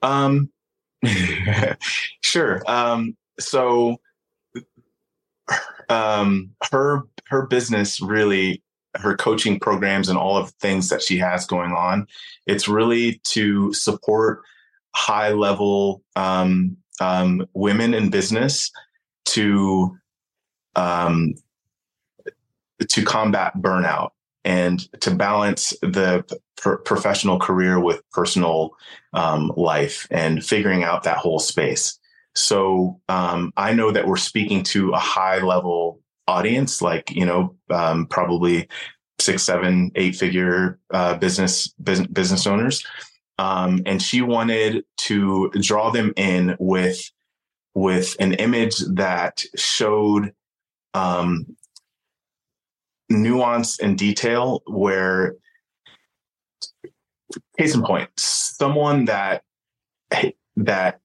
Um, 0.00 0.52
sure. 2.20 2.62
Um, 2.68 3.16
so, 3.40 3.96
um, 5.88 6.54
her 6.70 7.02
her 7.26 7.44
business 7.48 8.00
really, 8.00 8.62
her 8.94 9.16
coaching 9.16 9.58
programs 9.58 10.08
and 10.08 10.16
all 10.16 10.36
of 10.36 10.46
the 10.46 10.58
things 10.60 10.88
that 10.90 11.02
she 11.02 11.18
has 11.18 11.46
going 11.46 11.72
on, 11.72 12.06
it's 12.46 12.68
really 12.68 13.20
to 13.24 13.72
support 13.72 14.42
high 14.94 15.32
level 15.32 16.04
um, 16.14 16.76
um, 17.00 17.44
women 17.54 17.92
in 17.92 18.08
business 18.08 18.70
to 19.24 19.98
um, 20.78 21.34
to 22.88 23.04
combat 23.04 23.52
burnout 23.56 24.10
and 24.44 24.90
to 25.00 25.10
balance 25.14 25.74
the 25.82 26.24
professional 26.84 27.38
career 27.38 27.80
with 27.80 28.08
personal 28.10 28.70
um, 29.12 29.52
life 29.56 30.06
and 30.10 30.44
figuring 30.44 30.84
out 30.84 31.02
that 31.02 31.18
whole 31.18 31.40
space. 31.40 31.98
So 32.34 33.00
um, 33.08 33.52
I 33.56 33.72
know 33.72 33.90
that 33.90 34.06
we're 34.06 34.16
speaking 34.16 34.62
to 34.64 34.92
a 34.92 34.98
high 34.98 35.40
level 35.40 36.00
audience, 36.28 36.80
like 36.80 37.10
you 37.10 37.26
know, 37.26 37.56
um, 37.70 38.06
probably 38.06 38.68
six, 39.18 39.42
seven, 39.42 39.90
eight 39.96 40.14
figure 40.14 40.78
uh, 40.92 41.16
business, 41.16 41.68
business 41.82 42.06
business 42.08 42.46
owners, 42.46 42.86
um, 43.38 43.82
and 43.86 44.00
she 44.00 44.22
wanted 44.22 44.84
to 44.98 45.50
draw 45.60 45.90
them 45.90 46.12
in 46.16 46.56
with 46.60 47.10
with 47.74 48.16
an 48.20 48.34
image 48.34 48.78
that 48.94 49.44
showed 49.56 50.32
um, 50.94 51.46
nuance 53.08 53.78
and 53.80 53.96
detail 53.96 54.62
where 54.66 55.36
case 57.58 57.74
in 57.74 57.82
point 57.82 58.08
someone 58.16 59.06
that 59.06 59.42
that 60.56 61.00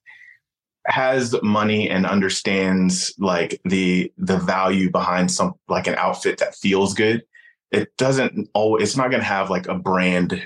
has 0.86 1.36
money 1.42 1.90
and 1.90 2.06
understands 2.06 3.14
like 3.18 3.60
the 3.64 4.12
the 4.18 4.38
value 4.38 4.92
behind 4.92 5.32
some 5.32 5.54
like 5.70 5.88
an 5.88 5.96
outfit 5.96 6.38
that 6.40 6.56
feels 6.56 6.94
good 6.94 7.24
it 7.72 7.96
doesn't 7.98 8.50
always 8.54 8.84
it's 8.84 8.98
not 8.98 9.10
going 9.10 9.22
to 9.22 9.28
have 9.28 9.50
like 9.50 9.68
a 9.68 9.76
brand 9.76 10.42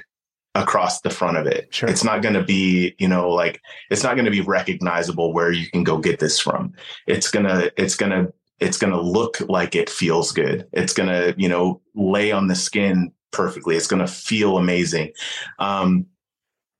across 0.53 1.01
the 1.01 1.09
front 1.09 1.37
of 1.37 1.47
it 1.47 1.73
sure. 1.73 1.89
it's 1.89 2.03
not 2.03 2.21
going 2.21 2.35
to 2.35 2.43
be 2.43 2.95
you 2.99 3.07
know 3.07 3.29
like 3.29 3.59
it's 3.89 4.03
not 4.03 4.15
going 4.15 4.25
to 4.25 4.31
be 4.31 4.41
recognizable 4.41 5.33
where 5.33 5.51
you 5.51 5.69
can 5.71 5.83
go 5.83 5.97
get 5.97 6.19
this 6.19 6.39
from 6.39 6.71
it's 7.07 7.29
going 7.29 7.45
to 7.45 7.71
it's 7.81 7.95
going 7.95 8.11
to 8.11 8.31
it's 8.59 8.77
going 8.77 8.93
to 8.93 9.01
look 9.01 9.39
like 9.47 9.75
it 9.75 9.89
feels 9.89 10.31
good. 10.31 10.67
It's 10.73 10.93
going 10.93 11.09
to, 11.09 11.35
you 11.37 11.47
know, 11.47 11.81
lay 11.95 12.31
on 12.31 12.47
the 12.47 12.55
skin 12.55 13.11
perfectly. 13.31 13.75
It's 13.75 13.87
going 13.87 14.05
to 14.05 14.11
feel 14.11 14.57
amazing. 14.57 15.11
Um, 15.59 16.07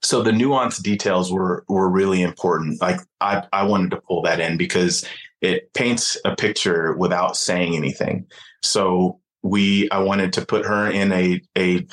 so 0.02 0.22
the 0.22 0.32
nuanced 0.32 0.84
details 0.84 1.32
were 1.32 1.66
were 1.68 1.90
really 1.90 2.22
important. 2.22 2.82
Like 2.82 3.00
I 3.20 3.44
I 3.52 3.64
wanted 3.64 3.92
to 3.92 4.02
pull 4.02 4.22
that 4.24 4.40
in 4.40 4.58
because 4.58 5.06
it 5.42 5.74
paints 5.74 6.18
a 6.24 6.36
picture 6.36 6.96
without 6.96 7.36
saying 7.36 7.76
anything. 7.76 8.28
So 8.62 9.20
we 9.42 9.90
I 9.90 10.00
wanted 10.00 10.34
to 10.34 10.46
put 10.46 10.66
her 10.66 10.90
in 10.90 11.12
a 11.12 11.42
a 11.58 11.88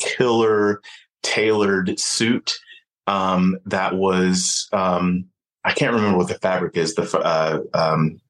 killer 0.00 0.80
tailored 1.22 1.98
suit 1.98 2.56
um, 3.06 3.58
that 3.66 3.94
was 3.94 4.68
um, 4.72 5.24
I 5.64 5.72
can't 5.72 5.94
remember 5.94 6.18
what 6.18 6.28
the 6.28 6.34
fabric 6.34 6.76
is. 6.76 6.94
The 6.94 7.18
uh, 7.18 7.60
um, 7.74 8.20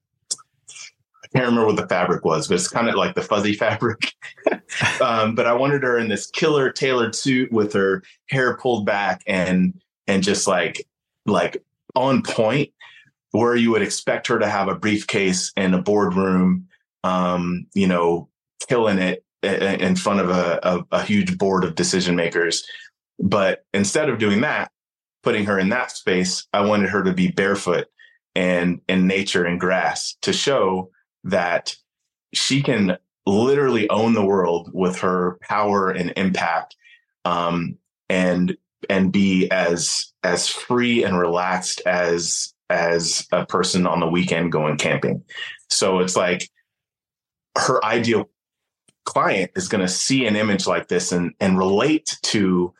can't 1.33 1.45
remember 1.45 1.67
what 1.67 1.75
the 1.75 1.87
fabric 1.87 2.25
was, 2.25 2.47
but 2.47 2.55
it's 2.55 2.67
kind 2.67 2.89
of 2.89 2.95
like 2.95 3.15
the 3.15 3.21
fuzzy 3.21 3.53
fabric. 3.55 4.13
um, 5.01 5.35
but 5.35 5.45
I 5.45 5.53
wanted 5.53 5.83
her 5.83 5.97
in 5.97 6.07
this 6.07 6.27
killer 6.27 6.71
tailored 6.71 7.15
suit 7.15 7.51
with 7.51 7.73
her 7.73 8.03
hair 8.29 8.57
pulled 8.57 8.85
back 8.85 9.21
and 9.27 9.79
and 10.07 10.23
just 10.23 10.47
like 10.47 10.87
like 11.25 11.63
on 11.95 12.23
point, 12.23 12.71
where 13.31 13.55
you 13.55 13.71
would 13.71 13.81
expect 13.81 14.27
her 14.27 14.39
to 14.39 14.47
have 14.47 14.67
a 14.67 14.75
briefcase 14.75 15.51
in 15.55 15.73
a 15.73 15.81
boardroom, 15.81 16.67
um, 17.03 17.67
you 17.73 17.87
know, 17.87 18.27
killing 18.67 18.97
it 18.97 19.23
in 19.43 19.95
front 19.95 20.19
of 20.19 20.29
a, 20.29 20.59
a, 20.63 20.83
a 20.91 21.03
huge 21.03 21.37
board 21.37 21.63
of 21.63 21.75
decision 21.75 22.15
makers. 22.15 22.65
But 23.19 23.65
instead 23.73 24.09
of 24.09 24.17
doing 24.17 24.41
that, 24.41 24.71
putting 25.23 25.45
her 25.45 25.59
in 25.59 25.69
that 25.69 25.91
space, 25.91 26.47
I 26.53 26.61
wanted 26.61 26.89
her 26.89 27.03
to 27.03 27.13
be 27.13 27.29
barefoot 27.29 27.87
and 28.35 28.81
in 28.87 29.07
nature 29.07 29.45
and 29.45 29.59
grass 29.59 30.15
to 30.21 30.33
show 30.33 30.89
that 31.23 31.75
she 32.33 32.61
can 32.61 32.97
literally 33.25 33.89
own 33.89 34.13
the 34.13 34.25
world 34.25 34.69
with 34.73 34.99
her 34.99 35.37
power 35.41 35.89
and 35.89 36.13
impact 36.17 36.75
um, 37.25 37.77
and 38.09 38.57
and 38.89 39.11
be 39.11 39.49
as 39.51 40.11
as 40.23 40.47
free 40.47 41.03
and 41.03 41.17
relaxed 41.17 41.81
as 41.85 42.53
as 42.69 43.27
a 43.31 43.45
person 43.45 43.87
on 43.87 43.99
the 43.99 44.07
weekend 44.07 44.51
going 44.51 44.77
camping. 44.77 45.23
So 45.69 45.99
it's 45.99 46.15
like 46.15 46.49
her 47.57 47.83
ideal 47.83 48.29
client 49.05 49.51
is 49.55 49.67
going 49.67 49.81
to 49.81 49.91
see 49.91 50.25
an 50.25 50.35
image 50.35 50.67
like 50.67 50.87
this 50.87 51.11
and 51.11 51.33
and 51.39 51.57
relate 51.57 52.17
to 52.23 52.73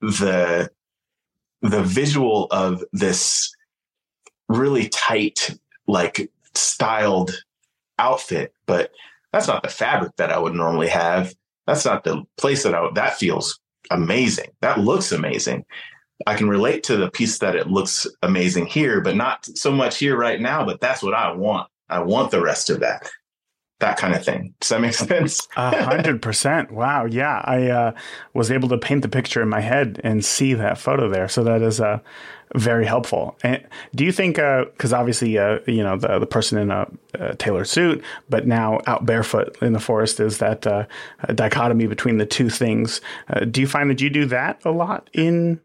the 0.00 0.70
the 1.62 1.82
visual 1.82 2.46
of 2.50 2.84
this 2.92 3.54
really 4.48 4.88
tight 4.88 5.58
like 5.86 6.30
styled 6.54 7.42
outfit, 7.98 8.52
but 8.66 8.90
that's 9.32 9.48
not 9.48 9.62
the 9.62 9.68
fabric 9.68 10.12
that 10.16 10.32
I 10.32 10.38
would 10.38 10.54
normally 10.54 10.88
have. 10.88 11.34
That's 11.66 11.84
not 11.84 12.04
the 12.04 12.22
place 12.36 12.62
that 12.62 12.74
I 12.74 12.82
would, 12.82 12.94
that 12.94 13.16
feels 13.16 13.58
amazing. 13.90 14.50
That 14.60 14.80
looks 14.80 15.12
amazing. 15.12 15.64
I 16.26 16.34
can 16.34 16.48
relate 16.48 16.84
to 16.84 16.96
the 16.96 17.10
piece 17.10 17.38
that 17.38 17.56
it 17.56 17.68
looks 17.68 18.06
amazing 18.22 18.66
here, 18.66 19.00
but 19.00 19.16
not 19.16 19.44
so 19.56 19.72
much 19.72 19.98
here 19.98 20.16
right 20.16 20.40
now. 20.40 20.64
But 20.64 20.80
that's 20.80 21.02
what 21.02 21.14
I 21.14 21.32
want. 21.32 21.68
I 21.88 22.00
want 22.00 22.30
the 22.30 22.40
rest 22.40 22.70
of 22.70 22.80
that 22.80 23.10
that 23.84 23.98
kind 23.98 24.14
of 24.14 24.24
thing. 24.24 24.54
Does 24.60 24.70
that 24.70 24.80
make 24.80 24.94
sense? 24.94 25.46
A 25.56 25.82
hundred 25.82 26.22
percent. 26.22 26.72
Wow. 26.72 27.04
Yeah. 27.04 27.40
I 27.44 27.68
uh, 27.68 27.92
was 28.32 28.50
able 28.50 28.68
to 28.70 28.78
paint 28.78 29.02
the 29.02 29.08
picture 29.08 29.42
in 29.42 29.48
my 29.48 29.60
head 29.60 30.00
and 30.02 30.24
see 30.24 30.54
that 30.54 30.78
photo 30.78 31.08
there. 31.08 31.28
So 31.28 31.44
that 31.44 31.62
is 31.62 31.80
uh, 31.80 32.00
very 32.54 32.86
helpful. 32.86 33.36
And 33.42 33.66
do 33.94 34.04
you 34.04 34.12
think, 34.12 34.36
because 34.36 34.92
uh, 34.92 34.98
obviously, 34.98 35.38
uh, 35.38 35.58
you 35.66 35.82
know, 35.82 35.96
the, 35.96 36.18
the 36.18 36.26
person 36.26 36.58
in 36.58 36.70
a, 36.70 36.86
a, 37.14 37.36
tailored 37.36 37.68
suit, 37.68 38.02
but 38.28 38.46
now 38.46 38.80
out 38.86 39.04
barefoot 39.04 39.56
in 39.60 39.72
the 39.72 39.80
forest 39.80 40.20
is 40.20 40.38
that 40.38 40.66
uh, 40.66 40.86
dichotomy 41.34 41.86
between 41.86 42.18
the 42.18 42.26
two 42.26 42.48
things. 42.48 43.00
Uh, 43.28 43.40
do 43.40 43.60
you 43.60 43.66
find 43.66 43.90
that 43.90 44.00
you 44.00 44.08
do 44.08 44.26
that 44.26 44.64
a 44.64 44.70
lot 44.70 45.10
in 45.12 45.60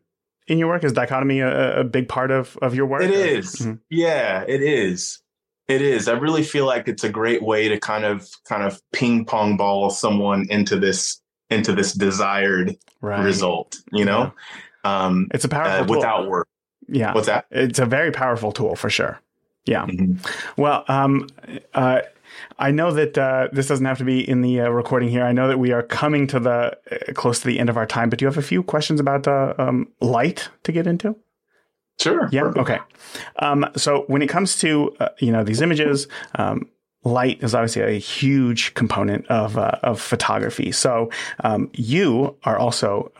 in 0.47 0.57
your 0.57 0.67
work? 0.67 0.83
Is 0.83 0.93
dichotomy 0.93 1.39
a, 1.39 1.81
a 1.81 1.83
big 1.83 2.09
part 2.09 2.31
of, 2.31 2.57
of 2.61 2.75
your 2.75 2.87
work? 2.87 3.03
It 3.03 3.11
is. 3.11 3.55
Mm-hmm. 3.57 3.75
Yeah, 3.89 4.43
it 4.47 4.61
is. 4.61 5.21
It 5.69 5.83
is. 5.83 6.07
I 6.07 6.13
really 6.13 6.41
feel 6.43 6.65
like 6.65 6.87
it's 6.87 7.03
a 7.03 7.09
great 7.09 7.43
way 7.43 7.69
to 7.69 7.79
kind 7.79 8.03
of 8.03 8.27
kind 8.43 8.63
of 8.63 8.81
ping 8.91 9.23
pong 9.23 9.55
ball 9.55 9.91
someone 9.91 10.47
into 10.49 10.79
this 10.79 11.21
into 11.51 11.73
this 11.73 11.93
desired 11.93 12.75
right. 13.01 13.23
result. 13.23 13.77
You 13.91 14.03
know, 14.03 14.33
yeah. 14.83 15.05
um, 15.05 15.27
it's 15.31 15.45
a 15.45 15.49
powerful 15.49 15.93
uh, 15.93 15.97
without 15.97 16.27
work. 16.27 16.47
Yeah, 16.87 17.13
what's 17.13 17.27
that? 17.27 17.45
It's 17.51 17.77
a 17.77 17.85
very 17.85 18.11
powerful 18.11 18.51
tool 18.51 18.75
for 18.75 18.89
sure. 18.89 19.21
Yeah. 19.65 19.85
Mm-hmm. 19.85 20.61
Well, 20.61 20.83
um, 20.87 21.27
uh, 21.75 22.01
I 22.57 22.71
know 22.71 22.91
that 22.91 23.15
uh, 23.15 23.49
this 23.51 23.67
doesn't 23.67 23.85
have 23.85 23.99
to 23.99 24.03
be 24.03 24.27
in 24.27 24.41
the 24.41 24.61
uh, 24.61 24.69
recording 24.69 25.09
here. 25.09 25.23
I 25.23 25.33
know 25.33 25.47
that 25.47 25.59
we 25.59 25.71
are 25.71 25.83
coming 25.83 26.25
to 26.27 26.39
the 26.39 26.77
uh, 26.91 27.13
close 27.13 27.41
to 27.41 27.47
the 27.47 27.59
end 27.59 27.69
of 27.69 27.77
our 27.77 27.85
time, 27.85 28.09
but 28.09 28.17
do 28.17 28.23
you 28.23 28.27
have 28.27 28.37
a 28.39 28.41
few 28.41 28.63
questions 28.63 28.99
about 28.99 29.27
uh, 29.27 29.53
um, 29.59 29.87
light 30.01 30.49
to 30.63 30.71
get 30.71 30.87
into? 30.87 31.15
Sure. 31.99 32.29
Yeah. 32.31 32.43
Perfect. 32.43 32.57
Okay. 32.59 32.79
Um, 33.37 33.65
so 33.75 34.03
when 34.07 34.21
it 34.21 34.27
comes 34.27 34.57
to 34.57 34.95
uh, 34.99 35.09
you 35.19 35.31
know 35.31 35.43
these 35.43 35.61
images, 35.61 36.07
um, 36.35 36.69
light 37.03 37.43
is 37.43 37.53
obviously 37.55 37.81
a 37.81 37.99
huge 37.99 38.73
component 38.73 39.25
of 39.27 39.57
uh, 39.57 39.79
of 39.83 40.01
photography. 40.01 40.71
So 40.71 41.09
um, 41.43 41.69
you 41.73 42.35
are 42.43 42.57
also 42.57 43.11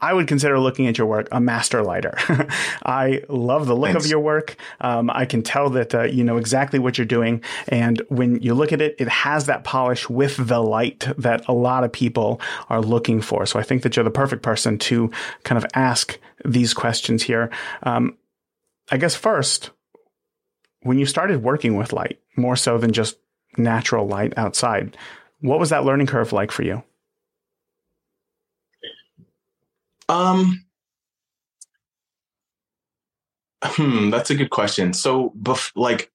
I 0.00 0.12
would 0.12 0.26
consider 0.26 0.58
looking 0.58 0.86
at 0.86 0.98
your 0.98 1.06
work 1.06 1.28
a 1.32 1.40
master 1.40 1.82
lighter. 1.82 2.16
I 2.84 3.22
love 3.28 3.66
the 3.66 3.74
look 3.74 3.92
Thanks. 3.92 4.04
of 4.04 4.10
your 4.10 4.20
work. 4.20 4.56
Um, 4.80 5.10
I 5.10 5.24
can 5.24 5.42
tell 5.42 5.70
that 5.70 5.94
uh, 5.94 6.02
you 6.04 6.22
know 6.22 6.36
exactly 6.36 6.78
what 6.78 6.98
you're 6.98 7.06
doing, 7.06 7.42
and 7.68 8.02
when 8.08 8.40
you 8.42 8.54
look 8.54 8.72
at 8.72 8.80
it, 8.80 8.96
it 8.98 9.08
has 9.08 9.46
that 9.46 9.64
polish 9.64 10.08
with 10.08 10.36
the 10.36 10.60
light 10.60 11.08
that 11.18 11.46
a 11.48 11.52
lot 11.52 11.84
of 11.84 11.92
people 11.92 12.40
are 12.68 12.80
looking 12.80 13.20
for. 13.20 13.46
So 13.46 13.58
I 13.58 13.62
think 13.62 13.82
that 13.82 13.96
you're 13.96 14.04
the 14.04 14.10
perfect 14.10 14.42
person 14.42 14.78
to 14.78 15.10
kind 15.44 15.56
of 15.58 15.66
ask 15.74 16.18
these 16.46 16.74
questions 16.74 17.22
here. 17.22 17.50
Um, 17.82 18.16
I 18.90 18.96
guess 18.96 19.14
first, 19.14 19.70
when 20.82 20.98
you 20.98 21.06
started 21.06 21.42
working 21.42 21.76
with 21.76 21.92
light, 21.92 22.20
more 22.36 22.56
so 22.56 22.78
than 22.78 22.92
just 22.92 23.16
natural 23.56 24.06
light 24.06 24.34
outside, 24.36 24.96
what 25.40 25.58
was 25.58 25.70
that 25.70 25.84
learning 25.84 26.06
curve 26.06 26.32
like 26.32 26.50
for 26.50 26.62
you? 26.62 26.82
Um, 30.08 30.64
hmm, 33.62 34.10
that's 34.10 34.30
a 34.30 34.34
good 34.34 34.50
question. 34.50 34.92
So, 34.92 35.32
bef- 35.40 35.72
like 35.74 36.12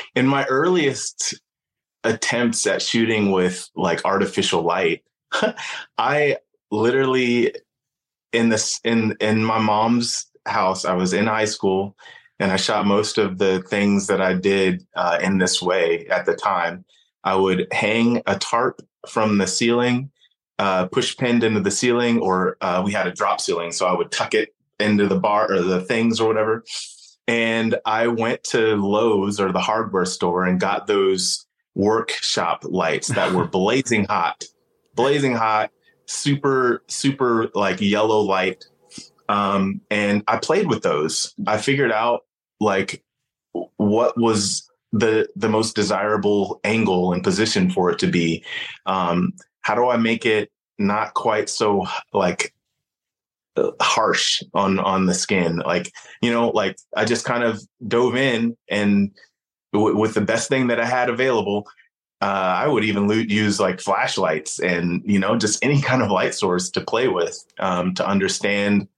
in 0.14 0.26
my 0.26 0.44
earliest 0.44 1.34
attempts 2.04 2.66
at 2.66 2.82
shooting 2.82 3.32
with 3.32 3.68
like 3.74 4.04
artificial 4.04 4.62
light, 4.62 5.02
I 5.98 6.38
literally 6.70 7.54
in 8.34 8.48
this 8.48 8.80
in 8.84 9.16
in 9.20 9.44
my 9.44 9.58
mom's 9.58 10.26
house. 10.46 10.84
I 10.84 10.94
was 10.94 11.12
in 11.12 11.26
high 11.26 11.44
school, 11.46 11.96
and 12.38 12.52
I 12.52 12.56
shot 12.56 12.86
most 12.86 13.18
of 13.18 13.38
the 13.38 13.62
things 13.62 14.06
that 14.08 14.20
I 14.20 14.34
did 14.34 14.86
uh, 14.96 15.18
in 15.22 15.38
this 15.38 15.62
way 15.62 16.06
at 16.08 16.26
the 16.26 16.34
time. 16.34 16.84
I 17.22 17.36
would 17.36 17.66
hang 17.72 18.22
a 18.26 18.38
tarp 18.38 18.82
from 19.08 19.38
the 19.38 19.46
ceiling 19.46 20.10
uh, 20.58 20.86
push 20.86 21.16
pinned 21.16 21.44
into 21.44 21.60
the 21.60 21.70
ceiling, 21.70 22.20
or 22.20 22.56
uh, 22.60 22.82
we 22.84 22.92
had 22.92 23.06
a 23.06 23.12
drop 23.12 23.40
ceiling, 23.40 23.72
so 23.72 23.86
I 23.86 23.96
would 23.96 24.10
tuck 24.10 24.34
it 24.34 24.54
into 24.78 25.06
the 25.06 25.18
bar 25.18 25.50
or 25.50 25.62
the 25.62 25.80
things 25.80 26.20
or 26.20 26.28
whatever. 26.28 26.64
And 27.26 27.76
I 27.84 28.08
went 28.08 28.44
to 28.44 28.76
Lowe's 28.76 29.40
or 29.40 29.50
the 29.50 29.60
hardware 29.60 30.04
store 30.04 30.44
and 30.44 30.60
got 30.60 30.86
those 30.86 31.46
workshop 31.74 32.64
lights 32.64 33.08
that 33.08 33.32
were 33.32 33.46
blazing 33.48 34.04
hot, 34.04 34.44
blazing 34.94 35.34
hot, 35.34 35.70
super, 36.06 36.82
super 36.88 37.50
like 37.54 37.80
yellow 37.80 38.20
light. 38.20 38.64
Um, 39.28 39.80
and 39.90 40.22
I 40.28 40.36
played 40.38 40.68
with 40.68 40.82
those. 40.82 41.34
I 41.46 41.58
figured 41.58 41.92
out 41.92 42.22
like 42.60 43.02
what 43.76 44.18
was 44.18 44.68
the 44.92 45.28
the 45.34 45.48
most 45.48 45.74
desirable 45.74 46.60
angle 46.64 47.12
and 47.12 47.22
position 47.22 47.70
for 47.70 47.90
it 47.90 47.98
to 48.00 48.06
be. 48.06 48.44
Um, 48.86 49.32
how 49.62 49.74
do 49.74 49.88
I 49.88 49.96
make 49.96 50.26
it 50.26 50.50
not 50.78 51.14
quite 51.14 51.48
so 51.48 51.86
like 52.12 52.54
harsh 53.80 54.42
on 54.52 54.78
on 54.80 55.06
the 55.06 55.14
skin 55.14 55.58
like 55.58 55.92
you 56.20 56.30
know 56.30 56.48
like 56.48 56.76
i 56.96 57.04
just 57.04 57.24
kind 57.24 57.44
of 57.44 57.60
dove 57.86 58.16
in 58.16 58.56
and 58.68 59.12
w- 59.72 59.96
with 59.96 60.14
the 60.14 60.20
best 60.20 60.48
thing 60.48 60.66
that 60.66 60.80
i 60.80 60.84
had 60.84 61.08
available 61.08 61.64
uh, 62.24 62.54
i 62.56 62.66
would 62.66 62.84
even 62.84 63.08
use 63.28 63.60
like 63.60 63.80
flashlights 63.80 64.58
and 64.60 65.02
you 65.04 65.18
know 65.18 65.36
just 65.36 65.62
any 65.64 65.80
kind 65.80 66.02
of 66.02 66.10
light 66.10 66.34
source 66.34 66.70
to 66.70 66.80
play 66.80 67.08
with 67.08 67.44
um, 67.58 67.94
to 67.94 68.06
understand 68.06 68.88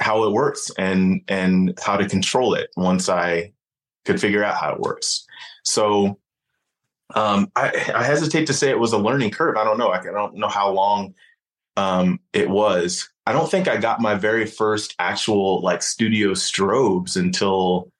how 0.00 0.24
it 0.24 0.32
works 0.32 0.70
and 0.78 1.22
and 1.28 1.78
how 1.84 1.96
to 1.96 2.08
control 2.08 2.54
it 2.54 2.70
once 2.76 3.08
i 3.08 3.52
could 4.04 4.20
figure 4.20 4.42
out 4.42 4.56
how 4.56 4.72
it 4.72 4.80
works 4.80 5.26
so 5.64 6.18
um, 7.14 7.50
I, 7.56 7.92
I, 7.94 8.04
hesitate 8.04 8.46
to 8.46 8.52
say 8.52 8.70
it 8.70 8.78
was 8.78 8.92
a 8.92 8.98
learning 8.98 9.32
curve. 9.32 9.56
I 9.56 9.64
don't 9.64 9.78
know. 9.78 9.88
I 9.88 10.00
don't 10.00 10.36
know 10.36 10.48
how 10.48 10.70
long 10.70 11.14
um, 11.76 12.20
it 12.32 12.48
was. 12.48 13.08
I 13.26 13.32
don't 13.32 13.50
think 13.50 13.68
I 13.68 13.78
got 13.78 14.00
my 14.00 14.14
very 14.14 14.46
first 14.46 14.94
actual 14.98 15.60
like 15.60 15.82
studio 15.82 16.30
strobes 16.30 17.16
until 17.16 17.90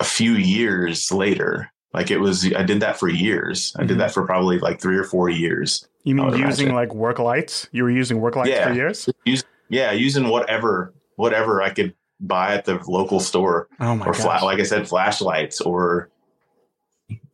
a 0.00 0.04
few 0.04 0.32
years 0.32 1.10
later. 1.12 1.70
Like 1.94 2.10
it 2.10 2.18
was, 2.18 2.52
I 2.54 2.62
did 2.62 2.80
that 2.80 2.98
for 2.98 3.08
years. 3.08 3.72
I 3.76 3.80
mm-hmm. 3.80 3.88
did 3.88 4.00
that 4.00 4.12
for 4.12 4.26
probably 4.26 4.58
like 4.58 4.80
three 4.80 4.96
or 4.96 5.04
four 5.04 5.28
years. 5.28 5.88
You 6.04 6.14
mean 6.14 6.26
using 6.26 6.42
imagine. 6.42 6.74
like 6.74 6.94
work 6.94 7.18
lights? 7.18 7.68
You 7.72 7.82
were 7.82 7.90
using 7.90 8.20
work 8.20 8.36
lights 8.36 8.50
yeah. 8.50 8.68
for 8.68 8.74
years? 8.74 9.08
Use, 9.24 9.44
yeah, 9.68 9.92
using 9.92 10.28
whatever, 10.28 10.94
whatever 11.16 11.62
I 11.62 11.70
could 11.70 11.94
buy 12.20 12.54
at 12.54 12.64
the 12.64 12.82
local 12.86 13.20
store. 13.20 13.68
Oh 13.80 13.96
my 13.96 14.06
or 14.06 14.14
flat, 14.14 14.42
like 14.42 14.58
I 14.58 14.64
said, 14.64 14.88
flashlights 14.88 15.60
or 15.60 16.10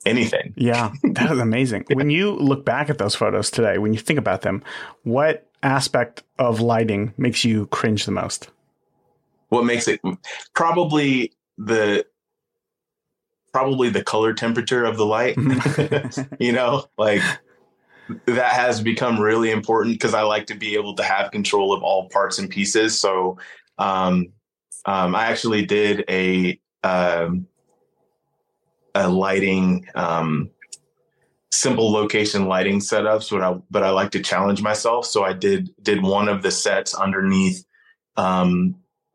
anything. 0.07 0.55
Yeah, 0.57 0.93
that 1.03 1.31
is 1.33 1.39
amazing. 1.39 1.87
yeah. 1.89 1.97
When 1.97 2.11
you 2.11 2.33
look 2.33 2.65
back 2.65 2.91
at 2.91 2.99
those 2.99 3.15
photos 3.15 3.51
today, 3.51 3.79
when 3.79 3.93
you 3.93 4.01
think 4.01 4.19
about 4.19 4.43
them, 4.43 4.63
what 5.03 5.49
aspect 5.63 6.23
of 6.39 6.61
lighting 6.61 7.13
makes 7.17 7.45
you 7.45 7.67
cringe 7.67 8.05
the 8.05 8.13
most? 8.13 8.51
What 9.49 9.65
makes 9.65 9.89
it 9.89 10.01
probably 10.55 11.33
the 11.59 12.05
probably 13.55 13.89
the 13.89 14.03
color 14.03 14.35
temperature 14.35 14.85
of 14.85 14.97
the 14.97 15.07
light. 15.07 15.37
you 16.41 16.51
know, 16.51 16.85
like 16.99 17.23
that 18.27 18.53
has 18.53 18.81
become 18.81 19.21
really 19.21 19.53
important 19.53 19.95
because 19.95 20.13
I 20.13 20.23
like 20.23 20.47
to 20.49 20.57
be 20.57 20.75
able 20.75 20.97
to 20.97 21.05
have 21.05 21.31
control 21.31 21.73
of 21.73 21.81
all 21.85 22.09
parts 22.09 22.41
and 22.41 22.51
pieces. 22.51 22.99
So 22.99 23.39
um, 23.79 24.33
um, 24.87 25.15
I 25.15 25.27
actually 25.27 25.65
did 25.65 26.05
a 26.11 26.59
um, 26.83 27.47
a 28.97 29.09
lighting, 29.09 29.87
um, 29.95 30.51
simple 31.53 31.93
location 31.93 32.47
lighting 32.47 32.81
setups, 32.81 33.31
but 33.31 33.41
I 33.41 33.57
but 33.71 33.85
I 33.85 33.91
like 33.91 34.11
to 34.11 34.21
challenge 34.21 34.63
myself. 34.63 35.07
So 35.07 35.23
I 35.23 35.33
did 35.33 35.73
did 35.81 36.03
one 36.03 36.29
of 36.29 36.43
the 36.43 36.51
sets 36.51 36.93
underneath 36.93 37.65
um, 38.17 38.75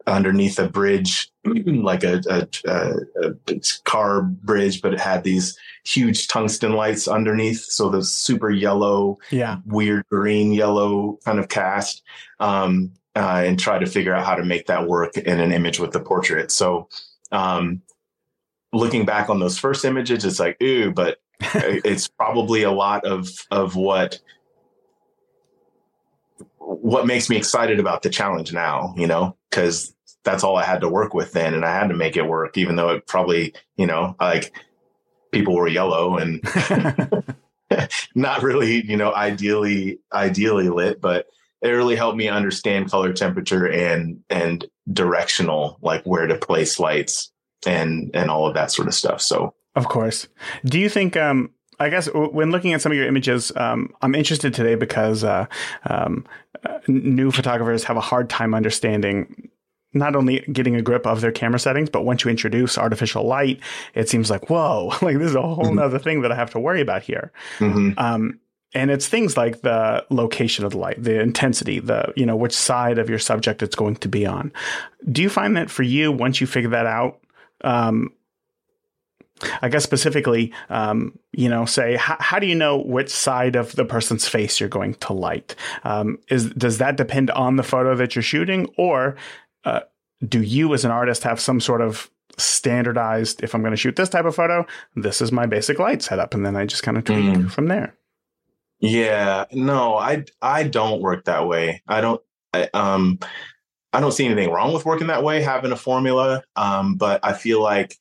underneath 0.10 0.60
a 0.60 0.68
bridge, 0.68 1.32
like 1.46 2.04
a, 2.04 2.22
a, 2.30 2.48
a, 2.70 3.32
a, 3.48 3.62
car 3.86 4.24
bridge, 4.24 4.82
but 4.82 4.94
it 4.94 5.00
had 5.00 5.24
these 5.24 5.58
huge 5.86 6.28
tungsten 6.28 6.74
lights 6.74 7.08
underneath. 7.08 7.62
So 7.62 7.90
the 7.90 8.04
super 8.04 8.50
yellow, 8.50 9.20
yeah, 9.32 9.58
weird 9.66 10.06
green 10.10 10.52
yellow 10.52 11.20
kind 11.24 11.40
of 11.40 11.48
cast, 11.48 12.04
um, 12.40 12.92
uh, 13.16 13.44
and 13.46 13.60
try 13.60 13.80
to 13.80 13.86
figure 13.86 14.14
out 14.14 14.26
how 14.26 14.36
to 14.36 14.44
make 14.44 14.68
that 14.68 14.88
work 14.88 15.18
in 15.18 15.40
an 15.40 15.52
image 15.52 15.80
with 15.80 15.92
the 15.92 16.00
portrait. 16.00 16.52
So 16.52 16.90
um, 17.32 17.82
looking 18.74 19.06
back 19.06 19.30
on 19.30 19.40
those 19.40 19.58
first 19.58 19.86
images, 19.86 20.26
it's 20.26 20.40
like, 20.40 20.62
ooh, 20.62 20.92
but 20.92 21.20
it's 21.40 22.08
probably 22.08 22.64
a 22.64 22.72
lot 22.72 23.06
of 23.06 23.30
of 23.52 23.76
what 23.76 24.20
what 26.60 27.08
makes 27.08 27.30
me 27.30 27.36
excited 27.36 27.80
about 27.80 28.04
the 28.04 28.10
challenge 28.10 28.54
now, 28.54 28.94
you 28.96 29.08
know, 29.08 29.36
because 29.50 29.94
that's 30.24 30.44
all 30.44 30.58
I 30.58 30.64
had 30.64 30.82
to 30.82 30.90
work 30.90 31.14
with 31.14 31.32
then, 31.32 31.54
and 31.54 31.66
I 31.66 31.74
had 31.74 31.90
to 31.90 31.96
make 31.96 32.18
it 32.18 32.28
work, 32.28 32.58
even 32.58 32.76
though 32.76 32.90
it 32.90 33.08
probably, 33.08 33.54
you 33.78 33.86
know, 33.86 34.16
like 34.20 34.54
people 35.32 35.56
were 35.56 35.68
yellow 35.68 36.18
and 36.18 36.42
not 38.16 38.44
really, 38.44 38.86
you 38.86 38.98
know, 38.98 39.14
ideally 39.14 40.00
ideally 40.14 40.70
lit, 40.70 41.02
but 41.02 41.28
it 41.62 41.70
really 41.70 41.96
helped 41.96 42.18
me 42.18 42.28
understand 42.28 42.90
color 42.90 43.14
temperature 43.14 43.68
and 43.68 44.22
and 44.30 44.66
directional, 44.92 45.78
like 45.82 46.04
where 46.04 46.28
to 46.28 46.38
place 46.38 46.80
lights 46.80 47.32
and 47.66 48.12
and 48.14 48.30
all 48.30 48.48
of 48.48 48.54
that 48.56 48.72
sort 48.72 48.88
of 48.88 48.94
stuff. 48.94 49.22
So, 49.22 49.54
of 49.76 49.88
course, 49.88 50.28
do 50.66 50.80
you 50.80 50.90
think? 50.90 51.18
Um, 51.18 51.52
I 51.82 51.90
guess 51.90 52.10
when 52.14 52.52
looking 52.52 52.74
at 52.74 52.82
some 52.82 52.92
of 52.92 52.98
your 52.98 53.08
images, 53.08 53.54
um, 53.56 53.94
I'm 54.02 54.14
interested 54.14 54.54
today 54.54 54.76
because 54.76 55.24
uh, 55.24 55.46
um, 55.86 56.26
uh, 56.66 56.80
new 56.90 57.32
photographers 57.32 57.86
have 57.86 57.96
a 57.96 58.02
hard 58.02 58.30
time 58.30 58.54
understanding 58.54 59.50
not 59.94 60.16
only 60.16 60.40
getting 60.52 60.76
a 60.76 60.82
grip 60.82 61.08
of 61.08 61.22
their 61.22 61.32
camera 61.32 61.60
settings, 61.60 61.90
but 61.90 62.06
once 62.06 62.24
you 62.24 62.30
introduce 62.30 62.78
artificial 62.78 63.24
light, 63.24 63.60
it 63.96 64.10
seems 64.10 64.30
like, 64.30 64.50
whoa, 64.50 64.94
like 65.02 65.18
this 65.18 65.30
is 65.30 65.36
a 65.36 65.42
whole 65.42 65.66
mm-hmm. 65.66 65.80
other 65.80 66.00
thing 66.00 66.22
that 66.22 66.32
I 66.32 66.36
have 66.36 66.52
to 66.52 66.60
worry 66.60 66.82
about 66.82 67.04
here. 67.04 67.32
Mm-hmm. 67.58 67.98
Um, 67.98 68.40
and 68.76 68.92
it's 68.92 69.08
things 69.08 69.36
like 69.36 69.62
the 69.62 70.06
location 70.12 70.64
of 70.64 70.72
the 70.72 70.78
light, 70.78 71.02
the 71.02 71.20
intensity, 71.20 71.80
the, 71.80 72.14
you 72.16 72.26
know, 72.26 72.36
which 72.36 72.54
side 72.54 73.00
of 73.00 73.10
your 73.10 73.18
subject 73.18 73.64
it's 73.64 73.76
going 73.76 73.96
to 73.98 74.08
be 74.08 74.28
on. 74.28 74.52
Do 75.12 75.24
you 75.24 75.30
find 75.30 75.58
that 75.58 75.72
for 75.72 75.82
you, 75.82 76.12
once 76.12 76.40
you 76.40 76.46
figure 76.46 76.70
that 76.70 76.86
out, 76.86 77.20
um, 77.64 78.14
I 79.62 79.70
guess 79.70 79.84
specifically, 79.84 80.54
um, 80.70 81.18
you 81.32 81.50
know, 81.50 81.66
say 81.66 81.96
how, 81.96 82.18
how, 82.20 82.40
do 82.40 82.48
you 82.48 82.56
know 82.56 82.78
which 82.78 83.10
side 83.10 83.56
of 83.56 83.76
the 83.76 83.86
person's 83.86 84.28
face 84.28 84.60
you're 84.60 84.70
going 84.70 84.96
to 84.96 85.14
light? 85.14 85.56
Um, 85.84 86.20
is 86.30 86.50
does 86.52 86.80
that 86.80 86.98
depend 86.98 87.32
on 87.32 87.56
the 87.56 87.64
photo 87.64 87.96
that 87.96 88.16
you're 88.16 88.24
shooting, 88.24 88.68
or 88.78 89.16
uh, 89.66 89.82
do 90.28 90.42
you 90.42 90.74
as 90.74 90.86
an 90.86 90.92
artist 90.92 91.24
have 91.24 91.40
some 91.40 91.60
sort 91.60 91.82
of 91.82 92.10
standardized. 92.40 93.44
If 93.44 93.54
I'm 93.54 93.62
going 93.62 93.72
to 93.72 93.78
shoot 93.78 93.96
this 93.96 94.10
type 94.10 94.26
of 94.26 94.36
photo, 94.36 94.66
this 94.96 95.22
is 95.22 95.32
my 95.32 95.46
basic 95.46 95.80
light 95.80 96.02
setup, 96.02 96.34
and 96.34 96.46
then 96.46 96.56
I 96.56 96.66
just 96.66 96.84
kind 96.84 96.98
of 96.98 97.04
tweak 97.04 97.20
mm. 97.20 97.52
from 97.52 97.68
there. 97.68 97.96
Yeah, 98.80 99.46
no, 99.52 99.96
I 99.96 100.26
I 100.42 100.64
don't 100.64 101.02
work 101.02 101.26
that 101.26 101.48
way. 101.48 101.84
I 101.88 102.02
don't. 102.02 102.22
I, 102.54 102.70
um, 102.74 103.20
I 103.92 104.00
don't 104.00 104.12
see 104.12 104.26
anything 104.26 104.52
wrong 104.52 104.74
with 104.74 104.86
working 104.86 105.08
that 105.08 105.24
way, 105.24 105.42
having 105.42 105.72
a 105.72 105.76
formula. 105.76 106.44
Um, 106.56 106.96
but 106.96 107.20
I 107.24 107.34
feel 107.34 107.62
like 107.62 107.96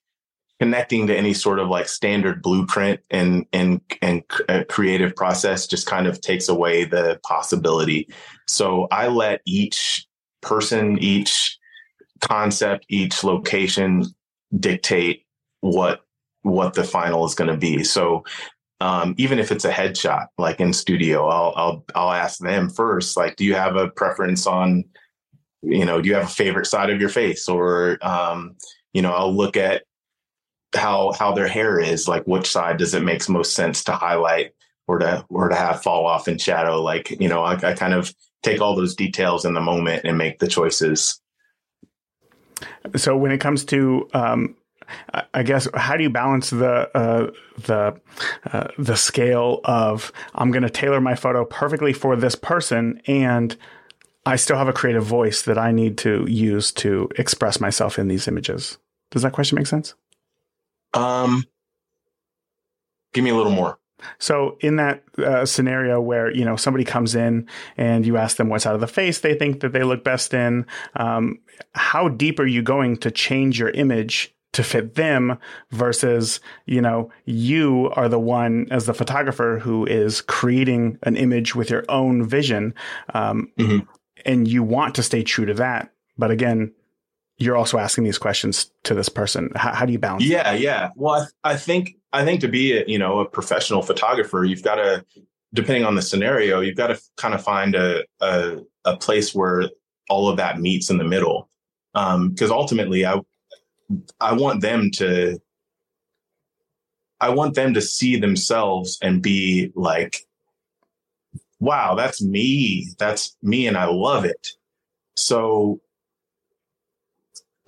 connecting 0.61 1.07
to 1.07 1.17
any 1.17 1.35
sort 1.35 1.59
of 1.59 1.69
like 1.69 1.89
standard 1.89 2.43
blueprint 2.43 3.01
and 3.11 3.47
and 3.53 3.81
and 4.03 4.23
creative 4.69 5.17
process 5.17 5.67
just 5.67 5.87
kind 5.87 6.07
of 6.07 6.21
takes 6.21 6.49
away 6.49 6.85
the 6.85 7.19
possibility. 7.25 8.09
So 8.47 8.87
I 8.91 9.09
let 9.09 9.41
each 9.45 10.08
person, 10.41 10.99
each 10.99 11.59
concept, 12.21 12.87
each 12.89 13.25
location 13.25 14.05
dictate 14.59 15.25
what 15.61 16.01
what 16.43 16.75
the 16.75 16.85
final 16.85 17.27
is 17.27 17.35
going 17.35 17.51
to 17.51 17.57
be. 17.57 17.85
So 17.85 18.25
um, 18.81 19.15
even 19.19 19.39
if 19.39 19.51
it's 19.51 19.65
a 19.65 19.73
headshot, 19.73 20.27
like 20.39 20.61
in 20.61 20.73
studio, 20.73 21.27
I'll 21.29 21.53
I'll 21.57 21.85
I'll 21.95 22.13
ask 22.13 22.39
them 22.39 22.71
first, 22.71 23.17
like, 23.17 23.37
do 23.37 23.45
you 23.45 23.55
have 23.55 23.77
a 23.77 23.89
preference 23.89 24.47
on, 24.47 24.85
you 25.63 25.85
know, 25.85 26.01
do 26.01 26.09
you 26.09 26.15
have 26.15 26.25
a 26.25 26.29
favorite 26.29 26.67
side 26.67 26.91
of 26.91 27.01
your 27.01 27.09
face, 27.09 27.49
or 27.49 27.99
um, 28.03 28.57
you 28.93 29.03
know, 29.03 29.13
I'll 29.13 29.35
look 29.35 29.57
at 29.57 29.83
how 30.75 31.13
how 31.13 31.33
their 31.33 31.49
hair 31.49 31.81
is, 31.81 32.07
like 32.07 32.25
which 32.25 32.49
side 32.49 32.77
does 32.79 32.95
it 32.95 33.03
makes 33.03 33.29
most 33.29 33.55
sense 33.55 33.83
to 33.85 33.93
highlight 33.93 34.53
or 34.87 34.99
to 35.01 35.25
or 35.29 35.49
to 35.49 35.57
have 35.57 35.83
fall 35.83 36.07
off 36.07 36.29
in 36.29 36.39
shadow. 36.39 36.81
Like, 36.81 37.11
you 37.21 37.29
know, 37.29 37.43
I, 37.43 37.55
I 37.55 37.75
kind 37.75 37.95
of 37.95 38.15
take 38.43 38.61
all 38.61 38.75
those 38.75 38.95
details 38.95 39.45
in 39.45 39.55
the 39.55 39.61
moment 39.61 40.03
and 40.05 40.17
make 40.19 40.39
the 40.39 40.49
choices. 40.49 41.21
So 42.97 43.17
when 43.17 43.33
it 43.33 43.39
comes 43.39 43.65
to 43.67 44.09
um, 44.15 44.57
I 45.35 45.43
guess 45.43 45.69
how 45.75 45.97
do 45.97 46.03
you 46.03 46.11
balance 46.11 46.51
the 46.51 46.91
uh, 46.97 47.31
the 47.59 48.01
uh, 48.53 48.69
the 48.79 48.97
scale 48.97 49.61
of 49.65 50.13
I'm 50.35 50.51
going 50.51 50.63
to 50.63 50.71
tailor 50.71 51.01
my 51.01 51.15
photo 51.15 51.45
perfectly 51.45 51.93
for 51.93 52.17
this 52.17 52.35
person 52.35 53.01
and 53.07 53.57
I 54.25 54.37
still 54.37 54.57
have 54.57 54.69
a 54.69 54.73
creative 54.73 55.05
voice 55.05 55.43
that 55.43 55.59
I 55.59 55.73
need 55.73 55.99
to 55.99 56.27
use 56.29 56.73
to 56.73 57.09
express 57.17 57.61
myself 57.61 57.99
in 57.99 58.09
these 58.09 58.29
images. 58.29 58.79
Does 59.11 59.23
that 59.23 59.33
question 59.33 59.57
make 59.57 59.67
sense? 59.67 59.95
Um, 60.95 61.45
give 63.15 63.25
me 63.25 63.31
a 63.31 63.35
little 63.35 63.53
more. 63.53 63.78
So 64.19 64.57
in 64.61 64.77
that 64.77 65.03
uh, 65.19 65.47
scenario 65.47 66.01
where 66.01 66.31
you 66.35 66.45
know 66.45 66.57
somebody 66.57 66.85
comes 66.85 67.15
in 67.15 67.49
and 67.77 68.07
you 68.07 68.17
ask 68.17 68.37
them 68.37 68.49
what 68.49 68.63
side 68.63 68.75
of 68.75 68.81
the 68.81 68.87
face 68.87 69.21
they 69.21 69.35
think 69.35 69.61
that 69.61 69.73
they 69.73 69.83
look 69.83 70.05
best 70.05 70.35
in, 70.35 70.67
um, 70.97 71.39
how 71.75 72.09
deep 72.09 72.39
are 72.39 72.47
you 72.47 72.63
going 72.63 72.97
to 72.99 73.11
change 73.11 73.59
your 73.59 73.71
image 73.71 74.35
to 74.53 74.63
fit 74.65 74.95
them 74.95 75.39
versus 75.71 76.41
you 76.67 76.81
know 76.81 77.11
you 77.27 77.91
are 77.95 78.09
the 78.09 78.19
one 78.19 78.67
as 78.71 78.87
the 78.87 78.95
photographer 78.95 79.59
who 79.59 79.87
is 79.87 80.21
creating 80.23 80.99
an 81.03 81.17
image 81.17 81.55
with 81.55 81.71
your 81.71 81.85
own 81.89 82.25
vision 82.25 82.75
um, 83.15 83.51
mm-hmm. 83.59 83.87
and 84.25 84.49
you 84.49 84.63
want 84.63 84.95
to 84.95 85.03
stay 85.03 85.23
true 85.23 85.45
to 85.45 85.55
that 85.55 85.93
but 86.17 86.31
again 86.31 86.73
you're 87.37 87.57
also 87.57 87.79
asking 87.79 88.05
these 88.05 88.19
questions 88.19 88.71
to 88.85 88.95
this 88.95 89.09
person 89.09 89.51
how, 89.55 89.75
how 89.75 89.87
do 89.87 89.93
you 89.93 89.99
balance 89.99 90.25
yeah 90.25 90.53
that? 90.53 90.61
yeah 90.61 90.91
well 90.97 91.29
I, 91.45 91.53
I 91.53 91.57
think 91.57 91.98
i 92.13 92.25
think 92.25 92.41
to 92.41 92.49
be 92.49 92.77
a 92.77 92.85
you 92.87 92.99
know 92.99 93.21
a 93.21 93.29
professional 93.29 93.83
photographer 93.83 94.45
you've 94.45 94.63
got 94.63 94.77
to 94.77 95.05
depending 95.55 95.85
on 95.85 95.95
the 95.95 96.03
scenario 96.03 96.61
you've 96.61 96.77
got 96.77 96.89
to 96.89 97.01
kind 97.17 97.35
of 97.35 97.43
find 97.43 97.75
a, 97.75 98.05
a, 98.21 98.59
a 98.85 98.97
place 98.97 99.35
where 99.35 99.69
all 100.11 100.29
of 100.29 100.37
that 100.37 100.61
meets 100.61 100.91
in 100.91 100.99
the 100.99 101.05
middle 101.05 101.49
because 101.95 102.51
um, 102.51 102.57
ultimately 102.57 103.07
i 103.07 103.19
I 104.21 104.33
want 104.33 104.61
them 104.61 104.91
to 104.95 105.41
I 107.21 107.31
want 107.31 107.55
them 107.55 107.75
to 107.75 107.81
see 107.81 108.17
themselves 108.17 108.97
and 109.03 109.23
be 109.23 109.73
like, 109.75 110.19
wow, 111.59 111.97
that's 111.97 112.23
me. 112.23 112.89
That's 112.99 113.37
me. 113.43 113.67
And 113.67 113.77
I 113.77 113.87
love 113.87 114.25
it. 114.25 114.51
So 115.17 115.81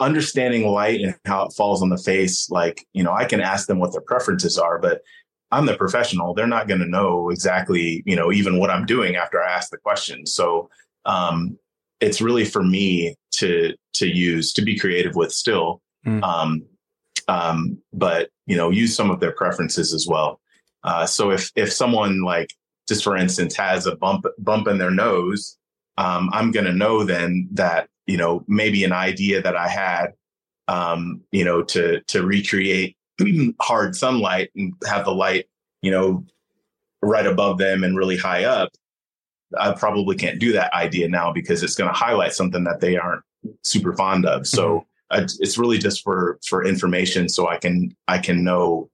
understanding 0.00 0.68
light 0.68 1.00
and 1.00 1.14
how 1.24 1.44
it 1.44 1.52
falls 1.52 1.82
on 1.82 1.88
the 1.88 1.98
face, 1.98 2.48
like, 2.50 2.86
you 2.92 3.02
know, 3.02 3.12
I 3.12 3.24
can 3.24 3.40
ask 3.40 3.66
them 3.66 3.78
what 3.78 3.92
their 3.92 4.00
preferences 4.00 4.58
are, 4.58 4.78
but 4.78 5.02
I'm 5.52 5.66
the 5.66 5.76
professional. 5.76 6.34
They're 6.34 6.46
not 6.46 6.68
going 6.68 6.80
to 6.80 6.88
know 6.88 7.30
exactly, 7.30 8.02
you 8.06 8.16
know, 8.16 8.32
even 8.32 8.58
what 8.58 8.70
I'm 8.70 8.86
doing 8.86 9.16
after 9.16 9.42
I 9.42 9.50
ask 9.52 9.70
the 9.70 9.78
question. 9.78 10.26
So, 10.26 10.70
um, 11.04 11.58
it's 12.00 12.20
really 12.20 12.44
for 12.44 12.62
me 12.62 13.14
to, 13.32 13.74
to 13.94 14.06
use, 14.06 14.52
to 14.54 14.62
be 14.62 14.78
creative 14.78 15.14
with 15.16 15.32
still 15.32 15.82
Mm. 16.06 16.22
Um, 16.22 16.62
um, 17.28 17.78
but 17.92 18.30
you 18.46 18.56
know, 18.56 18.70
use 18.70 18.94
some 18.94 19.10
of 19.10 19.20
their 19.20 19.32
preferences 19.32 19.94
as 19.94 20.06
well. 20.08 20.40
Uh, 20.82 21.06
so 21.06 21.30
if 21.30 21.50
if 21.56 21.72
someone 21.72 22.22
like 22.22 22.54
just 22.88 23.04
for 23.04 23.16
instance 23.16 23.54
has 23.56 23.86
a 23.86 23.96
bump 23.96 24.24
bump 24.38 24.66
in 24.66 24.78
their 24.78 24.90
nose, 24.90 25.56
um, 25.98 26.30
I'm 26.32 26.50
going 26.50 26.66
to 26.66 26.72
know 26.72 27.04
then 27.04 27.48
that 27.52 27.88
you 28.10 28.16
know 28.16 28.44
maybe 28.48 28.84
an 28.84 28.92
idea 28.92 29.42
that 29.42 29.56
I 29.56 29.68
had, 29.68 30.14
um, 30.68 31.22
you 31.32 31.44
know, 31.44 31.62
to 31.62 32.00
to 32.08 32.26
recreate 32.26 32.96
hard 33.60 33.96
sunlight 33.96 34.50
and 34.56 34.74
have 34.86 35.04
the 35.04 35.14
light, 35.14 35.46
you 35.82 35.90
know, 35.90 36.24
right 37.02 37.26
above 37.26 37.58
them 37.58 37.84
and 37.84 37.96
really 37.96 38.16
high 38.16 38.44
up. 38.44 38.70
I 39.58 39.72
probably 39.72 40.16
can't 40.16 40.38
do 40.38 40.52
that 40.52 40.72
idea 40.72 41.08
now 41.08 41.32
because 41.32 41.62
it's 41.62 41.74
going 41.74 41.90
to 41.90 41.98
highlight 41.98 42.34
something 42.34 42.62
that 42.64 42.80
they 42.80 42.96
aren't 42.96 43.22
super 43.64 43.94
fond 43.94 44.26
of. 44.26 44.46
So 44.46 44.68
mm-hmm 44.68 44.84
it's 45.10 45.58
really 45.58 45.78
just 45.78 46.02
for 46.02 46.38
for 46.46 46.64
information 46.64 47.28
so 47.28 47.48
i 47.48 47.56
can 47.56 47.94
i 48.08 48.18
can 48.18 48.44
know 48.44 48.88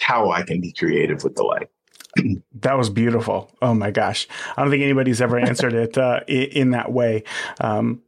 how 0.00 0.30
i 0.30 0.42
can 0.42 0.60
be 0.60 0.72
creative 0.72 1.24
with 1.24 1.34
the 1.34 1.42
light 1.42 1.68
that 2.54 2.76
was 2.76 2.90
beautiful 2.90 3.50
oh 3.62 3.74
my 3.74 3.90
gosh 3.90 4.28
i 4.56 4.62
don't 4.62 4.70
think 4.70 4.82
anybody's 4.82 5.20
ever 5.20 5.38
answered 5.38 5.74
it 5.74 5.96
uh, 5.98 6.20
in 6.28 6.70
that 6.70 6.92
way 6.92 7.22
um, 7.60 8.02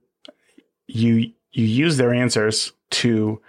you 0.91 1.33
you 1.53 1.65
use 1.65 1.97
their 1.97 2.13
answers 2.13 2.73
to 2.91 3.41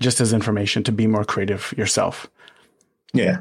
just 0.00 0.20
as 0.20 0.32
information 0.32 0.82
to 0.84 0.92
be 0.92 1.06
more 1.06 1.24
creative 1.24 1.74
yourself 1.76 2.28
yeah 3.12 3.40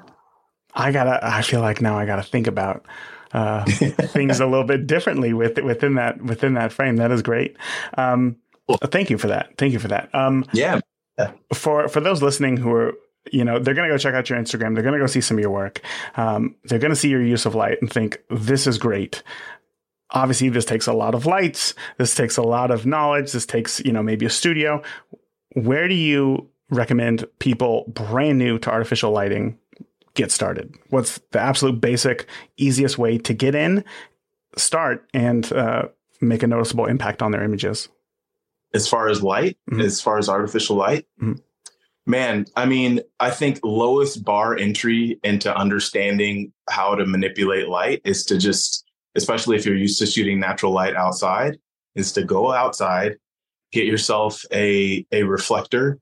i 0.73 0.91
gotta 0.91 1.19
i 1.23 1.41
feel 1.41 1.61
like 1.61 1.81
now 1.81 1.97
i 1.97 2.05
gotta 2.05 2.23
think 2.23 2.47
about 2.47 2.85
uh, 3.33 3.65
things 3.65 4.39
a 4.39 4.45
little 4.45 4.63
bit 4.63 4.87
differently 4.87 5.33
with 5.33 5.57
within 5.59 5.95
that 5.95 6.21
within 6.21 6.53
that 6.53 6.71
frame 6.71 6.95
that 6.95 7.11
is 7.11 7.21
great 7.21 7.57
um, 7.97 8.37
Cool. 8.67 8.77
Thank 8.77 9.09
you 9.09 9.17
for 9.17 9.27
that. 9.27 9.57
Thank 9.57 9.73
you 9.73 9.79
for 9.79 9.87
that. 9.87 10.13
Um, 10.13 10.45
yeah. 11.17 11.31
For 11.53 11.87
for 11.87 11.99
those 11.99 12.21
listening 12.21 12.57
who 12.57 12.71
are 12.73 12.93
you 13.31 13.43
know 13.43 13.59
they're 13.59 13.73
going 13.73 13.89
to 13.89 13.93
go 13.93 13.97
check 13.97 14.13
out 14.13 14.29
your 14.29 14.39
instagram 14.39 14.73
they're 14.73 14.83
going 14.83 14.93
to 14.93 14.99
go 14.99 15.07
see 15.07 15.19
some 15.19 15.35
of 15.35 15.41
your 15.41 15.49
work 15.49 15.81
um, 16.15 16.55
they're 16.63 16.79
going 16.79 16.91
to 16.91 16.95
see 16.95 17.09
your 17.09 17.21
use 17.21 17.45
of 17.45 17.55
light 17.55 17.77
and 17.81 17.91
think 17.91 18.21
this 18.29 18.67
is 18.67 18.77
great 18.77 19.21
obviously 20.11 20.49
this 20.49 20.65
takes 20.65 20.87
a 20.87 20.93
lot 20.93 21.13
of 21.13 21.25
lights 21.25 21.73
this 21.97 22.15
takes 22.15 22.37
a 22.37 22.41
lot 22.41 22.71
of 22.71 22.85
knowledge 22.85 23.31
this 23.31 23.45
takes 23.45 23.79
you 23.81 23.91
know 23.91 24.03
maybe 24.03 24.25
a 24.25 24.29
studio 24.29 24.81
where 25.53 25.87
do 25.87 25.95
you 25.95 26.47
recommend 26.69 27.25
people 27.39 27.85
brand 27.87 28.37
new 28.37 28.57
to 28.59 28.69
artificial 28.69 29.11
lighting 29.11 29.57
get 30.13 30.31
started 30.31 30.73
what's 30.89 31.19
the 31.31 31.39
absolute 31.39 31.79
basic 31.79 32.27
easiest 32.57 32.97
way 32.97 33.17
to 33.17 33.33
get 33.33 33.53
in 33.53 33.83
start 34.55 35.07
and 35.13 35.51
uh, 35.53 35.83
make 36.21 36.43
a 36.43 36.47
noticeable 36.47 36.85
impact 36.85 37.21
on 37.21 37.31
their 37.31 37.43
images 37.43 37.89
as 38.73 38.87
far 38.87 39.09
as 39.09 39.23
light, 39.23 39.57
mm-hmm. 39.69 39.81
as 39.81 40.01
far 40.01 40.17
as 40.17 40.29
artificial 40.29 40.75
light. 40.75 41.05
Mm-hmm. 41.21 41.41
Man, 42.05 42.45
I 42.55 42.65
mean, 42.65 43.01
I 43.19 43.31
think 43.31 43.59
lowest 43.63 44.23
bar 44.23 44.55
entry 44.55 45.19
into 45.23 45.53
understanding 45.53 46.53
how 46.69 46.95
to 46.95 47.05
manipulate 47.05 47.67
light 47.67 48.01
is 48.05 48.23
to 48.25 48.37
just, 48.37 48.85
especially 49.17 49.57
if 49.57 49.65
you're 49.65 49.75
used 49.75 49.99
to 49.99 50.05
shooting 50.05 50.39
natural 50.39 50.71
light 50.71 50.95
outside, 50.95 51.57
is 51.95 52.13
to 52.13 52.23
go 52.23 52.53
outside, 52.53 53.17
get 53.71 53.85
yourself 53.85 54.43
a 54.53 55.05
a 55.11 55.23
reflector, 55.23 55.99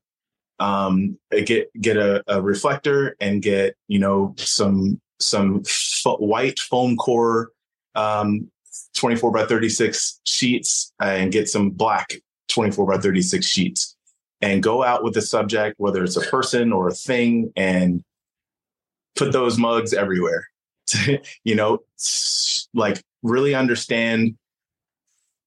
um, 0.60 1.18
get 1.44 1.68
get 1.80 1.96
a, 1.96 2.22
a 2.28 2.40
reflector 2.40 3.16
and 3.20 3.42
get 3.42 3.74
you 3.88 3.98
know 3.98 4.34
some 4.38 5.00
some 5.18 5.62
f- 5.66 6.18
white 6.18 6.60
foam 6.60 6.96
core 6.96 7.50
um, 7.94 8.50
24 8.94 9.32
by 9.32 9.46
36 9.46 10.20
sheets 10.24 10.92
and 11.00 11.32
get 11.32 11.48
some 11.48 11.70
black 11.70 12.14
24 12.48 12.86
by 12.86 12.98
36 12.98 13.46
sheets 13.46 13.96
and 14.42 14.62
go 14.62 14.84
out 14.84 15.02
with 15.02 15.14
the 15.14 15.22
subject, 15.22 15.74
whether 15.78 16.04
it's 16.04 16.16
a 16.16 16.20
person 16.20 16.72
or 16.72 16.88
a 16.88 16.94
thing, 16.94 17.52
and 17.56 18.04
put 19.14 19.32
those 19.32 19.58
mugs 19.58 19.94
everywhere. 19.94 20.46
You 21.44 21.54
know, 21.54 21.80
like 22.74 23.02
really 23.22 23.54
understand 23.54 24.36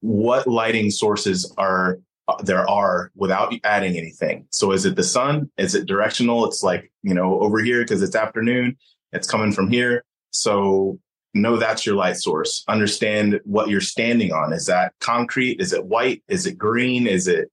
what 0.01 0.47
lighting 0.47 0.89
sources 0.91 1.53
are 1.57 1.99
uh, 2.27 2.41
there 2.43 2.69
are 2.69 3.11
without 3.15 3.53
adding 3.63 3.97
anything. 3.97 4.45
So 4.51 4.71
is 4.71 4.85
it 4.85 4.95
the 4.95 5.03
sun? 5.03 5.49
Is 5.57 5.75
it 5.75 5.87
directional? 5.87 6.45
It's 6.45 6.63
like, 6.63 6.91
you 7.03 7.13
know, 7.13 7.39
over 7.39 7.59
here 7.59 7.81
because 7.81 8.01
it's 8.01 8.15
afternoon, 8.15 8.77
it's 9.11 9.29
coming 9.29 9.51
from 9.51 9.69
here. 9.69 10.03
So 10.31 10.99
know 11.33 11.57
that's 11.57 11.85
your 11.85 11.95
light 11.95 12.17
source. 12.17 12.63
Understand 12.67 13.39
what 13.45 13.69
you're 13.69 13.81
standing 13.81 14.31
on. 14.31 14.53
Is 14.53 14.65
that 14.67 14.93
concrete? 14.99 15.59
Is 15.59 15.73
it 15.73 15.85
white? 15.85 16.23
Is 16.27 16.45
it 16.45 16.57
green? 16.57 17.07
Is 17.07 17.27
it 17.27 17.51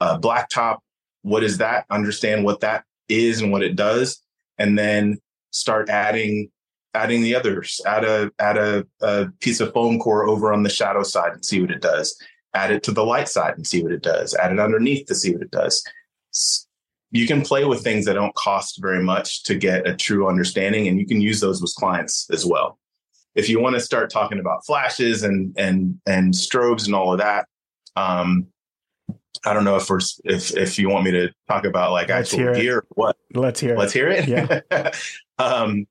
a 0.00 0.18
blacktop? 0.18 0.78
what 1.22 1.44
is 1.44 1.58
that? 1.58 1.86
Understand 1.90 2.44
what 2.44 2.60
that 2.60 2.84
is 3.08 3.40
and 3.40 3.50
what 3.50 3.62
it 3.62 3.76
does, 3.76 4.20
and 4.58 4.78
then 4.78 5.18
start 5.50 5.88
adding 5.88 6.50
adding 6.94 7.22
the 7.22 7.34
others. 7.34 7.80
Add 7.86 8.04
a 8.04 8.30
add 8.38 8.56
a, 8.56 8.86
a 9.00 9.28
piece 9.40 9.60
of 9.60 9.72
foam 9.72 9.98
core 9.98 10.26
over 10.26 10.52
on 10.52 10.62
the 10.62 10.70
shadow 10.70 11.02
side 11.02 11.32
and 11.32 11.44
see 11.44 11.60
what 11.60 11.70
it 11.70 11.80
does. 11.80 12.16
Add 12.54 12.70
it 12.70 12.82
to 12.84 12.92
the 12.92 13.04
light 13.04 13.28
side 13.28 13.54
and 13.56 13.66
see 13.66 13.82
what 13.82 13.92
it 13.92 14.02
does. 14.02 14.34
Add 14.34 14.52
it 14.52 14.60
underneath 14.60 15.06
to 15.06 15.14
see 15.14 15.32
what 15.32 15.42
it 15.42 15.50
does. 15.50 15.84
You 17.10 17.26
can 17.26 17.42
play 17.42 17.64
with 17.64 17.82
things 17.82 18.04
that 18.06 18.14
don't 18.14 18.34
cost 18.34 18.80
very 18.80 19.02
much 19.02 19.42
to 19.44 19.54
get 19.54 19.86
a 19.86 19.94
true 19.94 20.28
understanding, 20.28 20.88
and 20.88 20.98
you 20.98 21.06
can 21.06 21.20
use 21.20 21.40
those 21.40 21.60
with 21.60 21.74
clients 21.74 22.28
as 22.30 22.44
well. 22.44 22.78
If 23.34 23.48
you 23.48 23.60
want 23.60 23.74
to 23.74 23.80
start 23.80 24.10
talking 24.10 24.38
about 24.38 24.64
flashes 24.66 25.22
and 25.22 25.54
and 25.58 26.00
and 26.06 26.34
strobes 26.34 26.86
and 26.86 26.94
all 26.94 27.12
of 27.12 27.18
that, 27.18 27.46
um, 27.96 28.46
I 29.44 29.54
don't 29.54 29.64
know 29.64 29.76
if 29.76 29.88
we're 29.88 30.00
if 30.24 30.56
if 30.56 30.78
you 30.78 30.88
want 30.88 31.04
me 31.04 31.10
to 31.12 31.30
talk 31.48 31.64
about 31.64 31.92
like 31.92 32.08
Let's 32.08 32.32
actual 32.32 32.54
gear 32.54 32.78
or 32.78 32.86
what. 32.90 33.16
Let's 33.34 33.60
hear 33.60 33.76
Let's 33.76 33.92
hear 33.92 34.08
it. 34.08 34.28
Yeah. 34.28 34.92
um, 35.38 35.86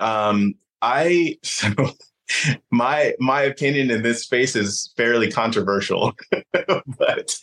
um, 0.00 0.54
I 0.82 1.38
so 1.42 1.68
my 2.70 3.14
my 3.18 3.42
opinion 3.42 3.90
in 3.90 4.02
this 4.02 4.22
space 4.22 4.54
is 4.54 4.92
fairly 4.96 5.30
controversial, 5.30 6.12
but 6.52 7.40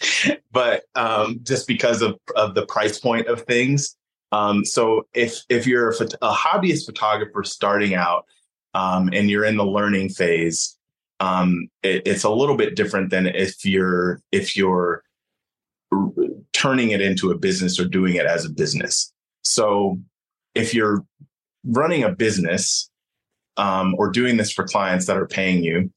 but 0.51 0.83
um, 0.95 1.39
just 1.43 1.67
because 1.67 2.01
of 2.01 2.19
of 2.35 2.55
the 2.55 2.65
price 2.65 2.99
point 2.99 3.27
of 3.27 3.41
things. 3.43 3.95
Um, 4.31 4.65
so 4.65 5.07
if 5.13 5.41
if 5.49 5.65
you're 5.65 5.89
a, 5.89 6.07
a 6.21 6.33
hobbyist 6.33 6.85
photographer 6.85 7.43
starting 7.43 7.95
out 7.95 8.25
um, 8.73 9.09
and 9.13 9.29
you're 9.29 9.45
in 9.45 9.57
the 9.57 9.65
learning 9.65 10.09
phase, 10.09 10.77
um, 11.19 11.67
it, 11.83 12.03
it's 12.05 12.23
a 12.23 12.29
little 12.29 12.57
bit 12.57 12.75
different 12.75 13.09
than 13.09 13.27
if 13.27 13.65
you're 13.65 14.21
if 14.31 14.57
you're 14.57 15.03
turning 16.53 16.91
it 16.91 17.01
into 17.01 17.31
a 17.31 17.37
business 17.37 17.79
or 17.79 17.85
doing 17.85 18.15
it 18.15 18.25
as 18.25 18.45
a 18.45 18.49
business. 18.49 19.13
So 19.43 19.99
if 20.55 20.73
you're 20.73 21.05
running 21.65 22.03
a 22.03 22.11
business 22.11 22.89
um, 23.57 23.95
or 23.97 24.09
doing 24.09 24.37
this 24.37 24.51
for 24.51 24.65
clients 24.65 25.05
that 25.07 25.17
are 25.17 25.27
paying 25.27 25.63
you, 25.63 25.91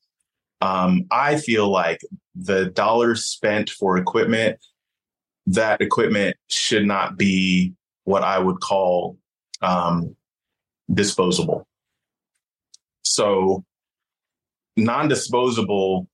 um, 0.60 1.06
I 1.10 1.36
feel 1.38 1.70
like 1.70 2.00
the 2.34 2.66
dollars 2.66 3.26
spent 3.26 3.70
for 3.70 3.96
equipment, 3.96 4.58
that 5.46 5.80
equipment 5.80 6.36
should 6.48 6.86
not 6.86 7.16
be 7.16 7.74
what 8.04 8.22
I 8.22 8.38
would 8.38 8.60
call 8.60 9.18
um, 9.62 10.16
disposable. 10.92 11.66
So, 13.02 13.64
non 14.76 15.08
disposable 15.08 16.08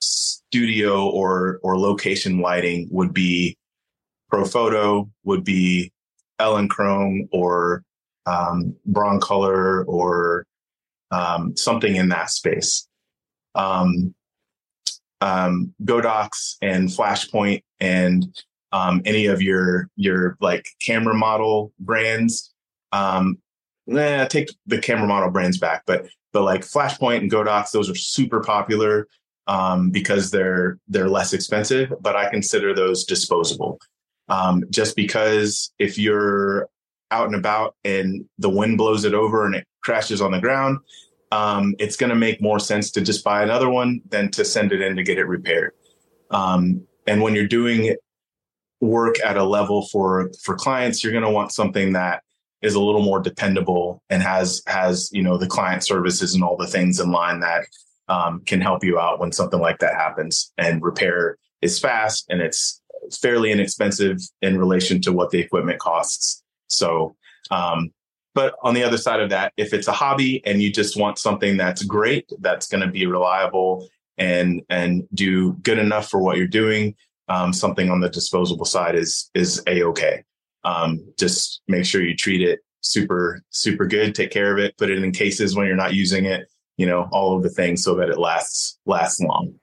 studio 0.00 1.08
or 1.08 1.60
or 1.62 1.78
location 1.78 2.40
lighting 2.40 2.88
would 2.90 3.12
be 3.12 3.56
Profoto, 4.32 5.10
would 5.24 5.44
be 5.44 5.92
Elinchrom 6.40 7.28
or 7.32 7.82
um, 8.28 8.76
Broncolor 8.86 9.84
or 9.86 10.46
um, 11.10 11.56
something 11.56 11.96
in 11.96 12.08
that 12.10 12.30
space. 12.30 12.86
Um, 13.54 14.14
um, 15.20 15.74
Godox 15.82 16.56
and 16.62 16.88
Flashpoint 16.88 17.62
and 17.80 18.24
um, 18.72 19.00
any 19.04 19.26
of 19.26 19.40
your 19.42 19.88
your 19.96 20.36
like 20.40 20.66
camera 20.84 21.14
model 21.14 21.72
brands. 21.80 22.52
Um, 22.92 23.38
nah, 23.86 24.26
take 24.26 24.50
the 24.66 24.78
camera 24.78 25.08
model 25.08 25.30
brands 25.30 25.58
back, 25.58 25.82
but 25.86 26.06
but 26.32 26.42
like 26.42 26.60
Flashpoint 26.60 27.18
and 27.18 27.32
Godox, 27.32 27.70
those 27.70 27.90
are 27.90 27.94
super 27.94 28.40
popular 28.40 29.08
um, 29.46 29.90
because 29.90 30.30
they're 30.30 30.78
they're 30.88 31.08
less 31.08 31.32
expensive, 31.32 31.92
but 32.00 32.14
I 32.14 32.28
consider 32.28 32.74
those 32.74 33.04
disposable. 33.04 33.78
Um, 34.28 34.64
just 34.68 34.94
because 34.94 35.72
if 35.78 35.96
you're 35.96 36.68
out 37.10 37.26
and 37.26 37.34
about 37.34 37.74
and 37.84 38.24
the 38.38 38.50
wind 38.50 38.78
blows 38.78 39.04
it 39.04 39.14
over 39.14 39.46
and 39.46 39.54
it 39.54 39.66
crashes 39.82 40.20
on 40.20 40.32
the 40.32 40.40
ground, 40.40 40.78
um, 41.32 41.74
it's 41.78 41.96
going 41.96 42.10
to 42.10 42.16
make 42.16 42.40
more 42.40 42.58
sense 42.58 42.90
to 42.92 43.00
just 43.00 43.24
buy 43.24 43.42
another 43.42 43.68
one 43.68 44.00
than 44.08 44.30
to 44.32 44.44
send 44.44 44.72
it 44.72 44.80
in 44.80 44.96
to 44.96 45.02
get 45.02 45.18
it 45.18 45.24
repaired. 45.24 45.72
Um, 46.30 46.86
and 47.06 47.22
when 47.22 47.34
you're 47.34 47.46
doing 47.46 47.94
work 48.80 49.16
at 49.24 49.36
a 49.36 49.44
level 49.44 49.86
for 49.88 50.30
for 50.42 50.54
clients, 50.54 51.02
you're 51.02 51.12
going 51.12 51.24
to 51.24 51.30
want 51.30 51.52
something 51.52 51.92
that 51.94 52.22
is 52.62 52.74
a 52.74 52.80
little 52.80 53.02
more 53.02 53.20
dependable 53.20 54.02
and 54.10 54.22
has 54.22 54.62
has 54.66 55.10
you 55.12 55.22
know 55.22 55.38
the 55.38 55.46
client 55.46 55.84
services 55.84 56.34
and 56.34 56.42
all 56.42 56.56
the 56.56 56.66
things 56.66 57.00
in 57.00 57.10
line 57.10 57.40
that 57.40 57.66
um, 58.08 58.40
can 58.46 58.60
help 58.60 58.84
you 58.84 58.98
out 58.98 59.20
when 59.20 59.32
something 59.32 59.60
like 59.60 59.78
that 59.78 59.94
happens. 59.94 60.52
And 60.58 60.82
repair 60.82 61.36
is 61.62 61.78
fast 61.78 62.26
and 62.30 62.40
it's 62.40 62.80
fairly 63.20 63.52
inexpensive 63.52 64.18
in 64.42 64.58
relation 64.58 65.00
to 65.02 65.12
what 65.12 65.30
the 65.30 65.38
equipment 65.38 65.78
costs. 65.78 66.42
So, 66.68 67.16
um, 67.50 67.90
but 68.34 68.54
on 68.62 68.74
the 68.74 68.84
other 68.84 68.98
side 68.98 69.20
of 69.20 69.30
that, 69.30 69.52
if 69.56 69.72
it's 69.72 69.88
a 69.88 69.92
hobby 69.92 70.44
and 70.46 70.62
you 70.62 70.72
just 70.72 70.96
want 70.96 71.18
something 71.18 71.56
that's 71.56 71.82
great, 71.82 72.30
that's 72.40 72.68
going 72.68 72.82
to 72.82 72.90
be 72.90 73.06
reliable 73.06 73.88
and 74.16 74.62
and 74.68 75.08
do 75.14 75.54
good 75.54 75.78
enough 75.78 76.08
for 76.08 76.20
what 76.20 76.36
you're 76.36 76.46
doing, 76.46 76.94
um, 77.28 77.52
something 77.52 77.90
on 77.90 78.00
the 78.00 78.08
disposable 78.08 78.64
side 78.64 78.94
is 78.94 79.30
is 79.34 79.62
a 79.66 79.82
okay. 79.84 80.24
Um, 80.64 81.04
just 81.18 81.62
make 81.68 81.84
sure 81.84 82.02
you 82.02 82.14
treat 82.14 82.42
it 82.42 82.60
super 82.80 83.42
super 83.50 83.86
good, 83.86 84.14
take 84.14 84.30
care 84.30 84.52
of 84.52 84.58
it, 84.58 84.76
put 84.76 84.90
it 84.90 85.02
in 85.02 85.12
cases 85.12 85.56
when 85.56 85.66
you're 85.66 85.76
not 85.76 85.94
using 85.94 86.26
it, 86.26 86.48
you 86.76 86.86
know, 86.86 87.08
all 87.12 87.36
of 87.36 87.42
the 87.42 87.50
things 87.50 87.82
so 87.82 87.94
that 87.96 88.08
it 88.08 88.18
lasts 88.18 88.78
lasts 88.86 89.20
long. 89.20 89.54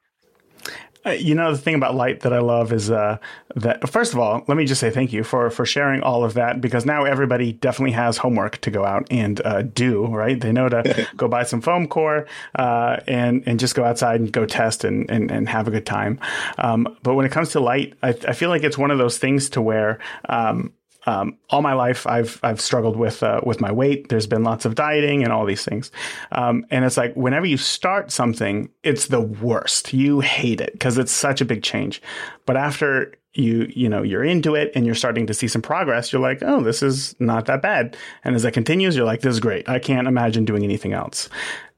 Uh, 1.05 1.11
you 1.11 1.35
know 1.35 1.51
the 1.51 1.57
thing 1.57 1.75
about 1.75 1.95
light 1.95 2.21
that 2.21 2.33
I 2.33 2.39
love 2.39 2.73
is 2.73 2.89
uh, 2.89 3.17
that 3.55 3.87
first 3.89 4.13
of 4.13 4.19
all, 4.19 4.43
let 4.47 4.57
me 4.57 4.65
just 4.65 4.81
say 4.81 4.89
thank 4.89 5.13
you 5.13 5.23
for 5.23 5.49
for 5.49 5.65
sharing 5.65 6.01
all 6.01 6.23
of 6.23 6.33
that 6.33 6.61
because 6.61 6.85
now 6.85 7.05
everybody 7.05 7.53
definitely 7.53 7.91
has 7.91 8.17
homework 8.17 8.59
to 8.61 8.71
go 8.71 8.85
out 8.85 9.07
and 9.11 9.39
uh, 9.45 9.61
do. 9.61 10.07
Right? 10.07 10.39
They 10.39 10.51
know 10.51 10.69
to 10.69 11.07
go 11.15 11.27
buy 11.27 11.43
some 11.43 11.61
foam 11.61 11.87
core 11.87 12.27
uh, 12.55 12.97
and 13.07 13.43
and 13.45 13.59
just 13.59 13.75
go 13.75 13.83
outside 13.83 14.19
and 14.19 14.31
go 14.31 14.45
test 14.45 14.83
and 14.83 15.09
and, 15.11 15.29
and 15.29 15.47
have 15.49 15.67
a 15.67 15.71
good 15.71 15.85
time. 15.85 16.19
Um, 16.57 16.97
but 17.03 17.15
when 17.15 17.25
it 17.25 17.31
comes 17.31 17.51
to 17.51 17.59
light, 17.59 17.93
I, 18.01 18.09
I, 18.27 18.33
feel 18.33 18.49
like 18.49 18.63
it's 18.63 18.77
one 18.77 18.91
of 18.91 18.97
those 18.97 19.17
things 19.17 19.49
to 19.51 19.61
where 19.61 19.99
um, 20.29 20.73
um, 21.05 21.37
all 21.49 21.61
my 21.61 21.73
life, 21.73 22.07
I've 22.07 22.39
I've 22.43 22.59
struggled 22.59 22.95
with 22.95 23.21
uh, 23.21 23.41
with 23.45 23.61
my 23.61 23.71
weight. 23.71 24.09
There's 24.09 24.27
been 24.27 24.43
lots 24.43 24.65
of 24.65 24.75
dieting 24.75 25.23
and 25.23 25.31
all 25.31 25.45
these 25.45 25.63
things, 25.63 25.91
um, 26.31 26.65
and 26.71 26.83
it's 26.83 26.97
like 26.97 27.13
whenever 27.15 27.45
you 27.45 27.57
start 27.57 28.11
something, 28.11 28.69
it's 28.83 29.07
the 29.07 29.21
worst. 29.21 29.93
You 29.93 30.21
hate 30.21 30.61
it 30.61 30.73
because 30.73 30.97
it's 30.97 31.11
such 31.11 31.41
a 31.41 31.45
big 31.45 31.63
change. 31.63 32.01
But 32.45 32.57
after 32.57 33.13
you 33.33 33.71
you 33.75 33.89
know 33.89 34.01
you're 34.01 34.23
into 34.23 34.55
it 34.55 34.71
and 34.75 34.85
you're 34.85 34.95
starting 34.95 35.27
to 35.27 35.33
see 35.33 35.47
some 35.47 35.61
progress, 35.61 36.11
you're 36.11 36.21
like, 36.21 36.39
oh, 36.41 36.61
this 36.61 36.81
is 36.81 37.15
not 37.19 37.45
that 37.45 37.61
bad. 37.61 37.95
And 38.23 38.35
as 38.35 38.43
it 38.43 38.51
continues, 38.51 38.95
you're 38.95 39.05
like, 39.05 39.21
this 39.21 39.33
is 39.33 39.39
great. 39.39 39.69
I 39.69 39.79
can't 39.79 40.07
imagine 40.07 40.45
doing 40.45 40.63
anything 40.63 40.93
else. 40.93 41.29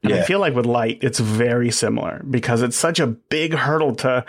And 0.02 0.12
yeah. 0.12 0.20
I 0.20 0.22
feel 0.22 0.38
like 0.38 0.54
with 0.54 0.66
light, 0.66 1.00
it's 1.02 1.18
very 1.18 1.70
similar 1.72 2.22
because 2.30 2.62
it's 2.62 2.76
such 2.76 3.00
a 3.00 3.08
big 3.08 3.52
hurdle 3.52 3.96
to 3.96 4.24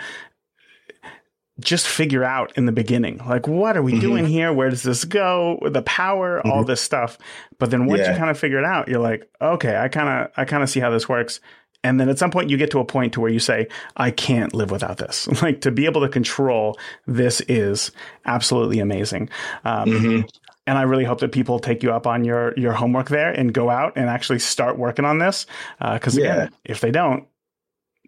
just 1.60 1.86
figure 1.86 2.24
out 2.24 2.52
in 2.56 2.66
the 2.66 2.72
beginning 2.72 3.18
like 3.26 3.46
what 3.46 3.76
are 3.76 3.82
we 3.82 3.92
mm-hmm. 3.92 4.00
doing 4.00 4.26
here 4.26 4.52
where 4.52 4.70
does 4.70 4.82
this 4.82 5.04
go 5.04 5.58
the 5.70 5.82
power 5.82 6.38
mm-hmm. 6.38 6.50
all 6.50 6.64
this 6.64 6.80
stuff 6.80 7.18
but 7.58 7.70
then 7.70 7.86
once 7.86 8.00
yeah. 8.00 8.12
you 8.12 8.18
kind 8.18 8.30
of 8.30 8.38
figure 8.38 8.58
it 8.58 8.64
out 8.64 8.88
you're 8.88 9.00
like 9.00 9.28
okay 9.40 9.76
i 9.76 9.88
kind 9.88 10.08
of 10.08 10.30
i 10.36 10.44
kind 10.44 10.62
of 10.62 10.70
see 10.70 10.80
how 10.80 10.90
this 10.90 11.08
works 11.08 11.40
and 11.82 11.98
then 11.98 12.08
at 12.08 12.18
some 12.18 12.30
point 12.30 12.50
you 12.50 12.56
get 12.56 12.70
to 12.70 12.78
a 12.78 12.84
point 12.84 13.12
to 13.12 13.20
where 13.20 13.30
you 13.30 13.38
say 13.38 13.66
i 13.96 14.10
can't 14.10 14.54
live 14.54 14.70
without 14.70 14.98
this 14.98 15.28
like 15.42 15.60
to 15.60 15.70
be 15.70 15.86
able 15.86 16.00
to 16.00 16.08
control 16.08 16.78
this 17.06 17.40
is 17.42 17.90
absolutely 18.26 18.78
amazing 18.78 19.28
um, 19.64 19.88
mm-hmm. 19.88 20.20
and 20.66 20.78
I 20.78 20.82
really 20.82 21.04
hope 21.04 21.20
that 21.20 21.32
people 21.32 21.58
take 21.58 21.82
you 21.82 21.92
up 21.92 22.06
on 22.06 22.24
your 22.24 22.54
your 22.56 22.72
homework 22.72 23.08
there 23.08 23.32
and 23.32 23.52
go 23.52 23.70
out 23.70 23.94
and 23.96 24.08
actually 24.08 24.38
start 24.38 24.78
working 24.78 25.04
on 25.04 25.18
this. 25.18 25.46
Because 25.80 26.16
uh, 26.16 26.20
again, 26.20 26.38
yeah. 26.38 26.48
if 26.64 26.80
they 26.80 26.92
don't, 26.92 27.26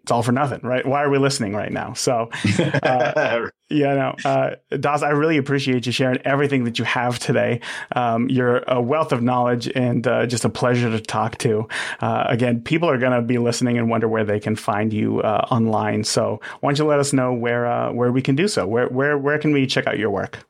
it's 0.03 0.11
all 0.11 0.21
for 0.21 0.33
nothing, 0.33 0.59
right? 0.63 0.85
Why 0.85 1.01
are 1.01 1.09
we 1.09 1.17
listening 1.17 1.53
right 1.53 1.71
now? 1.71 1.93
So, 1.93 2.29
uh, 2.83 3.47
yeah, 3.69 3.93
no, 3.93 4.15
uh, 4.25 4.55
I 4.83 5.09
really 5.11 5.37
appreciate 5.37 5.85
you 5.85 5.93
sharing 5.93 6.17
everything 6.25 6.65
that 6.65 6.77
you 6.77 6.83
have 6.83 7.19
today. 7.19 7.61
Um, 7.95 8.29
you're 8.29 8.57
a 8.67 8.81
wealth 8.81 9.13
of 9.13 9.23
knowledge 9.23 9.71
and 9.73 10.05
uh, 10.05 10.25
just 10.25 10.43
a 10.43 10.49
pleasure 10.49 10.89
to 10.89 10.99
talk 10.99 11.37
to. 11.39 11.69
Uh, 12.01 12.25
again, 12.27 12.61
people 12.61 12.89
are 12.89 12.97
going 12.97 13.13
to 13.13 13.21
be 13.21 13.37
listening 13.37 13.77
and 13.77 13.89
wonder 13.89 14.09
where 14.09 14.25
they 14.25 14.41
can 14.41 14.57
find 14.57 14.91
you 14.91 15.21
uh, 15.21 15.47
online. 15.49 16.03
So, 16.03 16.41
why 16.59 16.71
don't 16.71 16.79
you 16.79 16.85
let 16.85 16.99
us 16.99 17.13
know 17.13 17.33
where 17.33 17.65
uh, 17.65 17.93
where 17.93 18.11
we 18.11 18.21
can 18.21 18.35
do 18.35 18.49
so? 18.49 18.67
Where 18.67 18.89
where 18.89 19.17
where 19.17 19.39
can 19.39 19.53
we 19.53 19.65
check 19.65 19.87
out 19.87 19.97
your 19.97 20.09
work? 20.09 20.45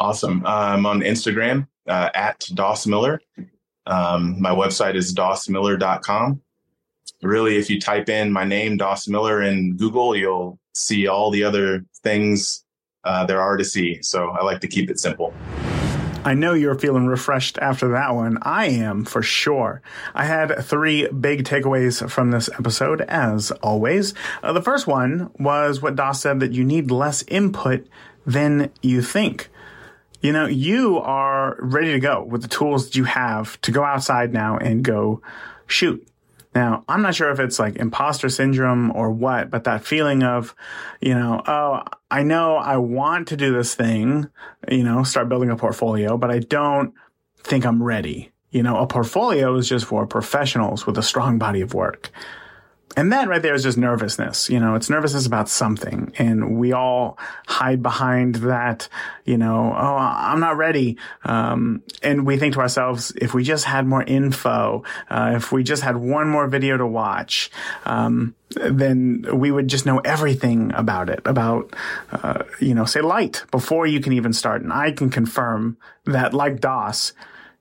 Awesome. 0.00 0.42
I'm 0.44 0.86
on 0.86 1.02
Instagram 1.02 1.68
at 1.86 2.40
Dauss 2.40 2.88
Miller. 2.88 3.20
Um, 3.86 4.40
my 4.42 4.50
website 4.50 4.96
is 4.96 5.14
daussmiller.com 5.14 6.42
really, 7.22 7.56
if 7.56 7.70
you 7.70 7.80
type 7.80 8.08
in 8.08 8.32
my 8.32 8.44
name, 8.44 8.78
Dauss 8.78 9.08
Miller, 9.08 9.42
in 9.42 9.76
Google, 9.76 10.16
you'll 10.16 10.58
see 10.74 11.06
all 11.06 11.30
the 11.30 11.44
other 11.44 11.84
things 12.02 12.64
uh, 13.04 13.24
there 13.26 13.40
are 13.40 13.56
to 13.56 13.64
see. 13.64 14.00
So 14.02 14.30
I 14.30 14.44
like 14.44 14.60
to 14.60 14.68
keep 14.68 14.90
it 14.90 14.98
simple. 14.98 15.34
I 16.24 16.34
know 16.34 16.54
you're 16.54 16.78
feeling 16.78 17.06
refreshed 17.06 17.58
after 17.58 17.88
that 17.88 18.14
one. 18.14 18.38
I 18.42 18.66
am 18.66 19.04
for 19.04 19.22
sure. 19.22 19.82
I 20.14 20.24
had 20.24 20.64
three 20.64 21.08
big 21.08 21.44
takeaways 21.44 22.08
from 22.08 22.30
this 22.30 22.48
episode, 22.56 23.00
as 23.02 23.50
always. 23.50 24.14
Uh, 24.40 24.52
the 24.52 24.62
first 24.62 24.86
one 24.86 25.30
was 25.40 25.82
what 25.82 25.96
Dauss 25.96 26.16
said 26.16 26.38
that 26.38 26.52
you 26.52 26.64
need 26.64 26.92
less 26.92 27.24
input 27.24 27.88
than 28.24 28.70
you 28.82 29.02
think. 29.02 29.50
You 30.20 30.32
know, 30.32 30.46
you 30.46 30.98
are 30.98 31.56
ready 31.58 31.90
to 31.90 31.98
go 31.98 32.22
with 32.22 32.42
the 32.42 32.48
tools 32.48 32.86
that 32.86 32.96
you 32.96 33.04
have 33.04 33.60
to 33.62 33.72
go 33.72 33.82
outside 33.82 34.32
now 34.32 34.56
and 34.58 34.84
go 34.84 35.20
shoot. 35.66 36.06
Now, 36.54 36.84
I'm 36.86 37.00
not 37.00 37.14
sure 37.14 37.30
if 37.30 37.40
it's 37.40 37.58
like 37.58 37.76
imposter 37.76 38.28
syndrome 38.28 38.90
or 38.94 39.10
what, 39.10 39.50
but 39.50 39.64
that 39.64 39.84
feeling 39.84 40.22
of, 40.22 40.54
you 41.00 41.14
know, 41.14 41.42
oh, 41.46 41.82
I 42.10 42.22
know 42.22 42.56
I 42.56 42.76
want 42.76 43.28
to 43.28 43.36
do 43.36 43.54
this 43.54 43.74
thing, 43.74 44.28
you 44.70 44.84
know, 44.84 45.02
start 45.02 45.30
building 45.30 45.50
a 45.50 45.56
portfolio, 45.56 46.18
but 46.18 46.30
I 46.30 46.40
don't 46.40 46.92
think 47.38 47.64
I'm 47.64 47.82
ready. 47.82 48.32
You 48.50 48.62
know, 48.62 48.76
a 48.78 48.86
portfolio 48.86 49.56
is 49.56 49.66
just 49.66 49.86
for 49.86 50.06
professionals 50.06 50.86
with 50.86 50.98
a 50.98 51.02
strong 51.02 51.38
body 51.38 51.62
of 51.62 51.72
work 51.72 52.10
and 52.96 53.12
that 53.12 53.28
right 53.28 53.40
there 53.40 53.54
is 53.54 53.62
just 53.62 53.78
nervousness. 53.78 54.50
You 54.50 54.60
know, 54.60 54.74
it's 54.74 54.90
nervousness 54.90 55.26
about 55.26 55.48
something. 55.48 56.12
And 56.18 56.58
we 56.58 56.72
all 56.72 57.18
hide 57.46 57.82
behind 57.82 58.36
that, 58.36 58.88
you 59.24 59.38
know, 59.38 59.74
oh, 59.76 59.96
I'm 59.96 60.40
not 60.40 60.56
ready. 60.56 60.98
Um, 61.24 61.82
and 62.02 62.26
we 62.26 62.36
think 62.36 62.54
to 62.54 62.60
ourselves, 62.60 63.12
if 63.16 63.34
we 63.34 63.44
just 63.44 63.64
had 63.64 63.86
more 63.86 64.02
info, 64.02 64.84
uh, 65.08 65.32
if 65.36 65.52
we 65.52 65.62
just 65.62 65.82
had 65.82 65.96
one 65.96 66.28
more 66.28 66.46
video 66.48 66.76
to 66.76 66.86
watch, 66.86 67.50
um, 67.84 68.34
then 68.50 69.24
we 69.32 69.50
would 69.50 69.68
just 69.68 69.86
know 69.86 69.98
everything 70.00 70.72
about 70.74 71.08
it, 71.08 71.20
about, 71.24 71.74
uh, 72.10 72.42
you 72.60 72.74
know, 72.74 72.84
say 72.84 73.00
light 73.00 73.44
before 73.50 73.86
you 73.86 74.00
can 74.00 74.12
even 74.12 74.32
start. 74.32 74.62
And 74.62 74.72
I 74.72 74.92
can 74.92 75.08
confirm 75.08 75.78
that 76.04 76.34
like 76.34 76.60
Dauss, 76.60 77.12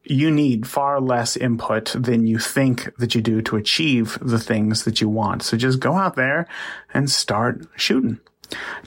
you 0.04 0.32
need 0.32 0.68
far 0.68 1.00
less 1.00 1.38
input 1.38 1.96
than 1.98 2.26
you 2.26 2.40
think 2.40 2.96
that 2.98 3.14
you 3.14 3.22
do 3.22 3.42
to 3.44 3.56
achieve 3.56 4.18
the 4.22 4.40
things 4.40 4.84
that 4.84 5.00
you 5.00 5.10
want. 5.10 5.44
So 5.44 5.58
just 5.58 5.80
go 5.80 5.94
out 5.94 6.16
there 6.16 6.48
and 6.94 7.10
start 7.10 7.68
shooting. 7.76 8.20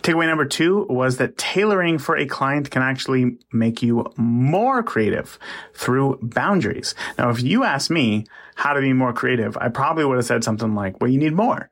Takeaway 0.02 0.26
number 0.26 0.44
two 0.44 0.86
was 0.90 1.16
that 1.16 1.38
tailoring 1.38 1.98
for 1.98 2.16
a 2.16 2.26
client 2.26 2.70
can 2.70 2.82
actually 2.82 3.38
make 3.52 3.82
you 3.82 4.12
more 4.16 4.82
creative 4.82 5.38
through 5.72 6.18
boundaries. 6.20 6.94
Now, 7.16 7.30
if 7.30 7.42
you 7.42 7.64
ask 7.64 7.90
me 7.90 8.26
how 8.56 8.74
to 8.74 8.80
be 8.80 8.92
more 8.92 9.12
creative, 9.12 9.56
I 9.56 9.68
probably 9.68 10.04
would 10.04 10.16
have 10.16 10.26
said 10.26 10.44
something 10.44 10.74
like, 10.74 11.00
well, 11.00 11.10
you 11.10 11.18
need 11.18 11.32
more. 11.32 11.70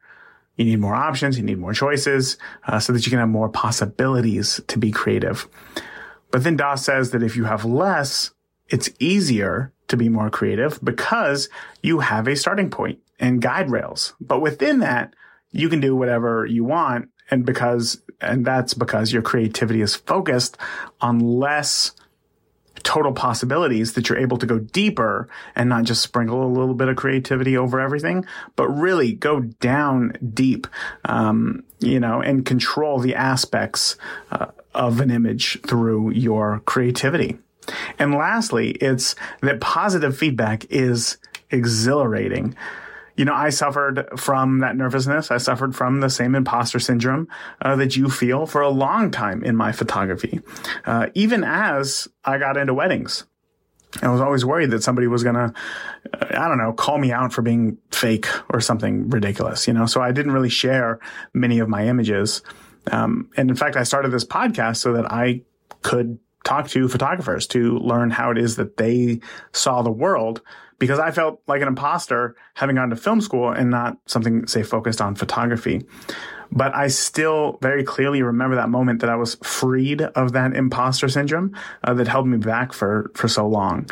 You 0.57 0.65
need 0.65 0.81
more 0.81 0.95
options. 0.95 1.37
You 1.37 1.45
need 1.45 1.59
more 1.59 1.75
choices 1.75 2.39
uh, 2.67 2.79
so 2.79 2.93
that 2.93 3.05
you 3.05 3.11
can 3.11 3.19
have 3.19 3.29
more 3.29 3.49
possibilities 3.49 4.61
to 4.69 4.79
be 4.79 4.91
creative. 4.91 5.49
But 6.31 6.45
then 6.45 6.57
Dauss 6.57 6.81
says 6.81 7.11
that 7.11 7.23
if 7.23 7.37
you 7.37 7.45
have 7.45 7.65
less, 7.65 8.31
it's 8.73 8.91
easier 8.99 9.71
to 9.89 9.97
be 9.97 10.09
more 10.09 10.31
creative 10.31 10.83
because 10.83 11.51
you 11.83 12.01
have 12.01 12.27
a 12.27 12.35
starting 12.35 12.71
point 12.71 12.99
and 13.21 13.43
guide 13.43 13.71
rails. 13.71 14.15
But 14.19 14.41
within 14.41 14.79
that, 14.81 15.15
you 15.51 15.69
can 15.69 15.81
do 15.81 15.95
whatever 15.95 16.47
you 16.47 16.65
want. 16.65 17.11
And 17.31 17.45
because, 17.45 18.01
and 18.21 18.45
that's 18.45 18.73
because 18.73 19.13
your 19.13 19.23
creativity 19.23 19.83
is 19.83 19.95
focused 19.95 20.57
on 21.01 21.21
less 21.21 21.93
total 22.83 23.13
possibilities 23.13 23.93
that 23.93 24.09
you're 24.09 24.19
able 24.19 24.39
to 24.39 24.47
go 24.47 24.59
deeper 24.59 25.29
and 25.55 25.69
not 25.69 25.85
just 25.85 26.03
sprinkle 26.03 26.43
a 26.43 26.49
little 26.49 26.75
bit 26.75 26.89
of 26.89 26.97
creativity 26.97 27.57
over 27.57 27.79
everything, 27.79 28.25
but 28.57 28.69
really 28.69 29.13
go 29.13 29.41
down 29.41 30.15
deep, 30.33 30.67
um, 31.05 31.63
you 31.79 32.01
know, 32.01 32.23
and 32.23 32.47
control 32.47 32.99
the 32.99 33.15
aspects 33.15 33.97
uh, 34.31 34.47
of 34.75 35.01
an 35.01 35.11
image 35.11 35.61
through 35.61 36.11
your 36.11 36.61
creativity. 36.65 37.39
And 37.99 38.15
lastly, 38.15 38.71
it's 38.73 39.15
that 39.41 39.61
positive 39.61 40.17
feedback 40.17 40.65
is 40.71 41.19
exhilarating. 41.51 42.57
You 43.17 43.27
know, 43.27 43.35
I 43.35 43.51
suffered 43.51 44.09
from 44.17 44.61
that 44.61 44.77
nervousness. 44.77 45.31
I 45.31 45.37
suffered 45.37 45.77
from 45.77 46.01
the 46.01 46.09
same 46.09 46.35
imposter 46.35 46.79
syndrome 46.79 47.29
uh, 47.61 47.77
that 47.77 47.95
you 47.97 48.09
feel 48.09 48.47
for 48.47 48.63
a 48.63 48.71
long 48.71 49.11
time 49.11 49.45
in 49.45 49.55
my 49.55 49.71
photography. 49.71 50.41
Uh, 50.85 51.09
even 51.15 51.45
as 51.45 52.09
I 52.25 52.39
got 52.39 52.57
into 52.57 52.73
weddings, 52.73 53.25
I 54.01 54.09
was 54.09 54.23
always 54.23 54.45
worried 54.45 54.71
that 54.71 54.83
somebody 54.83 55.07
was 55.07 55.23
going 55.23 55.35
to, 55.35 55.53
uh, 56.15 56.27
I 56.31 56.49
don't 56.49 56.57
know, 56.57 56.73
call 56.73 56.97
me 56.97 57.13
out 57.13 57.33
for 57.33 57.43
being 57.43 57.77
fake 57.91 58.27
or 58.49 58.61
something 58.61 59.11
ridiculous, 59.11 59.69
you 59.69 59.75
know? 59.75 59.85
So 59.85 60.01
I 60.01 60.13
didn't 60.13 60.33
really 60.33 60.49
share 60.49 60.99
many 61.35 61.59
of 61.59 61.69
my 61.69 61.87
images. 61.87 62.41
Um, 62.91 63.31
and 63.37 63.51
in 63.51 63.57
fact, 63.57 63.77
I 63.77 63.83
started 63.83 64.11
this 64.11 64.25
podcast 64.25 64.79
so 64.79 64.95
that 64.95 65.13
I 65.13 65.43
could 65.83 66.19
talk 66.45 66.69
to 66.69 66.89
photographers 66.89 67.47
to 67.49 67.79
learn 67.79 68.11
how 68.11 68.31
it 68.31 68.39
is 68.39 68.57
that 68.57 68.77
they 68.77 69.21
saw 69.53 69.83
the 69.83 69.91
world 69.91 70.43
because 70.79 70.99
I 70.99 71.13
felt 71.13 71.41
like 71.47 71.63
an 71.63 71.69
imposter 71.69 72.35
having 72.55 72.75
gone 72.75 72.91
to 72.91 72.97
film 72.97 73.21
school 73.21 73.53
and 73.53 73.71
not 73.71 73.99
something, 74.07 74.49
say, 74.49 74.65
focused 74.65 75.01
on 75.01 75.15
photography. 75.15 75.87
But 76.51 76.75
I 76.75 76.89
still 76.89 77.59
very 77.63 77.85
clearly 77.85 78.23
remember 78.23 78.57
that 78.57 78.69
moment 78.69 79.01
that 79.01 79.09
I 79.09 79.15
was 79.15 79.37
freed 79.45 80.03
of 80.03 80.33
that 80.33 80.57
imposter 80.57 81.09
syndrome 81.09 81.57
uh, 81.85 81.95
that 81.95 82.09
held 82.09 82.27
me 82.27 82.39
back 82.39 82.73
for, 82.73 83.13
for 83.15 83.29
so 83.29 83.47
long. 83.47 83.89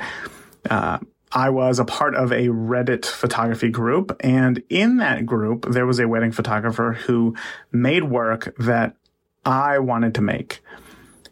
Uh, 0.68 0.98
I 1.32 1.50
was 1.50 1.78
a 1.78 1.84
part 1.84 2.16
of 2.16 2.32
a 2.32 2.48
Reddit 2.48 3.06
photography 3.06 3.68
group. 3.68 4.16
And 4.20 4.62
in 4.68 4.96
that 4.96 5.24
group, 5.24 5.66
there 5.70 5.86
was 5.86 6.00
a 6.00 6.08
wedding 6.08 6.32
photographer 6.32 6.92
who 6.92 7.36
made 7.70 8.04
work 8.04 8.52
that 8.58 8.96
I 9.44 9.78
wanted 9.78 10.16
to 10.16 10.22
make 10.22 10.60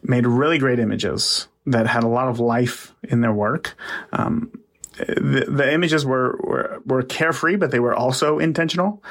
made 0.03 0.25
really 0.25 0.57
great 0.57 0.79
images 0.79 1.47
that 1.65 1.87
had 1.87 2.03
a 2.03 2.07
lot 2.07 2.27
of 2.27 2.39
life 2.39 2.93
in 3.03 3.21
their 3.21 3.33
work. 3.33 3.75
Um, 4.11 4.51
the, 4.97 5.45
the, 5.47 5.73
images 5.73 6.05
were, 6.05 6.37
were, 6.43 6.81
were 6.85 7.03
carefree, 7.03 7.55
but 7.55 7.71
they 7.71 7.79
were 7.79 7.95
also 7.95 8.39
intentional. 8.39 9.01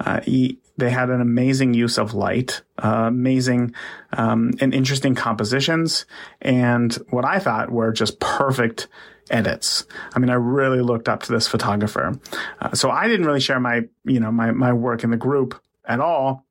Uh, 0.00 0.20
he, 0.20 0.58
they 0.76 0.90
had 0.90 1.10
an 1.10 1.20
amazing 1.20 1.74
use 1.74 1.98
of 1.98 2.14
light, 2.14 2.62
uh, 2.82 3.04
amazing 3.06 3.74
um, 4.12 4.52
and 4.60 4.74
interesting 4.74 5.14
compositions, 5.14 6.06
and 6.40 6.94
what 7.10 7.24
I 7.24 7.38
thought 7.38 7.70
were 7.70 7.92
just 7.92 8.20
perfect 8.20 8.88
edits. 9.30 9.86
I 10.14 10.18
mean, 10.18 10.30
I 10.30 10.34
really 10.34 10.80
looked 10.80 11.08
up 11.08 11.22
to 11.24 11.32
this 11.32 11.46
photographer. 11.46 12.18
Uh, 12.60 12.74
so 12.74 12.90
I 12.90 13.08
didn't 13.08 13.26
really 13.26 13.40
share 13.40 13.60
my, 13.60 13.82
you 14.04 14.20
know, 14.20 14.30
my 14.30 14.52
my 14.52 14.72
work 14.72 15.02
in 15.02 15.10
the 15.10 15.16
group 15.16 15.60
at 15.84 16.00
all 16.00 16.46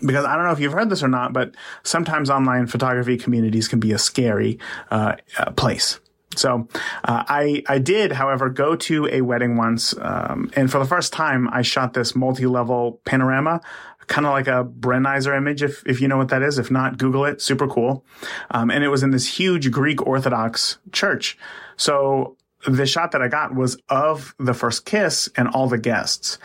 because 0.00 0.24
I 0.24 0.34
don't 0.36 0.44
know 0.44 0.52
if 0.52 0.60
you've 0.60 0.72
heard 0.72 0.90
this 0.90 1.02
or 1.02 1.08
not, 1.08 1.32
but 1.32 1.54
sometimes 1.82 2.30
online 2.30 2.66
photography 2.66 3.16
communities 3.16 3.68
can 3.68 3.80
be 3.80 3.92
a 3.92 3.98
scary 3.98 4.58
uh, 4.90 5.16
uh, 5.38 5.50
place. 5.52 6.00
So 6.36 6.68
uh, 7.04 7.24
I 7.26 7.62
I 7.68 7.78
did, 7.78 8.12
however, 8.12 8.48
go 8.48 8.76
to 8.76 9.08
a 9.10 9.22
wedding 9.22 9.56
once, 9.56 9.94
um, 10.00 10.50
and 10.54 10.70
for 10.70 10.78
the 10.78 10.84
first 10.84 11.12
time, 11.12 11.48
I 11.50 11.62
shot 11.62 11.94
this 11.94 12.14
multi-level 12.14 13.00
panorama, 13.04 13.60
kind 14.06 14.26
of 14.26 14.32
like 14.32 14.46
a 14.46 14.64
Brenizer 14.64 15.36
image, 15.36 15.62
if 15.62 15.82
if 15.86 16.00
you 16.00 16.06
know 16.06 16.16
what 16.16 16.28
that 16.28 16.42
is. 16.42 16.58
If 16.58 16.70
not, 16.70 16.98
Google 16.98 17.24
it. 17.24 17.40
Super 17.40 17.66
cool. 17.66 18.04
Um, 18.50 18.70
and 18.70 18.84
it 18.84 18.88
was 18.88 19.02
in 19.02 19.10
this 19.10 19.26
huge 19.26 19.70
Greek 19.70 20.06
Orthodox 20.06 20.78
church. 20.92 21.38
So 21.76 22.36
the 22.66 22.86
shot 22.86 23.12
that 23.12 23.22
I 23.22 23.28
got 23.28 23.54
was 23.54 23.78
of 23.88 24.34
the 24.38 24.54
first 24.54 24.84
kiss 24.84 25.28
and 25.36 25.48
all 25.48 25.68
the 25.68 25.78
guests. 25.78 26.38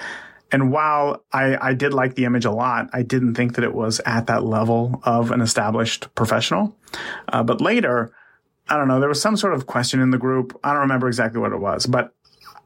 And 0.53 0.71
while 0.71 1.25
I, 1.33 1.57
I 1.69 1.73
did 1.73 1.93
like 1.93 2.13
the 2.13 2.25
image 2.25 2.45
a 2.45 2.51
lot, 2.51 2.87
I 2.93 3.01
didn't 3.01 3.33
think 3.33 3.55
that 3.55 3.63
it 3.63 3.73
was 3.73 3.99
at 4.05 4.27
that 4.27 4.43
level 4.43 5.01
of 5.03 5.31
an 5.31 5.41
established 5.41 6.13
professional. 6.13 6.77
Uh, 7.27 7.41
but 7.41 7.59
later, 7.59 8.13
I 8.69 8.77
don't 8.77 8.87
know, 8.87 8.99
there 8.99 9.09
was 9.09 9.19
some 9.19 9.35
sort 9.35 9.55
of 9.55 9.65
question 9.65 9.99
in 9.99 10.11
the 10.11 10.19
group. 10.19 10.57
I 10.63 10.71
don't 10.71 10.81
remember 10.81 11.07
exactly 11.07 11.41
what 11.41 11.53
it 11.53 11.59
was, 11.59 11.87
but 11.87 12.13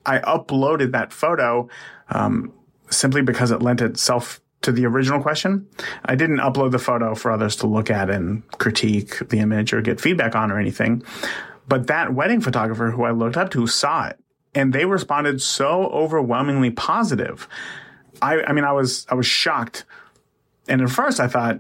I 0.06 0.20
uploaded 0.20 0.92
that 0.92 1.14
photo 1.14 1.70
um, 2.10 2.52
simply 2.90 3.22
because 3.22 3.52
it 3.52 3.62
lent 3.62 3.82
itself 3.82 4.42
to 4.64 4.74
the 4.74 4.86
original 4.86 5.22
question. 5.22 5.66
I 6.04 6.16
didn't 6.16 6.40
upload 6.40 6.72
the 6.72 6.80
photo 6.80 7.16
for 7.16 7.32
others 7.32 7.56
to 7.58 7.68
look 7.68 7.90
at 7.90 8.10
and 8.10 8.46
critique 8.58 9.30
the 9.30 9.40
image 9.40 9.72
or 9.72 9.82
get 9.82 10.02
feedback 10.02 10.36
on 10.36 10.52
or 10.52 10.60
anything. 10.60 11.04
But 11.70 11.88
that 11.88 12.14
wedding 12.14 12.42
photographer 12.42 12.92
who 12.92 13.04
I 13.04 13.12
looked 13.12 13.38
up 13.38 13.50
to 13.52 13.66
saw 13.66 14.08
it 14.08 14.20
and 14.54 14.74
they 14.74 14.86
responded 14.86 15.42
so 15.42 15.86
overwhelmingly 15.88 16.72
positive. 16.72 17.48
I, 18.22 18.42
I 18.42 18.54
mean, 18.54 18.64
I 18.64 18.72
was, 18.72 19.06
I 19.10 19.16
was 19.16 19.26
shocked. 19.26 19.86
And 20.68 20.82
at 20.82 20.90
first 20.90 21.20
I 21.20 21.28
thought 21.28 21.60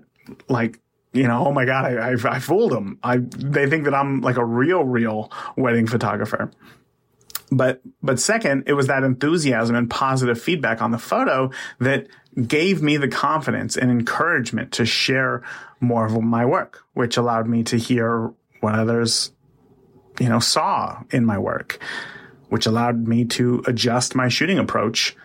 like, 0.49 0.79
you 1.13 1.23
know, 1.23 1.47
oh 1.47 1.51
my 1.51 1.65
God, 1.65 1.85
I, 1.85 2.11
I, 2.11 2.35
I 2.35 2.39
fooled 2.39 2.71
them. 2.71 2.99
I, 3.03 3.17
they 3.17 3.69
think 3.69 3.85
that 3.85 3.93
I'm 3.93 4.21
like 4.21 4.38
a 4.38 4.45
real, 4.45 4.83
real 4.83 5.31
wedding 5.55 5.88
photographer. 5.88 6.51
But, 7.49 7.81
but 8.03 8.19
second, 8.19 8.63
it 8.67 8.73
was 8.73 8.88
that 8.88 9.03
enthusiasm 9.03 9.75
and 9.75 9.89
positive 9.89 10.41
feedback 10.41 10.81
on 10.81 10.91
the 10.91 10.97
photo 10.97 11.51
that 11.79 12.07
gave 12.45 12.81
me 12.81 12.97
the 12.97 13.07
confidence 13.07 13.77
and 13.77 13.89
encouragement 13.89 14.73
to 14.73 14.85
share 14.85 15.43
more 15.79 16.05
of 16.05 16.21
my 16.21 16.45
work, 16.45 16.83
which 16.93 17.15
allowed 17.15 17.47
me 17.47 17.63
to 17.63 17.77
hear 17.77 18.33
what 18.59 18.75
others, 18.75 19.31
you 20.19 20.27
know, 20.27 20.39
saw 20.39 21.01
in 21.11 21.25
my 21.25 21.38
work 21.38 21.79
which 22.49 22.65
allowed 22.65 23.07
me 23.07 23.25
to 23.25 23.63
adjust 23.67 24.15
my 24.15 24.27
shooting 24.27 24.59
approach 24.59 25.15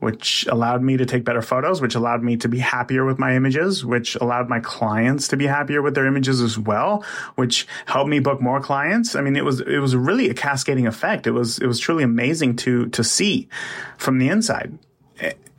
which 0.00 0.46
allowed 0.48 0.82
me 0.82 0.96
to 0.96 1.04
take 1.04 1.24
better 1.24 1.42
photos, 1.42 1.80
which 1.80 1.94
allowed 1.94 2.22
me 2.22 2.36
to 2.36 2.48
be 2.48 2.58
happier 2.58 3.04
with 3.04 3.18
my 3.18 3.34
images, 3.34 3.84
which 3.84 4.14
allowed 4.16 4.48
my 4.48 4.60
clients 4.60 5.28
to 5.28 5.36
be 5.36 5.46
happier 5.46 5.82
with 5.82 5.94
their 5.94 6.06
images 6.06 6.40
as 6.40 6.58
well, 6.58 7.04
which 7.34 7.66
helped 7.86 8.08
me 8.08 8.20
book 8.20 8.40
more 8.40 8.60
clients. 8.60 9.16
I 9.16 9.22
mean, 9.22 9.36
it 9.36 9.44
was, 9.44 9.60
it 9.60 9.78
was 9.78 9.96
really 9.96 10.30
a 10.30 10.34
cascading 10.34 10.86
effect. 10.86 11.26
It 11.26 11.32
was, 11.32 11.58
it 11.58 11.66
was 11.66 11.80
truly 11.80 12.04
amazing 12.04 12.56
to, 12.56 12.86
to 12.90 13.02
see 13.02 13.48
from 13.96 14.18
the 14.18 14.28
inside. 14.28 14.78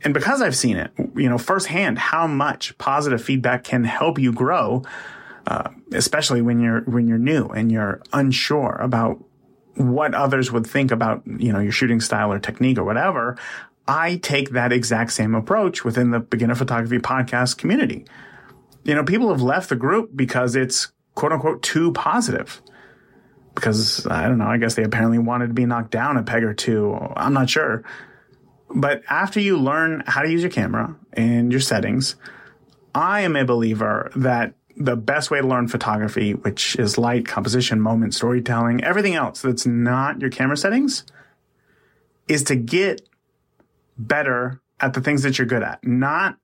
And 0.02 0.14
because 0.14 0.40
I've 0.40 0.56
seen 0.56 0.78
it, 0.78 0.90
you 1.14 1.28
know, 1.28 1.36
firsthand, 1.36 1.98
how 1.98 2.26
much 2.26 2.76
positive 2.78 3.22
feedback 3.22 3.64
can 3.64 3.84
help 3.84 4.18
you 4.18 4.32
grow, 4.32 4.82
uh, 5.46 5.68
especially 5.92 6.40
when 6.40 6.60
you're, 6.60 6.80
when 6.82 7.06
you're 7.06 7.18
new 7.18 7.48
and 7.48 7.70
you're 7.70 8.00
unsure 8.14 8.78
about 8.80 9.22
what 9.80 10.14
others 10.14 10.52
would 10.52 10.66
think 10.66 10.90
about, 10.90 11.22
you 11.26 11.52
know, 11.52 11.60
your 11.60 11.72
shooting 11.72 12.00
style 12.00 12.32
or 12.32 12.38
technique 12.38 12.78
or 12.78 12.84
whatever. 12.84 13.36
I 13.88 14.16
take 14.16 14.50
that 14.50 14.72
exact 14.72 15.12
same 15.12 15.34
approach 15.34 15.84
within 15.84 16.10
the 16.10 16.20
beginner 16.20 16.54
photography 16.54 16.98
podcast 16.98 17.58
community. 17.58 18.04
You 18.84 18.94
know, 18.94 19.04
people 19.04 19.30
have 19.30 19.42
left 19.42 19.68
the 19.68 19.76
group 19.76 20.10
because 20.14 20.54
it's 20.54 20.92
quote 21.14 21.32
unquote 21.32 21.62
too 21.62 21.92
positive. 21.92 22.62
Because 23.54 24.06
I 24.06 24.28
don't 24.28 24.38
know, 24.38 24.46
I 24.46 24.58
guess 24.58 24.74
they 24.74 24.84
apparently 24.84 25.18
wanted 25.18 25.48
to 25.48 25.54
be 25.54 25.66
knocked 25.66 25.90
down 25.90 26.16
a 26.16 26.22
peg 26.22 26.44
or 26.44 26.54
two. 26.54 26.96
I'm 27.16 27.32
not 27.32 27.50
sure. 27.50 27.82
But 28.72 29.02
after 29.10 29.40
you 29.40 29.58
learn 29.58 30.04
how 30.06 30.22
to 30.22 30.30
use 30.30 30.42
your 30.42 30.52
camera 30.52 30.96
and 31.12 31.50
your 31.50 31.60
settings, 31.60 32.14
I 32.94 33.22
am 33.22 33.34
a 33.34 33.44
believer 33.44 34.12
that 34.14 34.54
the 34.76 34.96
best 34.96 35.30
way 35.30 35.40
to 35.40 35.46
learn 35.46 35.68
photography, 35.68 36.32
which 36.32 36.76
is 36.76 36.98
light, 36.98 37.26
composition, 37.26 37.80
moment, 37.80 38.14
storytelling, 38.14 38.82
everything 38.82 39.14
else 39.14 39.42
that's 39.42 39.66
not 39.66 40.20
your 40.20 40.30
camera 40.30 40.56
settings, 40.56 41.04
is 42.28 42.44
to 42.44 42.56
get 42.56 43.08
better 43.98 44.60
at 44.80 44.94
the 44.94 45.00
things 45.00 45.22
that 45.22 45.38
you're 45.38 45.46
good 45.46 45.62
at, 45.62 45.84
not 45.84 46.36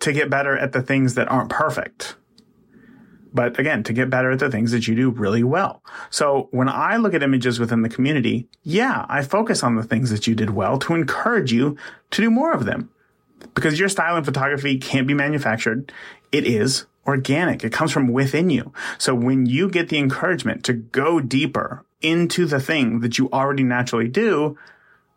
to 0.00 0.12
get 0.12 0.30
better 0.30 0.56
at 0.56 0.72
the 0.72 0.82
things 0.82 1.14
that 1.14 1.28
aren't 1.28 1.50
perfect. 1.50 2.16
But 3.32 3.58
again, 3.58 3.82
to 3.84 3.92
get 3.92 4.10
better 4.10 4.30
at 4.30 4.38
the 4.38 4.50
things 4.50 4.70
that 4.72 4.88
you 4.88 4.94
do 4.94 5.10
really 5.10 5.42
well. 5.42 5.82
So 6.10 6.48
when 6.50 6.68
I 6.68 6.96
look 6.96 7.14
at 7.14 7.22
images 7.22 7.60
within 7.60 7.82
the 7.82 7.88
community, 7.88 8.48
yeah, 8.62 9.04
I 9.08 9.22
focus 9.22 9.62
on 9.62 9.76
the 9.76 9.82
things 9.82 10.10
that 10.10 10.26
you 10.26 10.34
did 10.34 10.50
well 10.50 10.78
to 10.80 10.94
encourage 10.94 11.52
you 11.52 11.76
to 12.10 12.22
do 12.22 12.30
more 12.30 12.52
of 12.52 12.64
them. 12.64 12.90
Because 13.54 13.78
your 13.78 13.88
style 13.88 14.16
in 14.16 14.24
photography 14.24 14.78
can't 14.78 15.06
be 15.06 15.14
manufactured. 15.14 15.92
It 16.32 16.46
is 16.46 16.86
organic. 17.08 17.64
It 17.64 17.72
comes 17.72 17.90
from 17.90 18.08
within 18.08 18.50
you. 18.50 18.72
So 18.98 19.14
when 19.14 19.46
you 19.46 19.68
get 19.68 19.88
the 19.88 19.98
encouragement 19.98 20.62
to 20.64 20.74
go 20.74 21.20
deeper 21.20 21.84
into 22.00 22.46
the 22.46 22.60
thing 22.60 23.00
that 23.00 23.18
you 23.18 23.28
already 23.32 23.64
naturally 23.64 24.08
do, 24.08 24.56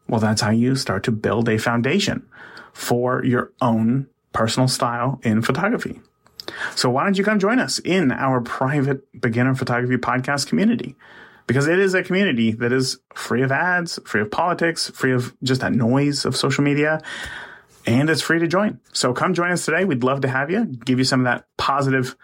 well, 0.07 0.21
that's 0.21 0.41
how 0.41 0.49
you 0.49 0.75
start 0.75 1.03
to 1.03 1.11
build 1.11 1.47
a 1.49 1.59
foundation 1.59 2.25
for 2.73 3.23
your 3.23 3.51
own 3.61 4.07
personal 4.33 4.67
style 4.67 5.19
in 5.23 5.41
photography. 5.41 5.99
So 6.75 6.89
why 6.89 7.03
don't 7.03 7.17
you 7.17 7.23
come 7.23 7.39
join 7.39 7.59
us 7.59 7.79
in 7.79 8.11
our 8.11 8.41
private 8.41 9.21
beginner 9.21 9.53
photography 9.53 9.97
podcast 9.97 10.47
community? 10.47 10.95
Because 11.45 11.67
it 11.67 11.79
is 11.79 11.93
a 11.93 12.03
community 12.03 12.51
that 12.53 12.71
is 12.71 12.99
free 13.13 13.41
of 13.41 13.51
ads, 13.51 13.99
free 14.05 14.21
of 14.21 14.31
politics, 14.31 14.89
free 14.91 15.11
of 15.11 15.35
just 15.43 15.61
that 15.61 15.73
noise 15.73 16.23
of 16.23 16.35
social 16.37 16.63
media, 16.63 17.01
and 17.85 18.09
it's 18.09 18.21
free 18.21 18.39
to 18.39 18.47
join. 18.47 18.79
So 18.93 19.13
come 19.13 19.33
join 19.33 19.51
us 19.51 19.65
today. 19.65 19.85
We'd 19.85 20.03
love 20.03 20.21
to 20.21 20.27
have 20.27 20.51
you, 20.51 20.65
give 20.65 20.97
you 20.99 21.05
some 21.05 21.21
of 21.21 21.23
that 21.25 21.45
positive 21.57 22.15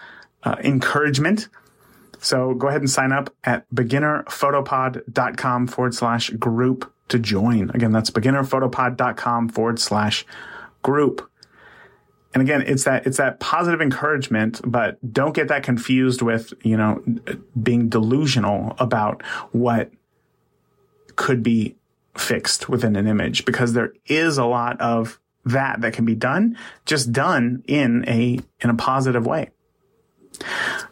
uh, 0.44 0.56
encouragement. 0.64 1.50
So 2.20 2.54
go 2.54 2.68
ahead 2.68 2.82
and 2.82 2.90
sign 2.90 3.12
up 3.12 3.34
at 3.44 3.70
beginnerphotopod.com 3.74 5.68
forward 5.68 5.94
slash 5.94 6.30
group 6.32 6.92
to 7.10 7.20
join. 7.20 7.70
Again, 7.72 7.92
that's 7.92 8.10
beginnerphotopod.com 8.10 9.50
forward 9.50 9.80
slash 9.80 10.26
group. 10.84 11.30
And 12.34 12.42
again, 12.42 12.62
it's 12.62 12.84
that, 12.84 13.08
it's 13.08 13.18
that 13.18 13.40
positive 13.40 13.82
encouragement, 13.82 14.62
but 14.66 15.00
don't 15.14 15.34
get 15.34 15.48
that 15.48 15.64
confused 15.64 16.22
with, 16.22 16.54
you 16.62 16.78
know, 16.78 17.04
being 17.62 17.90
delusional 17.90 18.76
about 18.80 19.24
what 19.52 19.92
could 21.16 21.42
be 21.42 21.76
fixed 22.16 22.70
within 22.70 22.96
an 22.96 23.08
image 23.08 23.46
because 23.46 23.74
there 23.74 23.94
is 24.06 24.38
a 24.38 24.46
lot 24.46 24.80
of 24.82 25.20
that 25.48 25.82
that 25.82 25.94
can 25.94 26.06
be 26.06 26.16
done, 26.16 26.58
just 26.86 27.12
done 27.12 27.64
in 27.68 28.08
a, 28.08 28.40
in 28.60 28.70
a 28.70 28.76
positive 28.76 29.26
way. 29.26 29.50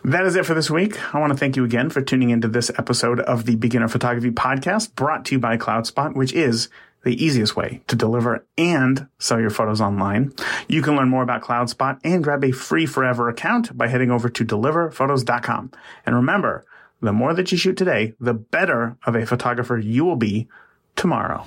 That 0.03 0.25
is 0.25 0.35
it 0.35 0.45
for 0.45 0.53
this 0.53 0.69
week. 0.69 1.13
I 1.13 1.19
want 1.19 1.33
to 1.33 1.37
thank 1.37 1.55
you 1.55 1.63
again 1.63 1.89
for 1.89 2.01
tuning 2.01 2.29
into 2.29 2.47
this 2.47 2.71
episode 2.77 3.19
of 3.19 3.45
the 3.45 3.55
Beginner 3.55 3.87
Photography 3.87 4.31
Podcast 4.31 4.95
brought 4.95 5.25
to 5.25 5.35
you 5.35 5.39
by 5.39 5.57
CloudSpot, 5.57 6.15
which 6.15 6.33
is 6.33 6.69
the 7.03 7.23
easiest 7.23 7.55
way 7.55 7.81
to 7.87 7.95
deliver 7.95 8.45
and 8.57 9.07
sell 9.19 9.39
your 9.39 9.51
photos 9.51 9.79
online. 9.79 10.33
You 10.67 10.81
can 10.81 10.95
learn 10.95 11.09
more 11.09 11.23
about 11.23 11.43
CloudSpot 11.43 11.99
and 12.03 12.23
grab 12.23 12.43
a 12.43 12.51
free 12.51 12.87
forever 12.87 13.29
account 13.29 13.77
by 13.77 13.87
heading 13.87 14.09
over 14.09 14.27
to 14.29 14.45
deliverphotos.com. 14.45 15.71
And 16.05 16.15
remember, 16.15 16.65
the 17.01 17.13
more 17.13 17.33
that 17.35 17.51
you 17.51 17.57
shoot 17.57 17.77
today, 17.77 18.13
the 18.19 18.33
better 18.33 18.97
of 19.05 19.15
a 19.15 19.25
photographer 19.25 19.77
you 19.77 20.03
will 20.03 20.15
be 20.15 20.47
tomorrow. 20.95 21.45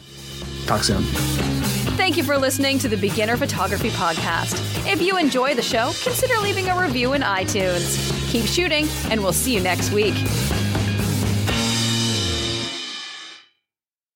Talk 0.67 0.85
soon. 0.85 1.58
Thank 1.99 2.17
you 2.17 2.23
for 2.23 2.39
listening 2.39 2.79
to 2.79 2.89
the 2.89 2.97
Beginner 2.97 3.37
Photography 3.37 3.91
Podcast. 3.91 4.55
If 4.91 5.03
you 5.03 5.19
enjoy 5.19 5.55
the 5.57 5.63
show, 5.63 5.91
consider 6.01 6.39
leaving 6.39 6.69
a 6.69 6.81
review 6.81 7.15
in 7.15 7.23
iTunes. 7.23 8.09
Keep 8.31 8.47
shooting, 8.47 8.87
and 9.11 9.21
we'll 9.21 9.33
see 9.33 9.53
you 9.53 9.61
next 9.61 9.91
week. 9.91 10.15